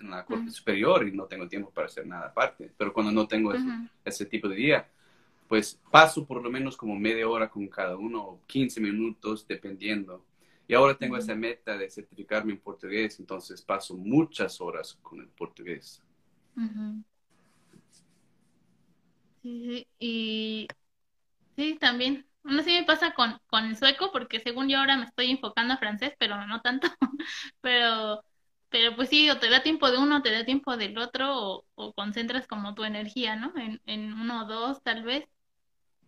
en 0.00 0.10
la 0.10 0.24
Corte. 0.24 0.50
Superior 0.50 1.06
y 1.06 1.12
no 1.12 1.26
tengo 1.26 1.46
tiempo 1.46 1.70
para 1.70 1.86
hacer 1.86 2.04
nada 2.04 2.26
aparte. 2.26 2.68
Pero 2.76 2.92
cuando 2.92 3.12
no 3.12 3.28
tengo 3.28 3.52
ese, 4.04 4.26
tipo 4.26 4.48
de 4.48 4.56
día, 4.56 4.88
pues 5.46 5.80
paso 5.92 6.26
por 6.26 6.42
lo 6.42 6.50
menos 6.50 6.76
como 6.76 6.98
media 6.98 7.28
hora 7.28 7.48
con 7.48 7.68
cada 7.68 7.96
uno 7.96 8.22
o 8.24 8.40
15 8.48 8.80
minutos, 8.80 9.46
dependiendo. 9.46 10.24
Y 10.66 10.74
ahora 10.74 10.98
tengo 10.98 11.16
esa 11.16 11.36
meta 11.36 11.78
de 11.78 11.88
certificarme 11.88 12.52
en 12.52 12.58
portugués, 12.58 13.20
entonces 13.20 13.62
paso 13.62 13.96
muchas 13.96 14.60
horas 14.60 14.98
con 15.00 15.20
el 15.20 15.28
portugués. 15.28 16.02
Sí, 19.42 19.64
sí, 19.64 19.86
y 20.00 20.68
sí, 21.56 21.78
también. 21.80 22.29
No 22.42 22.62
sé 22.62 22.70
si 22.70 22.78
me 22.80 22.84
pasa 22.86 23.12
con, 23.14 23.38
con 23.46 23.64
el 23.66 23.76
sueco, 23.76 24.10
porque 24.12 24.40
según 24.40 24.68
yo 24.68 24.78
ahora 24.78 24.96
me 24.96 25.04
estoy 25.04 25.30
enfocando 25.30 25.74
a 25.74 25.78
francés, 25.78 26.14
pero 26.18 26.46
no 26.46 26.60
tanto. 26.62 26.88
Pero, 27.60 28.24
pero 28.70 28.94
pues 28.96 29.08
sí, 29.10 29.28
o 29.30 29.38
te 29.38 29.50
da 29.50 29.62
tiempo 29.62 29.90
de 29.90 29.98
uno, 29.98 30.18
o 30.18 30.22
te 30.22 30.30
da 30.32 30.44
tiempo 30.44 30.76
del 30.76 30.96
otro, 30.98 31.36
o, 31.36 31.66
o 31.74 31.92
concentras 31.94 32.46
como 32.46 32.74
tu 32.74 32.84
energía, 32.84 33.36
¿no? 33.36 33.52
En, 33.56 33.80
en 33.86 34.12
uno 34.14 34.42
o 34.44 34.46
dos, 34.46 34.82
tal 34.82 35.02
vez, 35.04 35.24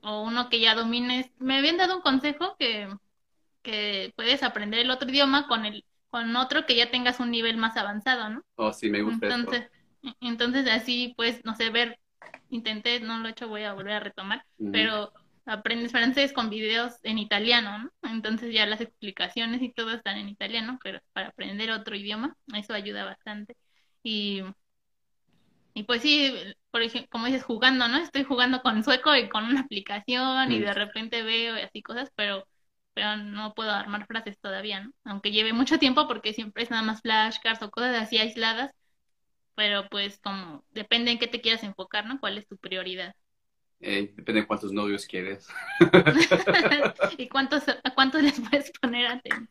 o 0.02 0.22
uno 0.22 0.48
que 0.50 0.60
ya 0.60 0.74
domines. 0.74 1.30
Me 1.38 1.58
habían 1.58 1.76
dado 1.78 1.96
un 1.96 2.02
consejo 2.02 2.56
que, 2.58 2.88
que 3.62 4.12
puedes 4.16 4.42
aprender 4.42 4.80
el 4.80 4.90
otro 4.90 5.10
idioma 5.10 5.48
con 5.48 5.66
el, 5.66 5.84
con 6.10 6.34
otro 6.36 6.66
que 6.66 6.76
ya 6.76 6.90
tengas 6.90 7.20
un 7.20 7.30
nivel 7.30 7.56
más 7.58 7.76
avanzado, 7.76 8.30
¿no? 8.30 8.42
Oh, 8.56 8.72
sí, 8.72 8.88
me 8.90 9.02
gusta 9.02 9.28
eso. 9.28 9.42
Entonces, 9.44 9.70
entonces 10.20 10.68
así, 10.68 11.14
pues, 11.16 11.44
no 11.44 11.54
sé, 11.56 11.70
ver, 11.70 11.98
intenté, 12.50 13.00
no 13.00 13.18
lo 13.18 13.28
he 13.28 13.30
hecho, 13.32 13.48
voy 13.48 13.64
a 13.64 13.74
volver 13.74 13.94
a 13.94 14.00
retomar, 14.00 14.44
pero 14.70 15.12
aprendes 15.46 15.92
francés 15.92 16.32
con 16.32 16.50
videos 16.50 16.94
en 17.02 17.18
italiano, 17.18 17.78
¿no? 17.78 18.10
Entonces 18.10 18.52
ya 18.54 18.66
las 18.66 18.80
explicaciones 18.80 19.62
y 19.62 19.72
todo 19.72 19.92
están 19.92 20.18
en 20.18 20.28
italiano, 20.28 20.78
pero 20.82 21.00
para 21.12 21.28
aprender 21.28 21.70
otro 21.72 21.96
idioma, 21.96 22.36
eso 22.54 22.74
ayuda 22.74 23.04
bastante. 23.04 23.56
Y, 24.02 24.42
y 25.74 25.84
pues 25.84 26.02
sí, 26.02 26.32
por 26.70 26.82
ejemplo, 26.82 27.08
como 27.10 27.26
dices, 27.26 27.44
jugando, 27.44 27.88
¿no? 27.88 27.98
Estoy 27.98 28.24
jugando 28.24 28.60
con 28.62 28.84
sueco 28.84 29.14
y 29.16 29.28
con 29.28 29.44
una 29.44 29.60
aplicación 29.62 30.52
y 30.52 30.60
de 30.60 30.74
repente 30.74 31.22
veo 31.22 31.56
y 31.58 31.62
así 31.62 31.82
cosas, 31.82 32.10
pero 32.16 32.46
pero 32.94 33.16
no 33.16 33.54
puedo 33.54 33.70
armar 33.70 34.06
frases 34.06 34.38
todavía, 34.40 34.80
¿no? 34.80 34.92
Aunque 35.04 35.30
lleve 35.32 35.54
mucho 35.54 35.78
tiempo 35.78 36.06
porque 36.06 36.34
siempre 36.34 36.62
es 36.62 36.70
nada 36.70 36.82
más 36.82 37.00
flashcards 37.00 37.62
o 37.62 37.70
cosas 37.70 37.96
así 37.96 38.18
aisladas, 38.18 38.70
pero 39.56 39.88
pues 39.90 40.20
como 40.20 40.64
depende 40.70 41.12
en 41.12 41.18
qué 41.20 41.28
te 41.28 41.40
quieras 41.42 41.64
enfocar, 41.64 42.06
¿no? 42.06 42.20
¿Cuál 42.20 42.38
es 42.38 42.48
tu 42.48 42.58
prioridad? 42.58 43.14
Eh, 43.84 44.12
depende 44.16 44.42
de 44.42 44.46
cuántos 44.46 44.72
novios 44.72 45.06
quieres. 45.06 45.48
¿Y 47.18 47.28
cuántos, 47.28 47.64
a 47.68 47.94
cuántos 47.94 48.22
les 48.22 48.40
puedes 48.40 48.70
poner 48.80 49.06
atención? 49.06 49.48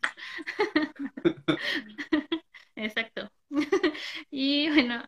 Exacto. 2.76 3.30
Y 4.32 4.70
bueno, 4.70 5.04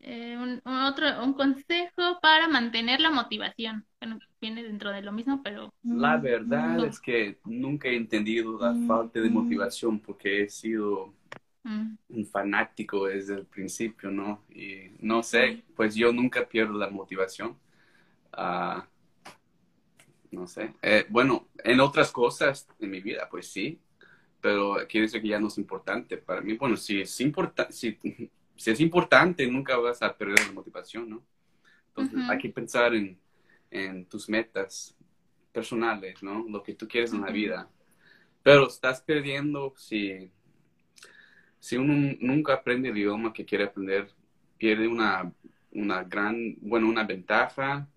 eh, 0.00 0.36
un, 0.36 0.60
un 0.64 0.82
otro, 0.82 1.22
un 1.22 1.32
consejo 1.34 2.18
para 2.20 2.48
mantener 2.48 3.00
la 3.00 3.10
motivación. 3.10 3.86
Bueno, 4.00 4.18
viene 4.40 4.62
dentro 4.64 4.90
de 4.90 5.02
lo 5.02 5.12
mismo, 5.12 5.42
pero 5.42 5.72
La 5.84 6.16
verdad 6.16 6.76
No. 6.78 6.84
es 6.84 7.00
que 7.00 7.38
nunca 7.44 7.88
he 7.88 7.96
entendido 7.96 8.58
la 8.58 8.74
falta 8.86 9.20
de 9.20 9.30
motivación 9.30 10.00
porque 10.00 10.42
he 10.42 10.48
sido 10.48 11.14
mm, 11.64 11.94
un 12.08 12.26
fanático 12.26 13.06
desde 13.06 13.34
el 13.34 13.46
principio, 13.46 14.10
¿no? 14.10 14.44
Y 14.50 14.92
no 15.00 15.22
sé, 15.22 15.62
pues 15.74 15.94
yo 15.94 16.12
nunca 16.12 16.46
pierdo 16.46 16.74
la 16.74 16.90
motivación. 16.90 17.58
Ah, 18.32 18.86
no 20.30 20.46
sé. 20.46 20.74
Eh, 20.82 21.06
bueno, 21.08 21.48
en 21.62 21.80
otras 21.80 22.10
cosas 22.10 22.66
en 22.80 22.90
mi 22.90 23.00
vida, 23.00 23.28
pues 23.30 23.48
sí, 23.48 23.78
pero 24.40 24.76
quiere 24.88 25.06
decir 25.06 25.22
que 25.22 25.28
ya 25.28 25.38
no 25.38 25.48
es 25.48 25.58
importante 25.58 26.16
para 26.16 26.40
mí. 26.40 26.54
Bueno, 26.54 26.76
si 26.76 27.00
es, 27.02 27.20
importa 27.20 27.70
si, 27.70 27.98
si 28.56 28.70
es 28.70 28.80
importante, 28.80 29.46
nunca 29.46 29.76
vas 29.76 30.02
a 30.02 30.16
perder 30.16 30.46
la 30.46 30.52
motivación, 30.52 31.10
¿no? 31.10 31.22
Entonces 31.88 32.28
hay 32.28 32.38
que 32.38 32.48
pensar 32.48 32.94
en, 32.94 33.18
en 33.70 34.06
tus 34.06 34.28
metas 34.28 34.96
personales, 35.52 36.22
¿no? 36.22 36.46
Lo 36.48 36.62
que 36.62 36.74
tú 36.74 36.88
quieres 36.88 37.12
en 37.12 37.20
la 37.20 37.30
vida. 37.30 37.68
Pero 38.42 38.66
estás 38.66 39.02
perdiendo 39.02 39.74
si, 39.76 40.30
si 41.62 41.78
uno 41.78 41.94
nunca 42.20 42.54
aprende 42.54 42.90
el 42.90 42.98
idioma 42.98 43.32
que 43.32 43.46
quiere 43.46 43.66
aprender, 43.66 44.10
pierde 44.58 44.88
una, 44.88 45.32
una 45.72 46.04
gran, 46.04 46.56
bueno, 46.60 46.88
una 46.90 47.04
ventaja 47.04 47.88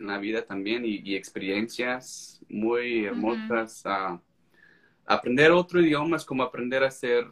en 0.00 0.08
la 0.08 0.18
vida 0.18 0.44
también 0.46 0.84
y, 0.86 1.00
y 1.04 1.16
experiencias 1.16 2.40
muy 2.50 3.06
hermosas. 3.06 3.82
Ah, 3.86 4.20
aprender 5.06 5.52
otro 5.52 5.80
idioma 5.82 6.16
es 6.18 6.24
como 6.26 6.42
aprender 6.44 6.84
a 6.84 6.90
ser 6.90 7.26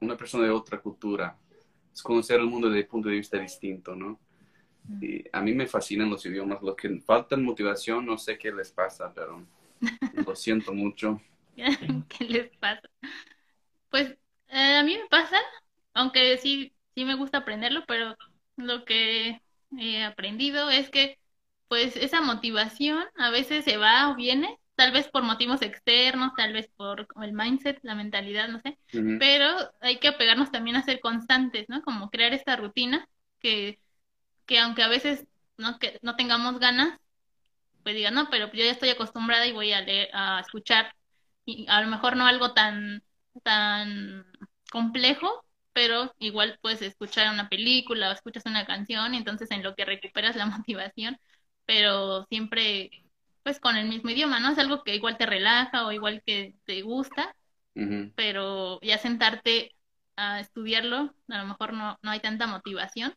una 0.00 0.16
persona 0.16 0.44
de 0.44 0.50
otra 0.50 0.80
cultura. 0.80 1.36
Es 1.92 2.02
conocer 2.02 2.40
el 2.40 2.46
mundo 2.46 2.68
desde 2.68 2.82
un 2.84 2.88
punto 2.90 3.08
de 3.08 3.16
vista 3.16 3.38
distinto, 3.38 3.94
¿no? 3.94 4.20
Y 5.00 5.24
a 5.32 5.42
mí 5.42 5.54
me 5.54 5.68
fascinan 5.68 6.10
los 6.10 6.26
idiomas. 6.26 6.62
Los 6.62 6.76
que 6.76 7.00
faltan 7.00 7.44
motivación, 7.44 8.06
no 8.06 8.18
sé 8.18 8.38
qué 8.38 8.52
les 8.52 8.72
pasa, 8.72 9.12
pero 9.14 9.46
lo 10.26 10.36
siento 10.36 10.74
mucho. 10.74 11.20
¿Qué 12.08 12.24
les 12.24 12.50
pasa? 12.58 12.88
Pues 13.90 14.16
eh, 14.50 14.76
a 14.78 14.82
mí 14.82 14.96
me 14.96 15.08
pasa, 15.08 15.38
aunque 15.94 16.38
sí, 16.38 16.74
sí 16.94 17.04
me 17.04 17.14
gusta 17.14 17.38
aprenderlo, 17.38 17.84
pero 17.86 18.16
lo 18.56 18.84
que 18.84 19.40
he 19.78 20.04
aprendido 20.04 20.70
es 20.70 20.90
que 20.90 21.18
pues 21.68 21.96
esa 21.96 22.20
motivación 22.20 23.04
a 23.16 23.30
veces 23.30 23.64
se 23.64 23.76
va 23.76 24.10
o 24.10 24.16
viene, 24.16 24.58
tal 24.74 24.92
vez 24.92 25.08
por 25.08 25.22
motivos 25.22 25.62
externos, 25.62 26.32
tal 26.36 26.52
vez 26.52 26.68
por 26.76 27.06
el 27.22 27.32
mindset, 27.32 27.78
la 27.82 27.94
mentalidad, 27.94 28.48
no 28.48 28.60
sé, 28.60 28.78
pero 29.18 29.46
hay 29.80 29.98
que 30.00 30.08
apegarnos 30.08 30.50
también 30.50 30.76
a 30.76 30.82
ser 30.82 31.00
constantes, 31.00 31.68
¿no? 31.68 31.82
Como 31.82 32.10
crear 32.10 32.32
esta 32.34 32.56
rutina 32.56 33.08
que, 33.40 33.78
que 34.46 34.58
aunque 34.58 34.82
a 34.82 34.88
veces 34.88 35.26
no, 35.58 35.78
que 35.78 35.98
no 36.02 36.16
tengamos 36.16 36.58
ganas, 36.60 36.98
pues 37.82 37.94
diga, 37.94 38.10
no, 38.10 38.28
pero 38.30 38.52
yo 38.52 38.64
ya 38.64 38.70
estoy 38.72 38.90
acostumbrada 38.90 39.46
y 39.46 39.52
voy 39.52 39.72
a 39.72 39.80
leer, 39.80 40.10
a 40.12 40.40
escuchar, 40.40 40.94
y 41.44 41.66
a 41.68 41.80
lo 41.80 41.88
mejor 41.88 42.16
no 42.16 42.26
algo 42.26 42.52
tan, 42.54 43.02
tan 43.42 44.24
complejo, 44.72 45.28
pero 45.72 46.14
igual 46.18 46.58
puedes 46.62 46.82
escuchar 46.82 47.32
una 47.32 47.48
película 47.48 48.10
o 48.10 48.12
escuchas 48.12 48.44
una 48.46 48.66
canción, 48.66 49.14
y 49.14 49.18
entonces 49.18 49.50
en 49.50 49.62
lo 49.62 49.74
que 49.74 49.84
recuperas 49.84 50.36
la 50.36 50.46
motivación, 50.46 51.18
pero 51.66 52.24
siempre 52.26 52.90
pues 53.42 53.60
con 53.60 53.76
el 53.76 53.88
mismo 53.88 54.10
idioma, 54.10 54.40
¿no? 54.40 54.50
Es 54.52 54.58
algo 54.58 54.82
que 54.84 54.94
igual 54.96 55.16
te 55.18 55.26
relaja 55.26 55.86
o 55.86 55.92
igual 55.92 56.22
que 56.26 56.54
te 56.66 56.82
gusta, 56.82 57.34
pero 58.14 58.80
ya 58.82 58.98
sentarte 58.98 59.74
a 60.16 60.40
estudiarlo, 60.40 61.14
a 61.28 61.38
lo 61.38 61.46
mejor 61.46 61.72
no, 61.74 61.98
no 62.02 62.10
hay 62.10 62.20
tanta 62.20 62.46
motivación, 62.46 63.14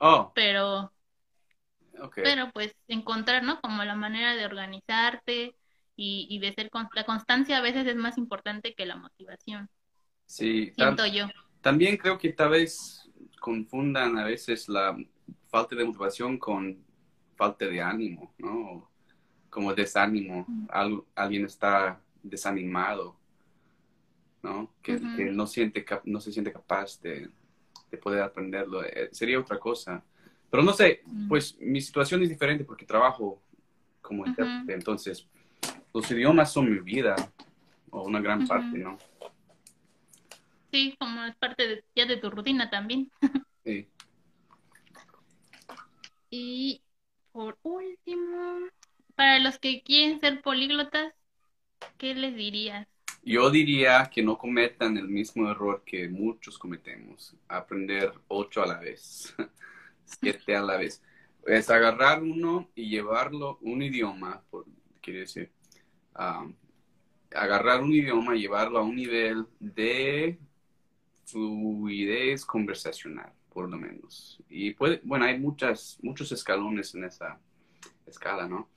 Oh, 0.00 0.34
pero 0.34 0.92
pero 2.20 2.50
pues 2.52 2.74
encontrar, 2.88 3.42
¿no? 3.42 3.60
Como 3.60 3.84
la 3.84 3.94
manera 3.94 4.34
de 4.34 4.44
organizarte 4.46 5.56
y, 5.96 6.26
y 6.30 6.38
de 6.40 6.52
ser 6.54 6.70
con 6.70 6.88
la 6.94 7.04
constancia 7.04 7.58
a 7.58 7.62
veces 7.62 7.86
es 7.86 7.96
más 7.96 8.18
importante 8.18 8.74
que 8.74 8.86
la 8.86 8.96
motivación, 8.96 9.68
Sí, 10.26 10.72
siento 10.76 11.06
yo. 11.06 11.26
también 11.60 11.96
creo 11.96 12.18
que 12.18 12.32
tal 12.32 12.50
vez 12.50 13.10
confundan 13.40 14.18
a 14.18 14.24
veces 14.24 14.68
la 14.68 14.96
falta 15.48 15.76
de 15.76 15.84
motivación 15.84 16.38
con 16.38 16.84
falta 17.36 17.66
de 17.66 17.80
ánimo, 17.80 18.34
¿no? 18.38 18.90
Como 19.50 19.74
desánimo. 19.74 20.46
Mm. 20.48 20.66
Al- 20.70 21.04
alguien 21.14 21.44
está 21.46 22.00
desanimado, 22.22 23.16
¿no? 24.42 24.74
Que, 24.82 24.98
no 24.98 25.46
siente 25.46 25.84
no 26.04 26.20
se 26.20 26.32
siente 26.32 26.52
capaz 26.52 27.00
de, 27.00 27.30
de 27.90 27.98
poder 27.98 28.22
aprenderlo. 28.22 28.84
Eh, 28.84 29.08
sería 29.12 29.40
otra 29.40 29.58
cosa. 29.58 30.02
Pero 30.50 30.62
no 30.62 30.72
sé, 30.72 31.02
pues 31.28 31.56
mi 31.58 31.80
situación 31.80 32.22
es 32.22 32.28
diferente 32.28 32.64
porque 32.64 32.86
trabajo 32.86 33.42
como 34.00 34.24
entonces 34.68 35.26
los 35.94 36.10
idiomas 36.10 36.52
son 36.52 36.70
mi 36.70 36.80
vida, 36.80 37.14
o 37.90 38.02
una 38.02 38.20
gran 38.20 38.46
parte, 38.46 38.76
¿no? 38.78 38.98
Sí, 40.72 40.96
como 40.98 41.24
es 41.24 41.36
parte 41.36 41.68
de, 41.68 41.84
ya 41.94 42.04
de 42.04 42.16
tu 42.16 42.30
rutina 42.30 42.68
también. 42.68 43.10
Sí. 43.64 43.88
Y 46.30 46.82
por 47.30 47.56
último, 47.62 48.58
para 49.14 49.38
los 49.38 49.58
que 49.58 49.82
quieren 49.82 50.18
ser 50.20 50.42
políglotas, 50.42 51.14
¿qué 51.96 52.14
les 52.14 52.34
dirías? 52.34 52.88
Yo 53.22 53.48
diría 53.50 54.10
que 54.12 54.22
no 54.22 54.36
cometan 54.36 54.98
el 54.98 55.08
mismo 55.08 55.48
error 55.48 55.84
que 55.86 56.08
muchos 56.08 56.58
cometemos, 56.58 57.36
aprender 57.46 58.12
ocho 58.28 58.62
a 58.62 58.66
la 58.66 58.78
vez, 58.80 59.34
siete 60.04 60.56
a 60.56 60.60
la 60.60 60.76
vez. 60.76 61.02
Es 61.46 61.70
agarrar 61.70 62.22
uno 62.22 62.68
y 62.74 62.90
llevarlo, 62.90 63.58
un 63.62 63.80
idioma, 63.80 64.42
por, 64.50 64.66
quiere 65.00 65.20
decir, 65.20 65.52
agarrar 67.32 67.82
un 67.82 67.92
idioma 67.92 68.36
y 68.36 68.40
llevarlo 68.42 68.78
a 68.78 68.82
un 68.82 68.96
nivel 68.96 69.46
de 69.58 70.38
fluidez 71.26 72.44
conversacional, 72.44 73.32
por 73.52 73.70
lo 73.70 73.78
menos. 73.78 74.40
Y 74.48 74.72
puede, 74.74 75.00
bueno, 75.04 75.24
hay 75.26 75.38
muchas, 75.38 75.98
muchos 76.02 76.32
escalones 76.32 76.94
en 76.94 77.04
esa 77.04 77.40
escala, 78.06 78.48
¿no? 78.48 78.68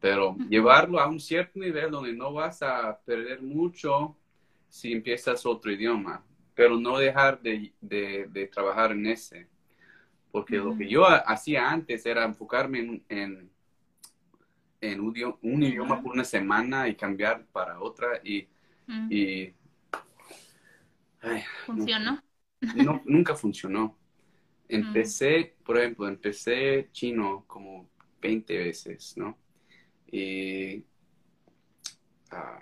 Pero 0.00 0.36
llevarlo 0.48 1.00
a 1.00 1.08
un 1.08 1.20
cierto 1.20 1.60
nivel 1.60 1.90
donde 1.90 2.12
no 2.14 2.32
vas 2.32 2.62
a 2.62 3.00
perder 3.04 3.42
mucho 3.42 4.16
si 4.68 4.92
empiezas 4.92 5.46
otro 5.46 5.72
idioma, 5.72 6.24
pero 6.54 6.78
no 6.78 6.98
dejar 6.98 7.40
de, 7.42 7.72
de- 7.80 8.28
de 8.30 8.46
trabajar 8.48 8.92
en 8.92 9.06
ese. 9.06 9.48
Porque 10.32 10.56
lo 10.58 10.76
que 10.76 10.88
yo 10.88 11.06
ha- 11.06 11.18
hacía 11.18 11.70
antes 11.70 12.06
era 12.06 12.24
enfocarme 12.24 12.80
en, 12.80 13.04
en, 13.08 13.50
en 14.80 15.00
un, 15.00 15.16
idioma, 15.16 15.38
un 15.42 15.62
idioma 15.62 16.00
Ujú. 16.00 16.02
por 16.02 16.12
una 16.14 16.24
semana 16.24 16.88
y 16.88 16.96
cambiar 16.96 17.46
para 17.46 17.80
otra 17.80 18.20
y, 18.24 18.48
Mm, 18.88 19.10
y 19.10 19.54
ay, 21.20 21.42
¿Funcionó? 21.64 22.22
no, 22.72 23.02
nunca 23.06 23.34
funcionó. 23.34 23.98
Empecé, 24.68 25.56
por 25.64 25.78
ejemplo, 25.78 26.08
empecé 26.08 26.90
chino 26.92 27.44
como 27.46 27.90
20 28.20 28.58
veces, 28.58 29.14
¿no? 29.16 29.38
Y 30.06 30.84
ah, 32.30 32.60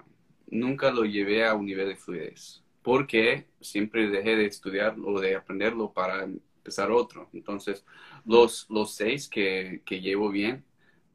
nunca 0.48 0.90
lo 0.90 1.04
llevé 1.04 1.44
a 1.46 1.54
un 1.54 1.66
nivel 1.66 1.88
de 1.88 1.96
fluidez, 1.96 2.62
porque 2.82 3.46
siempre 3.60 4.08
dejé 4.08 4.36
de 4.36 4.46
estudiarlo 4.46 5.08
o 5.08 5.20
de 5.20 5.36
aprenderlo 5.36 5.92
para 5.92 6.24
empezar 6.24 6.90
otro. 6.90 7.28
Entonces, 7.32 7.84
los, 8.24 8.66
los 8.70 8.94
seis 8.94 9.28
que, 9.28 9.82
que 9.84 10.00
llevo 10.00 10.30
bien 10.30 10.64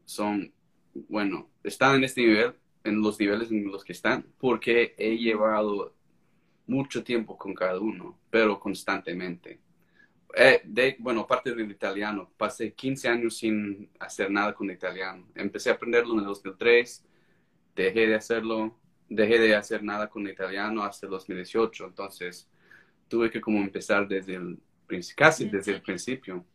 son, 0.05 0.53
bueno, 0.93 1.49
están 1.63 1.95
en 1.95 2.03
este 2.03 2.21
nivel, 2.21 2.53
en 2.83 3.01
los 3.01 3.19
niveles 3.19 3.51
en 3.51 3.71
los 3.71 3.83
que 3.83 3.93
están, 3.93 4.25
porque 4.37 4.95
he 4.97 5.17
llevado 5.17 5.93
mucho 6.67 7.03
tiempo 7.03 7.37
con 7.37 7.53
cada 7.53 7.79
uno, 7.79 8.17
pero 8.29 8.59
constantemente. 8.59 9.59
Eh, 10.35 10.61
de, 10.63 10.95
bueno, 10.99 11.21
aparte 11.21 11.53
del 11.53 11.71
italiano, 11.71 12.31
pasé 12.37 12.73
15 12.73 13.07
años 13.09 13.37
sin 13.37 13.89
hacer 13.99 14.29
nada 14.29 14.53
con 14.53 14.69
italiano. 14.69 15.27
Empecé 15.33 15.71
a 15.71 15.73
aprenderlo 15.73 16.13
en 16.13 16.19
el 16.19 16.25
2003, 16.25 17.05
dejé 17.75 18.07
de 18.07 18.15
hacerlo, 18.15 18.77
dejé 19.07 19.39
de 19.39 19.55
hacer 19.55 19.83
nada 19.83 20.07
con 20.07 20.27
italiano 20.27 20.83
hasta 20.83 21.07
el 21.07 21.11
2018, 21.11 21.87
entonces 21.87 22.47
tuve 23.07 23.31
que 23.31 23.41
como 23.41 23.59
empezar 23.59 24.07
desde 24.07 24.35
el 24.35 24.59
principio, 24.85 25.25
casi 25.25 25.49
desde 25.49 25.73
el 25.73 25.81
principio. 25.81 26.45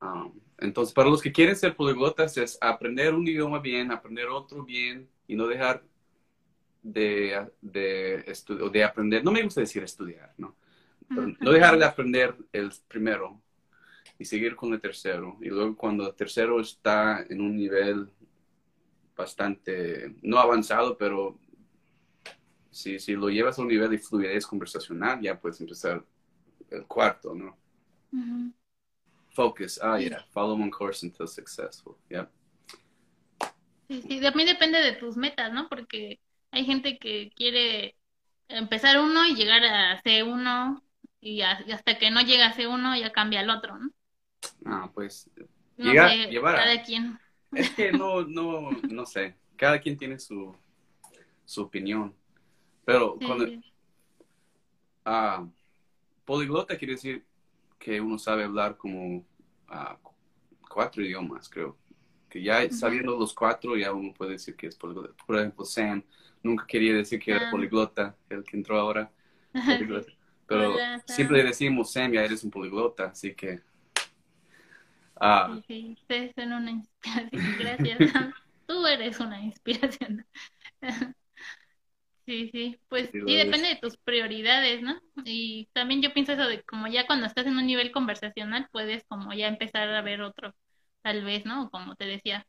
Um, 0.00 0.40
entonces, 0.66 0.94
para 0.94 1.08
los 1.08 1.22
que 1.22 1.32
quieren 1.32 1.56
ser 1.56 1.76
poliglotas 1.76 2.36
es 2.36 2.58
aprender 2.60 3.14
un 3.14 3.26
idioma 3.26 3.58
bien, 3.60 3.90
aprender 3.90 4.28
otro 4.28 4.64
bien 4.64 5.08
y 5.26 5.36
no 5.36 5.46
dejar 5.46 5.82
de, 6.82 7.50
de, 7.60 8.24
de 8.72 8.84
aprender. 8.84 9.24
No 9.24 9.32
me 9.32 9.42
gusta 9.42 9.60
decir 9.60 9.82
estudiar, 9.82 10.32
¿no? 10.36 10.54
Pero 11.08 11.32
no 11.40 11.50
dejar 11.52 11.78
de 11.78 11.84
aprender 11.84 12.36
el 12.52 12.70
primero 12.88 13.40
y 14.18 14.24
seguir 14.24 14.56
con 14.56 14.72
el 14.72 14.80
tercero. 14.80 15.36
Y 15.40 15.48
luego 15.48 15.76
cuando 15.76 16.08
el 16.08 16.14
tercero 16.14 16.60
está 16.60 17.24
en 17.28 17.40
un 17.40 17.56
nivel 17.56 18.10
bastante, 19.16 20.14
no 20.22 20.38
avanzado, 20.38 20.96
pero 20.98 21.38
si, 22.70 22.98
si 22.98 23.14
lo 23.14 23.28
llevas 23.28 23.58
a 23.58 23.62
un 23.62 23.68
nivel 23.68 23.90
de 23.90 23.98
fluidez 23.98 24.46
conversacional, 24.46 25.20
ya 25.20 25.40
puedes 25.40 25.60
empezar 25.60 26.04
el 26.70 26.86
cuarto, 26.86 27.34
¿no? 27.34 27.56
Ujú. 28.12 28.52
Focus, 29.36 29.78
ah, 29.82 29.98
yeah, 29.98 30.22
follow 30.32 30.54
one 30.54 30.70
course 30.70 31.04
until 31.04 31.26
successful, 31.28 31.94
yeah. 32.08 32.26
Sí, 33.86 34.00
sí, 34.08 34.20
también 34.22 34.48
depende 34.48 34.78
de 34.80 34.92
tus 34.92 35.16
metas, 35.18 35.52
¿no? 35.52 35.68
Porque 35.68 36.18
hay 36.50 36.64
gente 36.64 36.98
que 36.98 37.30
quiere 37.36 37.94
empezar 38.48 38.98
uno 38.98 39.26
y 39.26 39.34
llegar 39.34 39.62
a 39.62 40.00
C1 40.02 40.82
y, 41.20 41.42
a- 41.42 41.62
y 41.66 41.72
hasta 41.72 41.98
que 41.98 42.10
no 42.10 42.22
llega 42.22 42.46
a 42.46 42.52
C1 42.54 42.96
ya 42.98 43.12
cambia 43.12 43.40
al 43.40 43.50
otro, 43.50 43.78
¿no? 43.78 43.90
Ah, 44.64 44.90
pues, 44.94 45.28
No 45.76 45.92
Llegar- 45.92 46.10
sé, 46.10 46.30
llevar 46.30 46.56
a- 46.56 46.64
cada 46.64 46.82
quien. 46.82 47.18
es 47.52 47.70
que 47.70 47.92
no, 47.92 48.22
no, 48.26 48.70
no 48.88 49.04
sé, 49.06 49.36
cada 49.56 49.78
quien 49.80 49.98
tiene 49.98 50.18
su, 50.18 50.56
su 51.44 51.60
opinión, 51.62 52.14
pero 52.86 53.16
Sí, 53.20 53.26
cuando. 53.26 53.46
Ah, 55.04 55.46
poliglota 56.24 56.76
quiere 56.76 56.94
decir 56.94 57.24
que 57.78 58.00
uno 58.00 58.18
sabe 58.18 58.44
hablar 58.44 58.76
como 58.76 59.24
cuatro 60.68 61.02
idiomas, 61.04 61.48
creo. 61.48 61.76
Que 62.28 62.42
ya 62.42 62.68
sabiendo 62.70 63.16
los 63.16 63.32
cuatro, 63.34 63.76
ya 63.76 63.92
uno 63.92 64.12
puede 64.12 64.32
decir 64.32 64.56
que 64.56 64.66
es 64.66 64.76
poliglota. 64.76 65.14
Por 65.26 65.36
ejemplo, 65.38 65.64
Sam 65.64 66.02
nunca 66.42 66.66
quería 66.66 66.94
decir 66.94 67.18
que 67.20 67.32
era 67.32 67.48
Ah. 67.48 67.50
poliglota, 67.50 68.16
el 68.28 68.44
que 68.44 68.56
entró 68.56 68.78
ahora. 68.78 69.10
poliglota. 69.52 70.12
Pero 70.46 70.74
Hola, 70.74 71.02
siempre 71.06 71.38
le 71.38 71.44
decimos, 71.44 71.92
Sam, 71.92 72.12
ya 72.12 72.24
eres 72.24 72.44
un 72.44 72.50
poliglota, 72.50 73.06
así 73.06 73.34
que... 73.34 73.60
ah, 75.16 75.50
Sí, 75.56 75.64
sí, 75.66 75.96
ustedes 76.00 76.32
son 76.36 76.52
una 76.52 76.70
inspiración. 76.70 77.30
Gracias. 77.58 78.12
Sam. 78.12 78.32
Tú 78.66 78.86
eres 78.86 79.18
una 79.20 79.40
inspiración. 79.40 80.26
Sí, 82.26 82.50
sí, 82.52 82.76
pues 82.88 83.10
Sí, 83.12 83.20
depende 83.20 83.68
de 83.68 83.76
tus 83.76 83.96
prioridades, 83.98 84.82
¿no? 84.82 85.00
Y 85.24 85.68
también 85.72 86.02
yo 86.02 86.12
pienso 86.12 86.32
eso 86.32 86.48
de 86.48 86.62
como 86.64 86.88
ya 86.88 87.06
cuando 87.06 87.26
estás 87.26 87.46
en 87.46 87.56
un 87.56 87.66
nivel 87.66 87.92
conversacional 87.92 88.68
puedes 88.72 89.04
como 89.04 89.32
ya 89.32 89.46
empezar 89.46 89.88
a 89.88 90.02
ver 90.02 90.22
otro, 90.22 90.52
tal 91.02 91.24
vez, 91.24 91.46
¿no? 91.46 91.70
Como 91.70 91.94
te 91.94 92.04
decía, 92.04 92.44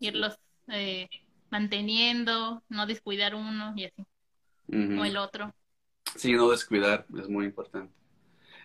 irlos 0.00 0.36
eh, 0.68 1.08
manteniendo, 1.50 2.64
no 2.68 2.86
descuidar 2.86 3.36
uno 3.36 3.74
y 3.76 3.84
así, 3.84 4.04
o 4.98 5.04
el 5.04 5.16
otro. 5.16 5.54
Sí, 6.16 6.32
no 6.32 6.50
descuidar, 6.50 7.06
es 7.16 7.28
muy 7.28 7.44
importante. 7.46 7.94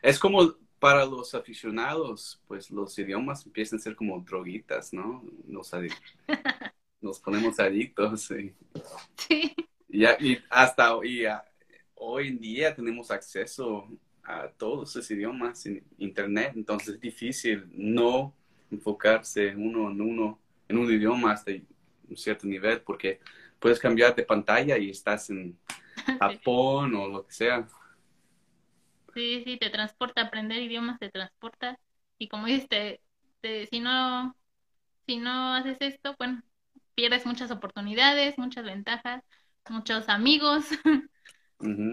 Es 0.02 0.20
como 0.20 0.56
para 0.80 1.06
los 1.06 1.36
aficionados, 1.36 2.42
pues 2.48 2.72
los 2.72 2.98
idiomas 2.98 3.46
empiezan 3.46 3.78
a 3.80 3.82
ser 3.82 3.96
como 3.96 4.20
droguitas, 4.22 4.94
¿no? 4.94 5.24
Nos, 5.46 5.72
nos 7.02 7.20
ponemos 7.20 7.60
adictos. 7.60 8.22
sí. 8.24 8.56
Sí, 9.18 9.54
Y, 9.92 10.06
y 10.06 10.40
hasta 10.50 10.94
y, 11.04 11.26
ah, 11.26 11.44
hoy 11.96 12.30
en 12.30 12.40
día 12.40 12.76
tenemos 12.76 13.12
acceso 13.12 13.88
a 14.24 14.50
todos 14.50 14.92
esos 14.96 15.10
idiomas 15.12 15.66
en 15.66 15.84
internet, 15.98 16.54
entonces 16.56 16.96
es 16.96 17.02
difícil 17.02 17.66
no 17.74 18.34
enfocarse 18.72 19.56
uno 19.56 19.92
en 19.92 20.02
uno, 20.02 20.40
en 20.70 20.78
un 20.78 20.92
idioma 20.92 21.34
hasta 21.34 21.52
un 22.10 22.18
cierto 22.18 22.48
nivel, 22.48 22.82
porque 22.82 23.20
puedes 23.60 23.80
cambiar 23.80 24.16
de 24.16 24.24
pantalla 24.24 24.78
y 24.78 24.92
estás 24.92 25.30
en 25.30 25.58
Japón 26.20 26.96
o 26.96 27.08
lo 27.08 27.28
que 27.28 27.34
sea. 27.34 27.68
sí, 29.14 29.44
sí, 29.46 29.58
te 29.58 29.70
transporta, 29.70 30.22
aprender 30.22 30.62
idiomas 30.62 31.00
te 31.00 31.10
transporta. 31.10 31.80
Y 32.18 32.28
como 32.30 32.46
dices, 32.48 32.68
te- 32.70 33.02
te- 33.42 33.68
si 33.68 33.80
no, 33.80 34.36
si 35.08 35.18
no 35.20 35.56
haces 35.56 35.78
esto, 35.82 36.16
bueno, 36.20 36.44
pierdes 36.96 37.26
muchas 37.26 37.52
oportunidades, 37.52 38.38
muchas 38.38 38.66
ventajas, 38.66 39.24
muchos 39.70 40.10
amigos. 40.10 40.66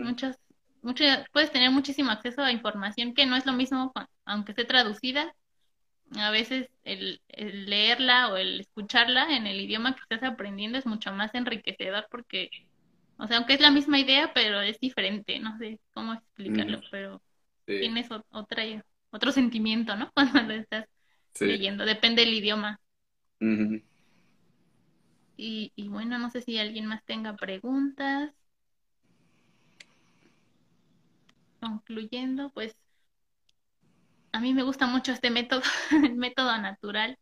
Muchos, 0.01 0.37
mucho, 0.83 1.05
puedes 1.33 1.53
tener 1.53 1.71
muchísimo 1.71 2.11
acceso 2.11 2.43
a 2.43 2.53
información 2.53 3.15
que 3.15 3.27
no 3.27 3.37
es 3.37 3.47
lo 3.47 3.53
mismo, 3.53 3.93
aunque 4.25 4.53
esté 4.53 4.65
traducida. 4.65 5.35
A 6.17 6.31
veces 6.31 6.71
el, 6.85 7.23
el 7.29 7.67
leerla 7.71 8.31
o 8.33 8.37
el 8.37 8.61
escucharla 8.61 9.37
en 9.37 9.47
el 9.47 9.61
idioma 9.61 9.95
que 9.95 10.03
estás 10.03 10.23
aprendiendo 10.25 10.79
es 10.79 10.87
mucho 10.87 11.13
más 11.13 11.35
enriquecedor 11.35 12.07
porque, 12.11 12.51
o 13.19 13.27
sea, 13.27 13.39
aunque 13.39 13.55
es 13.55 13.61
la 13.61 13.71
misma 13.73 13.99
idea, 14.01 14.33
pero 14.35 14.61
es 14.63 14.81
diferente, 14.81 15.39
no 15.41 15.59
sé 15.59 15.81
cómo 15.95 16.15
explicarlo, 16.15 16.85
pero 16.91 17.23
Sí, 17.67 17.77
tienes 17.79 18.09
otra, 18.31 18.65
otro 19.11 19.33
sentimiento, 19.33 19.97
¿no? 19.97 20.13
Cuando 20.15 20.43
lo 20.43 20.55
estás 20.55 20.87
sí. 21.35 21.47
leyendo, 21.47 21.85
depende 21.87 22.23
del 22.25 22.35
idioma. 22.35 22.81
Y, 25.39 25.73
y 25.77 25.89
bueno, 25.89 26.19
no 26.19 26.29
sé 26.31 26.43
si 26.43 26.59
alguien 26.59 26.87
más 26.87 27.05
tenga 27.05 27.35
preguntas. 27.37 28.35
Concluyendo, 31.61 32.51
pues 32.51 32.77
a 34.33 34.41
mí 34.41 34.53
me 34.55 34.63
gusta 34.65 34.87
mucho 34.87 35.13
este 35.13 35.31
método, 35.31 35.63
el 36.05 36.17
método 36.17 36.57
natural, 36.59 37.19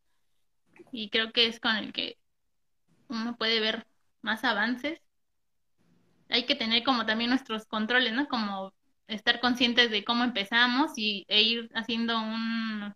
y 0.92 1.10
creo 1.10 1.32
que 1.32 1.46
es 1.46 1.60
con 1.60 1.76
el 1.76 1.92
que 1.92 2.18
uno 3.08 3.36
puede 3.36 3.60
ver 3.60 3.86
más 4.22 4.44
avances. 4.44 5.00
Hay 6.28 6.46
que 6.46 6.54
tener 6.54 6.82
como 6.84 7.06
también 7.06 7.30
nuestros 7.30 7.66
controles, 7.66 8.12
¿no? 8.12 8.28
Como 8.28 8.72
estar 9.08 9.40
conscientes 9.40 9.90
de 9.90 10.04
cómo 10.04 10.24
empezamos 10.24 10.92
y, 10.96 11.24
e 11.28 11.42
ir 11.42 11.70
haciendo 11.74 12.18
un, 12.18 12.94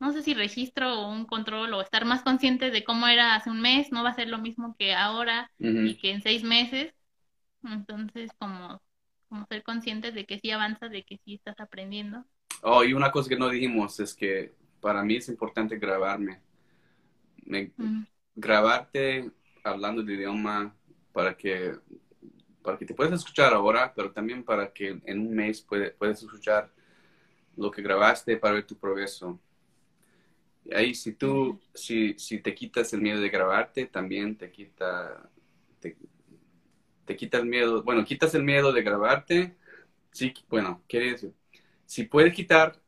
no 0.00 0.12
sé 0.12 0.22
si 0.22 0.34
registro 0.34 1.00
o 1.00 1.08
un 1.12 1.26
control, 1.26 1.74
o 1.74 1.80
estar 1.82 2.04
más 2.04 2.22
conscientes 2.22 2.72
de 2.72 2.84
cómo 2.84 3.06
era 3.08 3.34
hace 3.36 3.50
un 3.50 3.60
mes, 3.60 3.92
no 3.92 4.02
va 4.04 4.10
a 4.10 4.14
ser 4.14 4.28
lo 4.28 4.38
mismo 4.38 4.74
que 4.78 4.94
ahora 4.94 5.50
y 5.82 5.96
que 5.98 6.12
en 6.12 6.22
seis 6.22 6.42
meses. 6.44 6.94
Entonces, 7.64 8.32
como, 8.38 8.82
como 9.28 9.46
ser 9.48 9.62
conscientes 9.64 10.14
de 10.14 10.26
que 10.26 10.38
sí 10.40 10.50
avanzas, 10.52 10.90
de 10.90 11.04
que 11.04 11.18
sí 11.24 11.34
estás 11.36 11.60
aprendiendo. 11.60 12.24
Oh, 12.62 12.82
y 12.82 12.92
una 12.94 13.12
cosa 13.12 13.28
que 13.28 13.36
no 13.36 13.48
dijimos 13.48 14.00
es 14.00 14.12
que 14.14 14.54
para 14.80 15.04
mí 15.04 15.16
es 15.16 15.28
importante 15.28 15.78
grabarme. 15.78 16.40
Me- 17.46 17.72
Mm, 17.78 18.04
grabarte 18.36 19.30
hablando 19.64 20.02
el 20.02 20.10
idioma 20.10 20.74
para 21.12 21.36
que, 21.36 21.76
para 22.62 22.78
que 22.78 22.86
te 22.86 22.94
puedas 22.94 23.14
escuchar 23.14 23.54
ahora, 23.54 23.92
pero 23.94 24.12
también 24.12 24.44
para 24.44 24.72
que 24.72 25.00
en 25.04 25.20
un 25.20 25.34
mes 25.34 25.62
puede- 25.62 25.92
puedas 25.92 26.22
escuchar 26.22 26.70
lo 27.56 27.70
que 27.70 27.82
grabaste 27.82 28.36
para 28.38 28.54
ver 28.54 28.66
tu 28.66 28.76
progreso. 28.78 29.40
Ahí, 30.72 30.94
si 30.94 31.12
tú, 31.12 31.60
si, 31.74 32.14
si 32.18 32.38
te 32.38 32.54
quitas 32.54 32.92
el 32.92 33.00
miedo 33.00 33.20
de 33.20 33.28
grabarte, 33.28 33.86
también 33.86 34.36
te 34.36 34.50
quita, 34.50 35.28
te, 35.80 35.96
te 37.04 37.16
quita 37.16 37.38
el 37.38 37.46
miedo, 37.46 37.82
bueno, 37.82 38.04
quitas 38.04 38.34
el 38.34 38.44
miedo 38.44 38.72
de 38.72 38.82
grabarte, 38.82 39.56
sí, 40.10 40.32
bueno, 40.48 40.82
quiere 40.88 41.12
decir, 41.12 41.34
si 41.84 42.04
puedes 42.04 42.34
quitar 42.34 42.80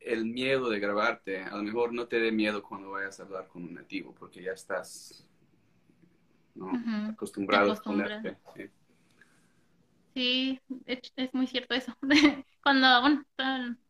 el 0.00 0.24
miedo 0.24 0.70
de 0.70 0.80
grabarte, 0.80 1.40
a 1.40 1.56
lo 1.56 1.62
mejor 1.62 1.92
no 1.92 2.06
te 2.06 2.20
dé 2.20 2.32
miedo 2.32 2.62
cuando 2.62 2.90
vayas 2.92 3.20
a 3.20 3.24
hablar 3.24 3.48
con 3.48 3.64
un 3.64 3.74
nativo, 3.74 4.14
porque 4.18 4.42
ya 4.42 4.52
estás 4.52 5.26
¿no? 6.54 6.70
Acostumbrado 7.10 7.72
a 7.72 7.76
ponerte. 7.76 8.36
sí. 8.56 8.70
Sí, 10.14 10.60
es, 10.86 11.34
muy 11.34 11.48
cierto 11.48 11.74
eso. 11.74 11.92
Cuando, 12.62 13.00
bueno, 13.00 13.24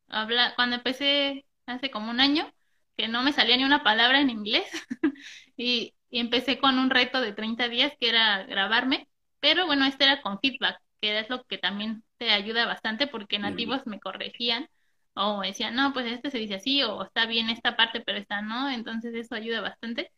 habla, 0.09 0.55
cuando 0.57 0.77
empecé 0.77 1.45
hace 1.67 1.91
como 1.91 2.11
un 2.11 2.19
año, 2.19 2.51
que 2.97 3.09
no 3.09 3.23
me 3.23 3.33
salía 3.33 3.57
ni 3.57 3.65
una 3.65 3.83
palabra 3.83 4.21
en 4.21 4.31
inglés, 4.31 4.67
y, 5.57 5.95
y 6.11 6.21
empecé 6.21 6.59
con 6.59 6.79
un 6.79 6.91
reto 6.91 7.21
de 7.21 7.33
30 7.33 7.69
días 7.69 7.93
que 8.01 8.09
era 8.09 8.45
grabarme, 8.45 9.09
pero 9.41 9.67
bueno, 9.67 9.85
este 9.85 10.05
era 10.05 10.23
con 10.23 10.39
feedback, 10.41 10.79
que 11.01 11.19
es 11.19 11.29
lo 11.29 11.45
que 11.45 11.59
también 11.59 12.03
te 12.19 12.31
ayuda 12.31 12.67
bastante 12.67 13.07
porque 13.07 13.39
nativos 13.39 13.87
me 13.87 14.01
corregían 14.01 14.69
o 15.15 15.39
me 15.39 15.49
decían, 15.49 15.75
no, 15.75 15.93
pues 15.93 16.07
este 16.07 16.31
se 16.31 16.39
dice 16.39 16.55
así, 16.55 16.83
o 16.83 17.03
está 17.05 17.27
bien 17.27 17.51
esta 17.51 17.77
parte, 17.77 18.01
pero 18.01 18.19
esta 18.19 18.43
no, 18.43 18.69
entonces 18.71 19.15
eso 19.15 19.35
ayuda 19.35 19.61
bastante. 19.61 20.11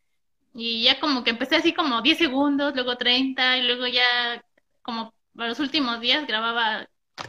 Y 0.53 0.83
ya 0.83 0.99
como 0.99 1.23
que 1.23 1.31
empecé 1.31 1.55
así 1.57 1.73
como 1.73 2.01
10 2.01 2.17
segundos, 2.17 2.73
luego 2.73 2.97
30 2.97 3.57
y 3.57 3.63
luego 3.63 3.87
ya 3.87 4.43
como 4.81 5.13
para 5.35 5.49
los 5.49 5.59
últimos 5.59 6.01
días 6.01 6.25
grababa 6.27 6.87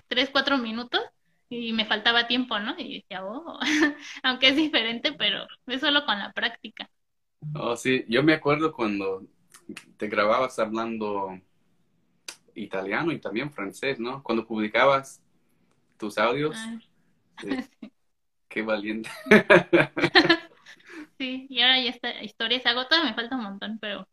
3, 0.08 0.30
4 0.30 0.58
minutos 0.58 1.00
y 1.50 1.72
me 1.72 1.86
faltaba 1.86 2.26
tiempo, 2.28 2.58
¿no? 2.60 2.74
Y 2.78 3.00
decía, 3.00 3.24
oh, 3.24 3.58
aunque 4.22 4.48
es 4.48 4.56
diferente, 4.56 5.12
pero 5.12 5.46
es 5.66 5.80
solo 5.80 6.04
con 6.06 6.18
la 6.18 6.32
práctica. 6.32 6.88
Oh, 7.54 7.76
sí, 7.76 8.04
yo 8.08 8.22
me 8.22 8.32
acuerdo 8.34 8.72
cuando 8.72 9.26
te 9.98 10.08
grababas 10.08 10.58
hablando 10.58 11.38
italiano 12.54 13.12
y 13.12 13.20
también 13.20 13.50
francés, 13.52 13.98
¿no? 14.00 14.22
Cuando 14.22 14.46
publicabas 14.46 15.22
tus 15.98 16.18
audios, 16.18 16.56
Ah, 16.56 16.80
sí, 17.40 17.64
qué 18.48 18.62
valiente. 18.62 19.10
Sí, 21.18 21.46
y 21.50 21.60
ahora 21.62 21.80
ya 21.82 21.90
está, 21.90 22.22
historias 22.22 22.64
hago 22.66 22.86
todo, 22.86 23.04
me 23.04 23.14
falta 23.14 23.36
un 23.36 23.42
montón, 23.42 23.78
pero, 23.80 24.08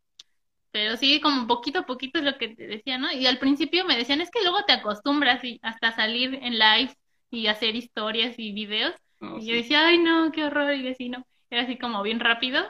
pero 0.71 0.97
sí, 0.97 1.21
como 1.21 1.47
poquito 1.47 1.79
a 1.79 1.85
poquito 1.87 2.19
es 2.19 2.25
lo 2.25 2.37
que 2.37 2.49
te 2.55 2.67
decía, 2.67 2.97
¿no? 2.99 3.11
Y 3.11 3.27
al 3.27 3.39
principio 3.39 3.85
me 3.85 3.97
decían, 3.97 4.21
es 4.21 4.31
que 4.31 4.43
luego 4.43 4.65
te 4.65 4.73
acostumbras 4.73 5.43
y 5.43 5.59
hasta 5.63 5.93
salir 5.95 6.35
en 6.35 6.59
live 6.59 6.95
y 7.35 7.47
hacer 7.47 7.75
historias 7.75 8.35
y 8.39 8.53
videos. 8.53 8.93
No, 9.19 9.41
Y 9.41 9.47
sí. 9.47 9.47
yo 9.47 9.55
decía, 9.55 9.87
ay, 9.87 9.99
no, 9.99 10.31
qué 10.31 10.45
horror, 10.45 10.73
y 10.75 10.87
así, 10.89 11.09
¿no? 11.09 11.25
Era 11.49 11.63
así 11.63 11.77
como 11.77 12.03
bien 12.03 12.19
rápido. 12.19 12.63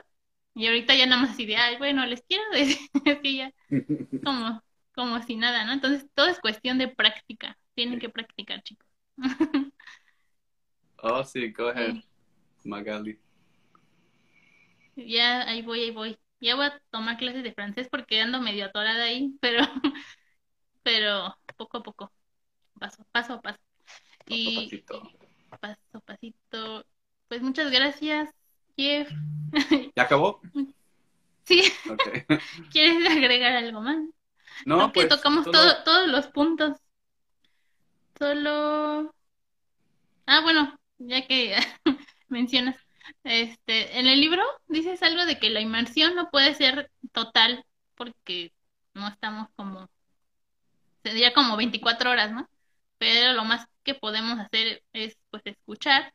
Y 0.55 0.67
ahorita 0.67 0.95
ya 0.95 1.05
nada 1.05 1.21
más 1.23 1.31
así 1.31 1.45
de, 1.45 1.57
ay, 1.57 1.77
bueno, 1.77 2.05
les 2.05 2.23
quiero 2.23 2.43
decir, 2.53 2.77
así 3.05 3.37
ya, 3.37 3.51
como, 4.23 4.63
como 4.95 5.21
si 5.23 5.35
nada, 5.37 5.65
¿no? 5.65 5.73
Entonces, 5.73 6.07
todo 6.15 6.27
es 6.27 6.39
cuestión 6.39 6.77
de 6.79 6.89
práctica. 6.89 7.57
Tienen 7.75 7.99
que 7.99 8.09
practicar, 8.09 8.63
chicos. 8.63 8.87
Oh, 11.03 11.23
sí, 11.23 11.51
go 11.53 11.69
ahead, 11.69 11.95
Sí. 11.95 12.05
Magali. 12.65 13.19
Ya, 14.95 15.41
ahí 15.47 15.61
voy, 15.61 15.81
ahí 15.81 15.91
voy. 15.91 16.17
Ya 16.39 16.55
voy 16.55 16.65
a 16.67 16.81
tomar 16.91 17.17
clases 17.17 17.43
de 17.43 17.53
francés 17.53 17.87
porque 17.89 18.21
ando 18.21 18.41
medio 18.41 18.65
atorada 18.65 19.03
ahí, 19.05 19.35
pero, 19.41 19.63
pero 20.83 21.35
poco 21.57 21.77
a 21.77 21.83
poco, 21.83 22.13
paso, 22.79 23.05
paso 23.13 23.33
a 23.35 23.41
paso. 23.43 23.59
Y 24.27 24.55
pasito. 24.55 25.11
paso 25.59 25.99
pasito. 26.05 26.85
Pues 27.27 27.41
muchas 27.41 27.71
gracias, 27.71 28.29
Jeff. 28.77 29.09
¿Ya 29.95 30.03
acabó? 30.03 30.41
Sí. 31.43 31.63
¿quieres 32.71 33.09
agregar 33.09 33.53
algo 33.53 33.81
más? 33.81 33.97
No, 34.65 34.77
Creo 34.77 34.87
que 34.87 34.93
pues 34.93 35.09
tocamos 35.09 35.45
todo, 35.45 35.83
todos 35.83 36.07
los 36.07 36.27
puntos. 36.27 36.77
Solo. 38.17 39.13
Ah, 40.25 40.41
bueno, 40.41 40.79
ya 40.97 41.27
que 41.27 41.55
mencionas, 42.29 42.75
Este, 43.23 43.99
en 43.99 44.07
el 44.07 44.19
libro 44.19 44.43
dices 44.67 45.03
algo 45.03 45.25
de 45.25 45.39
que 45.39 45.49
la 45.49 45.61
inmersión 45.61 46.15
no 46.15 46.29
puede 46.29 46.53
ser 46.55 46.89
total 47.11 47.65
porque 47.95 48.51
no 48.93 49.07
estamos 49.07 49.49
como, 49.55 49.89
sería 51.03 51.33
como 51.33 51.57
24 51.57 52.11
horas, 52.11 52.31
¿no? 52.31 52.49
Pero 52.97 53.33
lo 53.33 53.43
más 53.43 53.67
que 53.85 53.95
podemos 53.95 54.39
hacer 54.39 54.83
es 54.91 55.17
pues 55.29 55.43
escuchar. 55.45 56.13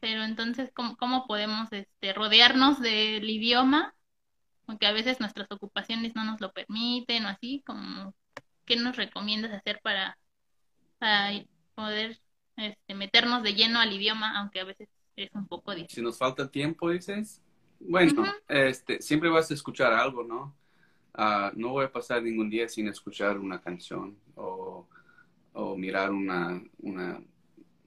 Pero 0.00 0.24
entonces, 0.24 0.72
¿cómo, 0.74 0.96
cómo 0.96 1.28
podemos 1.28 1.72
este, 1.72 2.12
rodearnos 2.12 2.80
del 2.80 3.28
idioma? 3.30 3.94
Aunque 4.66 4.86
a 4.86 4.92
veces 4.92 5.20
nuestras 5.20 5.46
ocupaciones 5.52 6.16
no 6.16 6.24
nos 6.24 6.40
lo 6.40 6.52
permiten 6.52 7.24
o 7.24 7.28
así, 7.28 7.62
como, 7.64 8.12
¿qué 8.64 8.74
nos 8.74 8.96
recomiendas 8.96 9.52
hacer 9.52 9.80
para, 9.80 10.18
para 10.98 11.30
poder 11.76 12.20
este, 12.56 12.94
meternos 12.94 13.42
de 13.42 13.54
lleno 13.54 13.78
al 13.80 13.92
idioma, 13.92 14.38
aunque 14.38 14.60
a 14.60 14.64
veces 14.64 14.88
es 15.16 15.30
un 15.34 15.46
poco 15.46 15.74
difícil. 15.74 15.96
Si 15.96 16.02
nos 16.02 16.18
falta 16.18 16.50
tiempo, 16.50 16.90
dices, 16.90 17.40
bueno, 17.80 18.24
este, 18.48 19.00
siempre 19.00 19.28
vas 19.28 19.50
a 19.50 19.54
escuchar 19.54 19.92
algo, 19.92 20.22
¿no? 20.24 20.54
Uh, 21.16 21.50
no 21.54 21.70
voy 21.70 21.84
a 21.84 21.92
pasar 21.92 22.22
ningún 22.22 22.48
día 22.48 22.68
sin 22.68 22.88
escuchar 22.88 23.38
una 23.38 23.60
canción 23.60 24.16
o, 24.34 24.88
o 25.52 25.76
mirar 25.76 26.10
una, 26.10 26.62
una, 26.78 27.20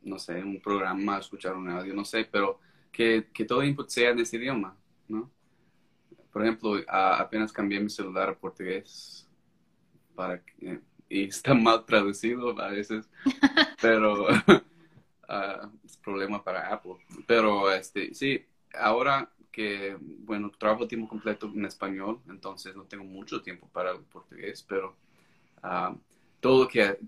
no 0.03 0.19
sé, 0.19 0.43
un 0.43 0.61
programa, 0.61 1.17
escuchar 1.19 1.55
un 1.55 1.69
audio, 1.69 1.93
no 1.93 2.05
sé, 2.05 2.27
pero 2.31 2.59
que, 2.91 3.27
que 3.33 3.45
todo 3.45 3.63
input 3.63 3.89
sea 3.89 4.11
en 4.11 4.19
ese 4.19 4.37
idioma, 4.37 4.77
¿no? 5.07 5.31
Por 6.31 6.43
ejemplo, 6.43 6.71
uh, 6.71 6.83
apenas 6.87 7.51
cambié 7.51 7.79
mi 7.79 7.89
celular 7.89 8.29
a 8.29 8.35
portugués 8.37 9.27
para 10.15 10.43
que, 10.43 10.81
y 11.09 11.23
está 11.23 11.53
mal 11.53 11.85
traducido 11.85 12.59
a 12.59 12.69
veces, 12.69 13.09
pero 13.81 14.25
uh, 14.25 14.27
es 15.85 15.97
problema 15.97 16.43
para 16.43 16.73
Apple. 16.73 16.95
Pero 17.25 17.71
este, 17.71 18.13
sí, 18.13 18.45
ahora 18.73 19.29
que, 19.51 19.97
bueno, 19.99 20.51
trabajo 20.51 20.87
tiempo 20.87 21.07
completo 21.07 21.49
en 21.55 21.65
español, 21.65 22.19
entonces 22.27 22.75
no 22.75 22.83
tengo 22.83 23.05
mucho 23.05 23.41
tiempo 23.41 23.69
para 23.69 23.91
el 23.91 23.99
portugués, 23.99 24.65
pero 24.67 24.95
uh, 25.63 25.97
todo, 26.45 26.63
lo 26.63 26.67
que, 26.67 26.99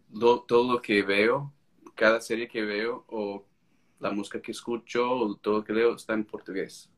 todo 0.48 0.74
lo 0.74 0.82
que 0.82 1.04
veo, 1.04 1.54
cada 1.96 2.20
serie 2.22 2.48
que 2.48 2.64
veo 2.64 3.06
o 3.08 3.46
la 4.00 4.12
música 4.12 4.42
que 4.42 4.52
escucho 4.52 5.10
o 5.10 5.36
todo 5.36 5.60
lo 5.60 5.64
que 5.64 5.74
leo 5.74 5.96
está 5.96 6.14
en 6.14 6.26
portugués. 6.26 6.90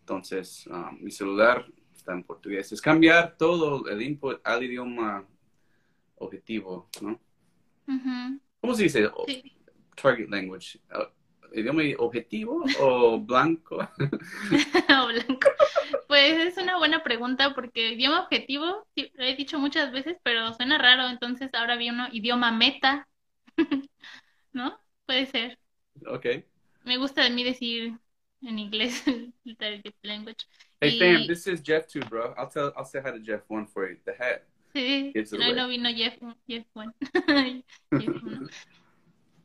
Entonces, 0.00 0.66
uh, 0.66 0.92
mi 0.98 1.10
celular 1.10 1.66
está 1.94 2.12
en 2.12 2.24
portugués. 2.24 2.72
Es 2.72 2.80
cambiar 2.80 3.36
todo 3.36 3.86
el 3.88 4.02
input 4.02 4.40
al 4.44 4.62
idioma 4.62 5.26
objetivo, 6.16 6.88
¿no? 7.00 7.20
¿Cómo 8.60 8.74
se 8.74 8.84
dice? 8.84 9.10
Sí 9.26 9.52
target 9.94 10.28
language? 10.30 10.78
¿Idioma 11.54 11.82
objetivo 11.98 12.64
o 12.80 13.20
blanco? 13.20 13.76
o 15.02 15.06
blanco. 15.06 15.48
Pues 16.08 16.38
es 16.38 16.56
una 16.56 16.78
buena 16.78 17.02
pregunta 17.02 17.54
porque 17.54 17.92
idioma 17.92 18.22
objetivo, 18.22 18.86
lo 18.96 19.24
he 19.24 19.36
dicho 19.36 19.58
muchas 19.58 19.92
veces, 19.92 20.16
pero 20.22 20.52
suena 20.54 20.78
raro, 20.78 21.08
entonces 21.08 21.50
ahora 21.54 21.76
vi 21.76 21.90
uno 21.90 22.08
idioma 22.12 22.52
meta, 22.52 23.08
¿no? 24.52 24.78
Puede 25.06 25.26
ser. 25.26 25.58
Ok. 26.06 26.26
Me 26.84 26.96
gusta 26.96 27.22
de 27.22 27.30
mí 27.30 27.44
decir 27.44 27.98
en 28.42 28.58
inglés 28.58 29.02
el 29.06 29.82
language. 30.02 30.46
Hey, 30.80 30.98
y... 31.00 31.26
this 31.28 31.46
is 31.46 31.62
Jeff 31.62 31.86
too, 31.86 32.00
bro. 32.08 32.34
I'll 32.36 32.48
tell, 32.48 32.72
I'll 32.76 32.84
say 32.84 33.00
hi 33.00 33.12
to 33.12 33.20
Jeff 33.20 33.42
one 33.48 33.66
for 33.66 33.88
you. 33.88 33.98
The 34.04 34.12
hat. 34.12 34.42
Sí, 34.74 35.12
no, 35.32 35.52
no 35.54 35.68
vino 35.68 35.90
Jeff, 35.90 36.14
Jeff 36.48 36.64
one. 36.74 36.92
Jeff 37.92 38.22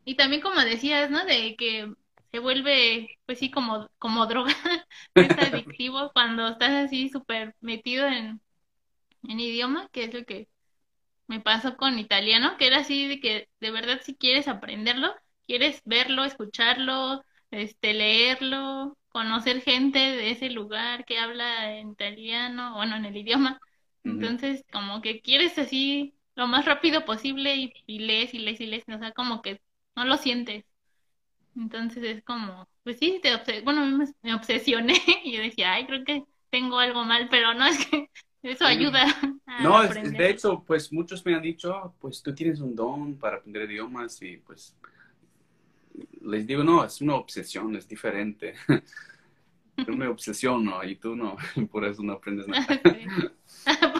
y 0.07 0.15
también 0.15 0.41
como 0.41 0.61
decías, 0.61 1.09
¿no? 1.11 1.25
De 1.25 1.55
que 1.57 1.93
se 2.31 2.39
vuelve, 2.39 3.19
pues 3.25 3.39
sí, 3.39 3.51
como, 3.51 3.89
como 3.99 4.27
droga, 4.27 4.53
es 5.17 5.37
adictivo 5.37 6.11
cuando 6.13 6.49
estás 6.49 6.71
así 6.87 7.09
súper 7.09 7.55
metido 7.61 8.07
en, 8.07 8.41
en 9.23 9.39
idioma, 9.39 9.89
que 9.91 10.05
es 10.05 10.13
lo 10.13 10.25
que 10.25 10.49
me 11.27 11.39
pasó 11.41 11.77
con 11.77 11.99
italiano, 11.99 12.57
que 12.57 12.67
era 12.67 12.79
así 12.79 13.07
de 13.07 13.19
que 13.19 13.49
de 13.59 13.71
verdad 13.71 14.01
si 14.03 14.15
quieres 14.15 14.47
aprenderlo, 14.47 15.13
quieres 15.47 15.81
verlo, 15.85 16.23
escucharlo, 16.25 17.23
este, 17.51 17.93
leerlo, 17.93 18.97
conocer 19.09 19.61
gente 19.61 19.99
de 19.99 20.31
ese 20.31 20.49
lugar 20.49 21.05
que 21.05 21.19
habla 21.19 21.77
en 21.77 21.91
italiano, 21.91 22.75
bueno, 22.75 22.95
en 22.95 23.05
el 23.05 23.17
idioma. 23.17 23.59
Entonces, 24.03 24.63
como 24.71 25.01
que 25.01 25.21
quieres 25.21 25.57
así 25.57 26.15
lo 26.35 26.47
más 26.47 26.65
rápido 26.65 27.05
posible 27.05 27.55
y, 27.57 27.73
y 27.87 27.99
lees 27.99 28.33
y 28.33 28.39
lees 28.39 28.61
y 28.61 28.67
lees, 28.67 28.85
o 28.89 28.97
sea, 28.99 29.11
como 29.11 29.41
que 29.41 29.61
no 29.97 30.05
lo 30.05 30.17
sientes. 30.17 30.63
Entonces 31.55 32.03
es 32.03 32.23
como, 32.23 32.69
pues 32.83 32.99
sí, 32.99 33.19
te 33.21 33.61
bueno, 33.61 33.83
me, 34.21 34.33
obsesioné 34.35 34.95
y 35.23 35.35
yo 35.35 35.41
decía, 35.41 35.73
ay, 35.73 35.87
creo 35.87 36.05
que 36.05 36.23
tengo 36.51 36.77
algo 36.77 37.03
mal, 37.03 37.27
pero 37.29 37.53
no 37.55 37.65
es 37.67 37.83
que 37.87 38.09
eso 38.43 38.65
ayuda. 38.65 39.05
A 39.47 39.63
no, 39.63 39.83
de 39.83 40.29
hecho, 40.29 40.63
pues 40.65 40.93
muchos 40.93 41.25
me 41.25 41.33
han 41.33 41.41
dicho, 41.41 41.95
pues 41.99 42.21
tú 42.21 42.33
tienes 42.35 42.59
un 42.61 42.75
don 42.75 43.15
para 43.15 43.37
aprender 43.37 43.69
idiomas 43.71 44.21
y 44.21 44.37
pues 44.37 44.77
les 46.21 46.45
digo, 46.45 46.63
no, 46.63 46.85
es 46.85 47.01
una 47.01 47.15
obsesión, 47.15 47.75
es 47.75 47.87
diferente. 47.87 48.53
Yo 49.77 49.95
me 49.95 50.07
obsesiono 50.07 50.83
y 50.83 50.95
tú 50.95 51.15
no, 51.15 51.37
por 51.71 51.85
eso 51.85 52.03
no 52.03 52.13
aprendes 52.13 52.47
nada. 52.47 52.79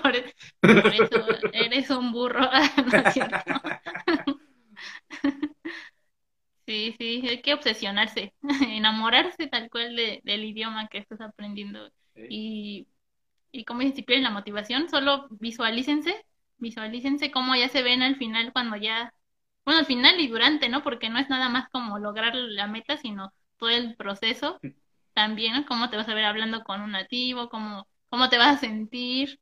por, 0.02 0.12
por, 0.62 0.94
eso 0.94 1.26
eres 1.54 1.90
un 1.90 2.12
burro. 2.12 2.48
Sí, 6.68 6.96
sí, 7.00 7.24
hay 7.28 7.42
que 7.42 7.54
obsesionarse, 7.54 8.34
enamorarse 8.70 9.48
tal 9.48 9.70
cual 9.70 9.96
de, 9.96 10.20
del 10.26 10.44
idioma 10.44 10.88
que 10.90 10.98
estás 10.98 11.22
aprendiendo. 11.22 11.90
Y, 12.28 12.88
y 13.52 13.66
como 13.66 13.82
dice, 13.82 14.04
si 14.08 14.18
la 14.22 14.32
motivación, 14.32 14.90
solo 14.90 15.28
visualícense, 15.32 16.26
visualícense 16.58 17.32
cómo 17.32 17.56
ya 17.56 17.70
se 17.70 17.84
ven 17.84 18.02
al 18.04 18.18
final 18.18 18.54
cuando 18.54 18.78
ya, 18.78 19.14
bueno, 19.66 19.80
al 19.82 19.86
final 19.88 20.20
y 20.20 20.28
durante, 20.30 20.70
¿no? 20.70 20.84
Porque 20.84 21.10
no 21.10 21.20
es 21.20 21.30
nada 21.30 21.50
más 21.50 21.70
como 21.70 22.00
lograr 22.00 22.36
la 22.36 22.68
meta, 22.68 22.98
sino 22.98 23.34
todo 23.58 23.70
el 23.70 23.96
proceso 23.98 24.62
también, 25.14 25.54
¿no? 25.56 25.66
Cómo 25.68 25.90
te 25.90 25.98
vas 25.98 26.10
a 26.10 26.16
ver 26.16 26.26
hablando 26.26 26.64
con 26.64 26.82
un 26.82 26.92
nativo, 26.94 27.50
cómo, 27.50 27.88
cómo 28.10 28.30
te 28.30 28.38
vas 28.40 28.58
a 28.58 28.60
sentir, 28.60 29.40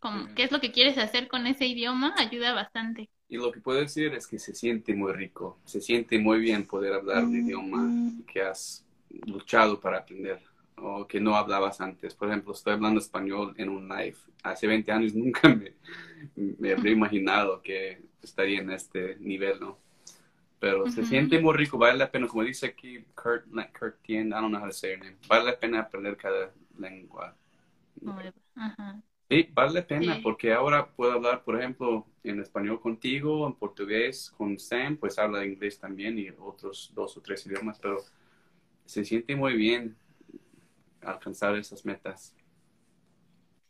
cómo, 0.00 0.28
qué 0.36 0.44
es 0.44 0.52
lo 0.52 0.60
que 0.60 0.72
quieres 0.72 0.98
hacer 0.98 1.28
con 1.28 1.46
ese 1.46 1.66
idioma, 1.66 2.14
ayuda 2.18 2.54
bastante. 2.54 3.10
Y 3.30 3.36
lo 3.36 3.52
que 3.52 3.60
puedo 3.60 3.78
decir 3.78 4.12
es 4.12 4.26
que 4.26 4.40
se 4.40 4.54
siente 4.54 4.92
muy 4.92 5.12
rico, 5.12 5.56
se 5.64 5.80
siente 5.80 6.18
muy 6.18 6.40
bien 6.40 6.66
poder 6.66 6.94
hablar 6.94 7.22
el 7.22 7.36
idioma 7.36 7.88
que 8.26 8.42
has 8.42 8.84
luchado 9.24 9.78
para 9.80 9.98
aprender 9.98 10.40
o 10.74 11.06
que 11.06 11.20
no 11.20 11.36
hablabas 11.36 11.80
antes. 11.80 12.12
Por 12.12 12.28
ejemplo, 12.28 12.52
estoy 12.52 12.72
hablando 12.72 12.98
español 12.98 13.54
en 13.56 13.68
un 13.68 13.88
live. 13.88 14.16
Hace 14.42 14.66
20 14.66 14.90
años 14.90 15.14
nunca 15.14 15.48
me, 15.48 15.74
me 16.34 16.72
habría 16.72 16.92
imaginado 16.92 17.62
que 17.62 18.02
estaría 18.20 18.60
en 18.60 18.70
este 18.72 19.16
nivel, 19.20 19.60
¿no? 19.60 19.78
Pero 20.58 20.90
se 20.90 21.06
siente 21.06 21.38
muy 21.38 21.54
rico, 21.54 21.78
vale 21.78 21.96
la 21.96 22.10
pena, 22.10 22.26
como 22.26 22.42
dice 22.42 22.66
aquí 22.66 23.02
Kurt, 23.14 23.46
Kurt 23.78 24.02
Tien, 24.02 24.28
I 24.28 24.30
don't 24.32 24.50
know 24.50 24.60
how 24.60 24.66
to 24.66 24.72
say 24.72 24.90
her 24.90 24.98
name, 24.98 25.16
vale 25.26 25.44
la 25.44 25.58
pena 25.58 25.80
aprender 25.80 26.16
cada 26.18 26.52
lengua. 26.76 27.34
Ajá. 28.56 29.00
Sí, 29.30 29.48
vale 29.52 29.74
la 29.74 29.86
pena, 29.86 30.18
porque 30.24 30.52
ahora 30.52 30.90
puedo 30.90 31.12
hablar, 31.12 31.44
por 31.44 31.56
ejemplo, 31.56 32.04
en 32.24 32.40
español 32.40 32.80
contigo, 32.80 33.46
en 33.46 33.54
portugués 33.54 34.34
con 34.36 34.58
Sam, 34.58 34.96
pues 34.96 35.20
habla 35.20 35.44
inglés 35.44 35.78
también 35.78 36.18
y 36.18 36.30
otros 36.30 36.90
dos 36.96 37.16
o 37.16 37.20
tres 37.20 37.46
idiomas, 37.46 37.78
pero 37.78 37.98
se 38.86 39.04
siente 39.04 39.36
muy 39.36 39.54
bien 39.54 39.96
alcanzar 41.00 41.54
esas 41.54 41.84
metas. 41.84 42.34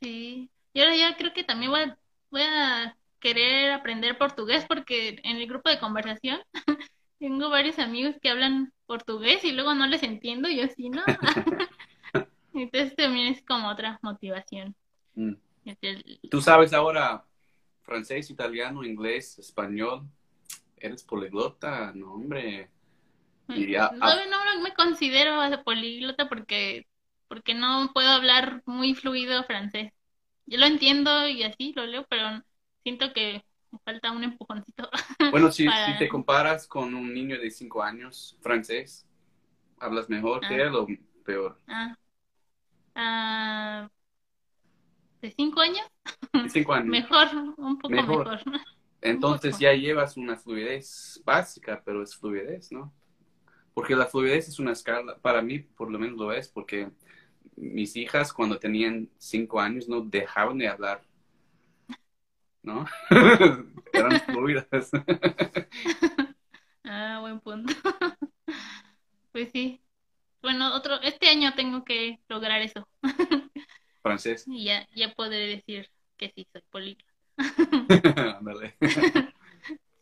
Sí, 0.01 0.49
y 0.73 0.81
ahora 0.81 0.97
ya 0.97 1.15
creo 1.19 1.35
que 1.35 1.45
también 1.45 1.73
voy 1.73 1.81
a, 1.81 1.99
voy 2.31 2.43
a 2.43 2.97
querer 3.19 3.73
aprender 3.73 4.17
portugués 4.17 4.65
porque 4.67 5.21
en 5.25 5.37
el 5.37 5.47
grupo 5.47 5.69
de 5.69 5.79
conversación 5.79 6.41
tengo 7.19 7.51
varios 7.51 7.79
amigos 7.79 8.17
que 8.23 8.31
hablan 8.31 8.73
portugués 8.87 9.45
y 9.45 9.53
luego 9.53 9.75
no 9.75 9.87
les 9.87 10.03
entiendo 10.05 10.49
yo 10.49 10.69
sí, 10.69 10.89
¿no? 10.89 11.03
Entonces 12.55 12.97
también 12.97 13.27
es 13.27 13.43
como 13.43 13.69
otra 13.69 13.99
motivación. 14.03 14.75
Mm. 15.17 15.35
Tú 16.31 16.41
sabes 16.41 16.73
ahora 16.73 17.25
francés, 17.83 18.31
italiano, 18.31 18.85
inglés, 18.85 19.39
español. 19.39 20.09
Eres 20.77 21.03
poliglota, 21.05 21.93
no, 21.95 22.15
hombre. 22.15 22.71
no, 23.49 24.45
no 24.55 24.63
me 24.63 24.73
considero 24.75 25.43
poliglota 25.65 26.29
porque, 26.29 26.87
porque 27.29 27.55
no 27.55 27.91
puedo 27.93 28.09
hablar 28.09 28.63
muy 28.65 28.95
fluido 28.95 29.45
francés. 29.45 29.93
Yo 30.47 30.59
lo 30.59 30.67
entiendo 30.67 31.29
y 31.29 31.43
así 31.43 31.73
lo 31.75 31.85
leo, 31.85 32.07
pero 32.09 32.43
siento 32.83 33.13
que 33.13 33.45
me 33.71 33.79
falta 33.85 34.13
un 34.13 34.25
empujoncito. 34.25 34.89
Bueno, 35.31 35.53
si, 35.53 35.69
si 35.69 35.99
te 35.99 36.09
comparas 36.09 36.67
con 36.67 36.95
un 36.95 37.13
niño 37.13 37.39
de 37.39 37.51
cinco 37.51 37.83
años 37.83 38.37
francés, 38.41 39.07
¿hablas 39.79 40.09
mejor 40.09 40.41
que 40.41 40.55
ah. 40.55 40.63
él 40.63 40.75
o 40.75 40.87
peor? 41.25 41.61
Ah. 41.69 41.97
ah 42.95 43.91
de 45.21 45.31
cinco 45.31 45.61
años. 45.61 45.87
cinco 46.49 46.73
años. 46.73 46.89
mejor, 46.91 47.29
un 47.57 47.79
poco 47.79 47.91
mejor. 47.91 48.41
Entonces 49.01 49.59
ya 49.59 49.73
llevas 49.73 50.17
una 50.17 50.37
fluidez 50.37 51.21
básica, 51.25 51.83
pero 51.85 52.03
es 52.03 52.15
fluidez, 52.17 52.71
¿no? 52.71 52.93
Porque 53.73 53.97
la 53.97 54.07
fluidez 54.07 54.49
es 54.49 54.59
una 54.59 54.73
escala, 54.73 55.17
para 55.19 55.41
mí 55.43 55.59
por 55.61 55.91
lo 55.91 55.99
menos 55.99 56.19
lo 56.19 56.33
es, 56.33 56.49
porque 56.49 56.91
mis 57.57 57.97
hijas 57.97 58.33
cuando 58.33 58.59
tenían 58.59 59.09
cinco 59.19 59.61
años 59.61 59.89
no 59.89 60.01
dejaban 60.03 60.59
de 60.59 60.69
hablar, 60.69 61.03
¿no? 62.63 62.87
Eran 63.93 64.21
fluidas. 64.23 64.91
ah, 66.85 67.19
buen 67.21 67.41
punto. 67.41 67.73
pues 69.33 69.51
sí. 69.53 69.81
Bueno, 70.43 70.75
otro, 70.75 71.01
este 71.03 71.29
año 71.29 71.55
tengo 71.55 71.85
que 71.85 72.19
lograr 72.29 72.63
eso. 72.63 72.89
Francés. 74.03 74.47
Y 74.47 74.65
ya, 74.65 74.87
ya 74.95 75.15
podré 75.15 75.39
decir 75.47 75.91
que 76.17 76.31
sí, 76.35 76.47
soy 76.53 76.63
políglota. 76.71 77.13
Ándale. 78.39 78.77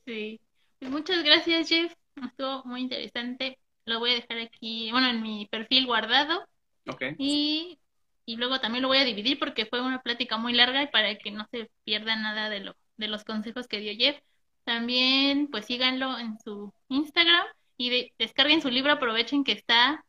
sí. 0.06 0.40
Pues 0.78 0.90
muchas 0.90 1.24
gracias, 1.24 1.68
Jeff. 1.68 1.92
Estuvo 2.16 2.64
muy 2.64 2.80
interesante. 2.82 3.58
Lo 3.84 3.98
voy 4.00 4.10
a 4.12 4.14
dejar 4.14 4.38
aquí, 4.38 4.90
bueno, 4.92 5.08
en 5.08 5.22
mi 5.22 5.46
perfil 5.46 5.86
guardado. 5.86 6.46
Ok. 6.86 7.02
Y, 7.16 7.80
y 8.26 8.36
luego 8.36 8.60
también 8.60 8.82
lo 8.82 8.88
voy 8.88 8.98
a 8.98 9.04
dividir 9.04 9.38
porque 9.38 9.66
fue 9.66 9.80
una 9.82 10.02
plática 10.02 10.38
muy 10.38 10.52
larga 10.54 10.82
y 10.82 10.88
para 10.88 11.16
que 11.18 11.30
no 11.30 11.46
se 11.50 11.70
pierda 11.84 12.16
nada 12.16 12.50
de, 12.50 12.60
lo, 12.60 12.76
de 12.96 13.08
los 13.08 13.24
consejos 13.24 13.68
que 13.68 13.80
dio 13.80 13.94
Jeff. 13.96 14.20
También, 14.64 15.48
pues 15.50 15.66
síganlo 15.66 16.18
en 16.18 16.38
su 16.40 16.72
Instagram 16.88 17.46
y 17.76 17.90
de- 17.90 18.14
descarguen 18.18 18.62
su 18.62 18.70
libro. 18.70 18.92
Aprovechen 18.92 19.44
que 19.44 19.52
está. 19.52 20.04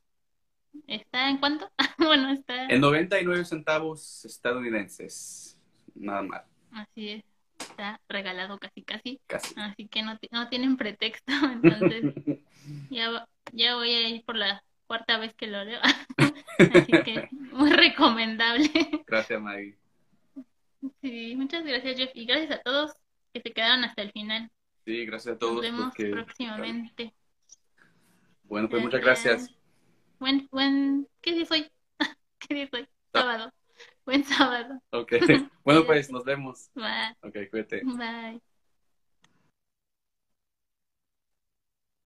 ¿Está 0.87 1.29
en 1.29 1.37
cuánto? 1.37 1.69
bueno, 1.97 2.31
está. 2.31 2.65
En 2.67 2.81
99 2.81 3.45
centavos 3.45 4.25
estadounidenses. 4.25 5.57
Nada 5.95 6.21
más. 6.23 6.41
Así 6.71 7.09
es. 7.09 7.23
Está 7.59 7.99
regalado 8.07 8.57
casi, 8.57 8.83
casi. 8.83 9.19
Casi. 9.27 9.53
Así 9.57 9.87
que 9.87 10.01
no, 10.01 10.17
no 10.31 10.49
tienen 10.49 10.77
pretexto. 10.77 11.33
Entonces, 11.51 12.13
ya, 12.89 13.27
ya 13.51 13.75
voy 13.75 13.89
a 13.91 14.09
ir 14.09 14.23
por 14.23 14.35
la 14.35 14.63
cuarta 14.87 15.17
vez 15.17 15.33
que 15.35 15.47
lo 15.47 15.63
leo. 15.63 15.79
Así 16.57 16.91
que 17.03 17.27
muy 17.51 17.71
recomendable. 17.71 18.69
Gracias, 19.05 19.41
Maggie. 19.41 19.77
Sí, 21.01 21.35
muchas 21.35 21.63
gracias, 21.65 21.97
Jeff. 21.97 22.11
Y 22.13 22.25
gracias 22.25 22.51
a 22.59 22.61
todos 22.61 22.93
que 23.33 23.41
se 23.41 23.51
quedaron 23.51 23.83
hasta 23.83 24.01
el 24.01 24.11
final. 24.11 24.49
Sí, 24.85 25.05
gracias 25.05 25.27
a 25.27 25.31
Nos 25.31 25.39
todos. 25.39 25.61
vemos 25.61 25.85
porque- 25.95 26.09
próximamente. 26.11 27.13
Bueno, 28.43 28.67
pues 28.69 28.81
muchas 28.81 29.01
gracias. 29.01 29.53
Buen, 30.19 30.47
buen, 30.51 31.07
¿qué 31.21 31.31
día 31.33 31.43
es 31.43 31.51
hoy? 31.51 31.71
¿Qué 32.39 32.53
día 32.55 32.63
es 32.65 32.73
hoy? 32.73 32.87
Sábado. 33.13 33.51
Buen 34.05 34.23
sábado. 34.25 34.81
Ok. 34.91 35.13
Bueno, 35.63 35.83
pues 35.85 36.11
nos 36.11 36.25
vemos. 36.25 36.69
Bye. 36.75 37.15
Ok, 37.23 37.37
cuídate. 37.49 37.83
Bye. 37.83 38.41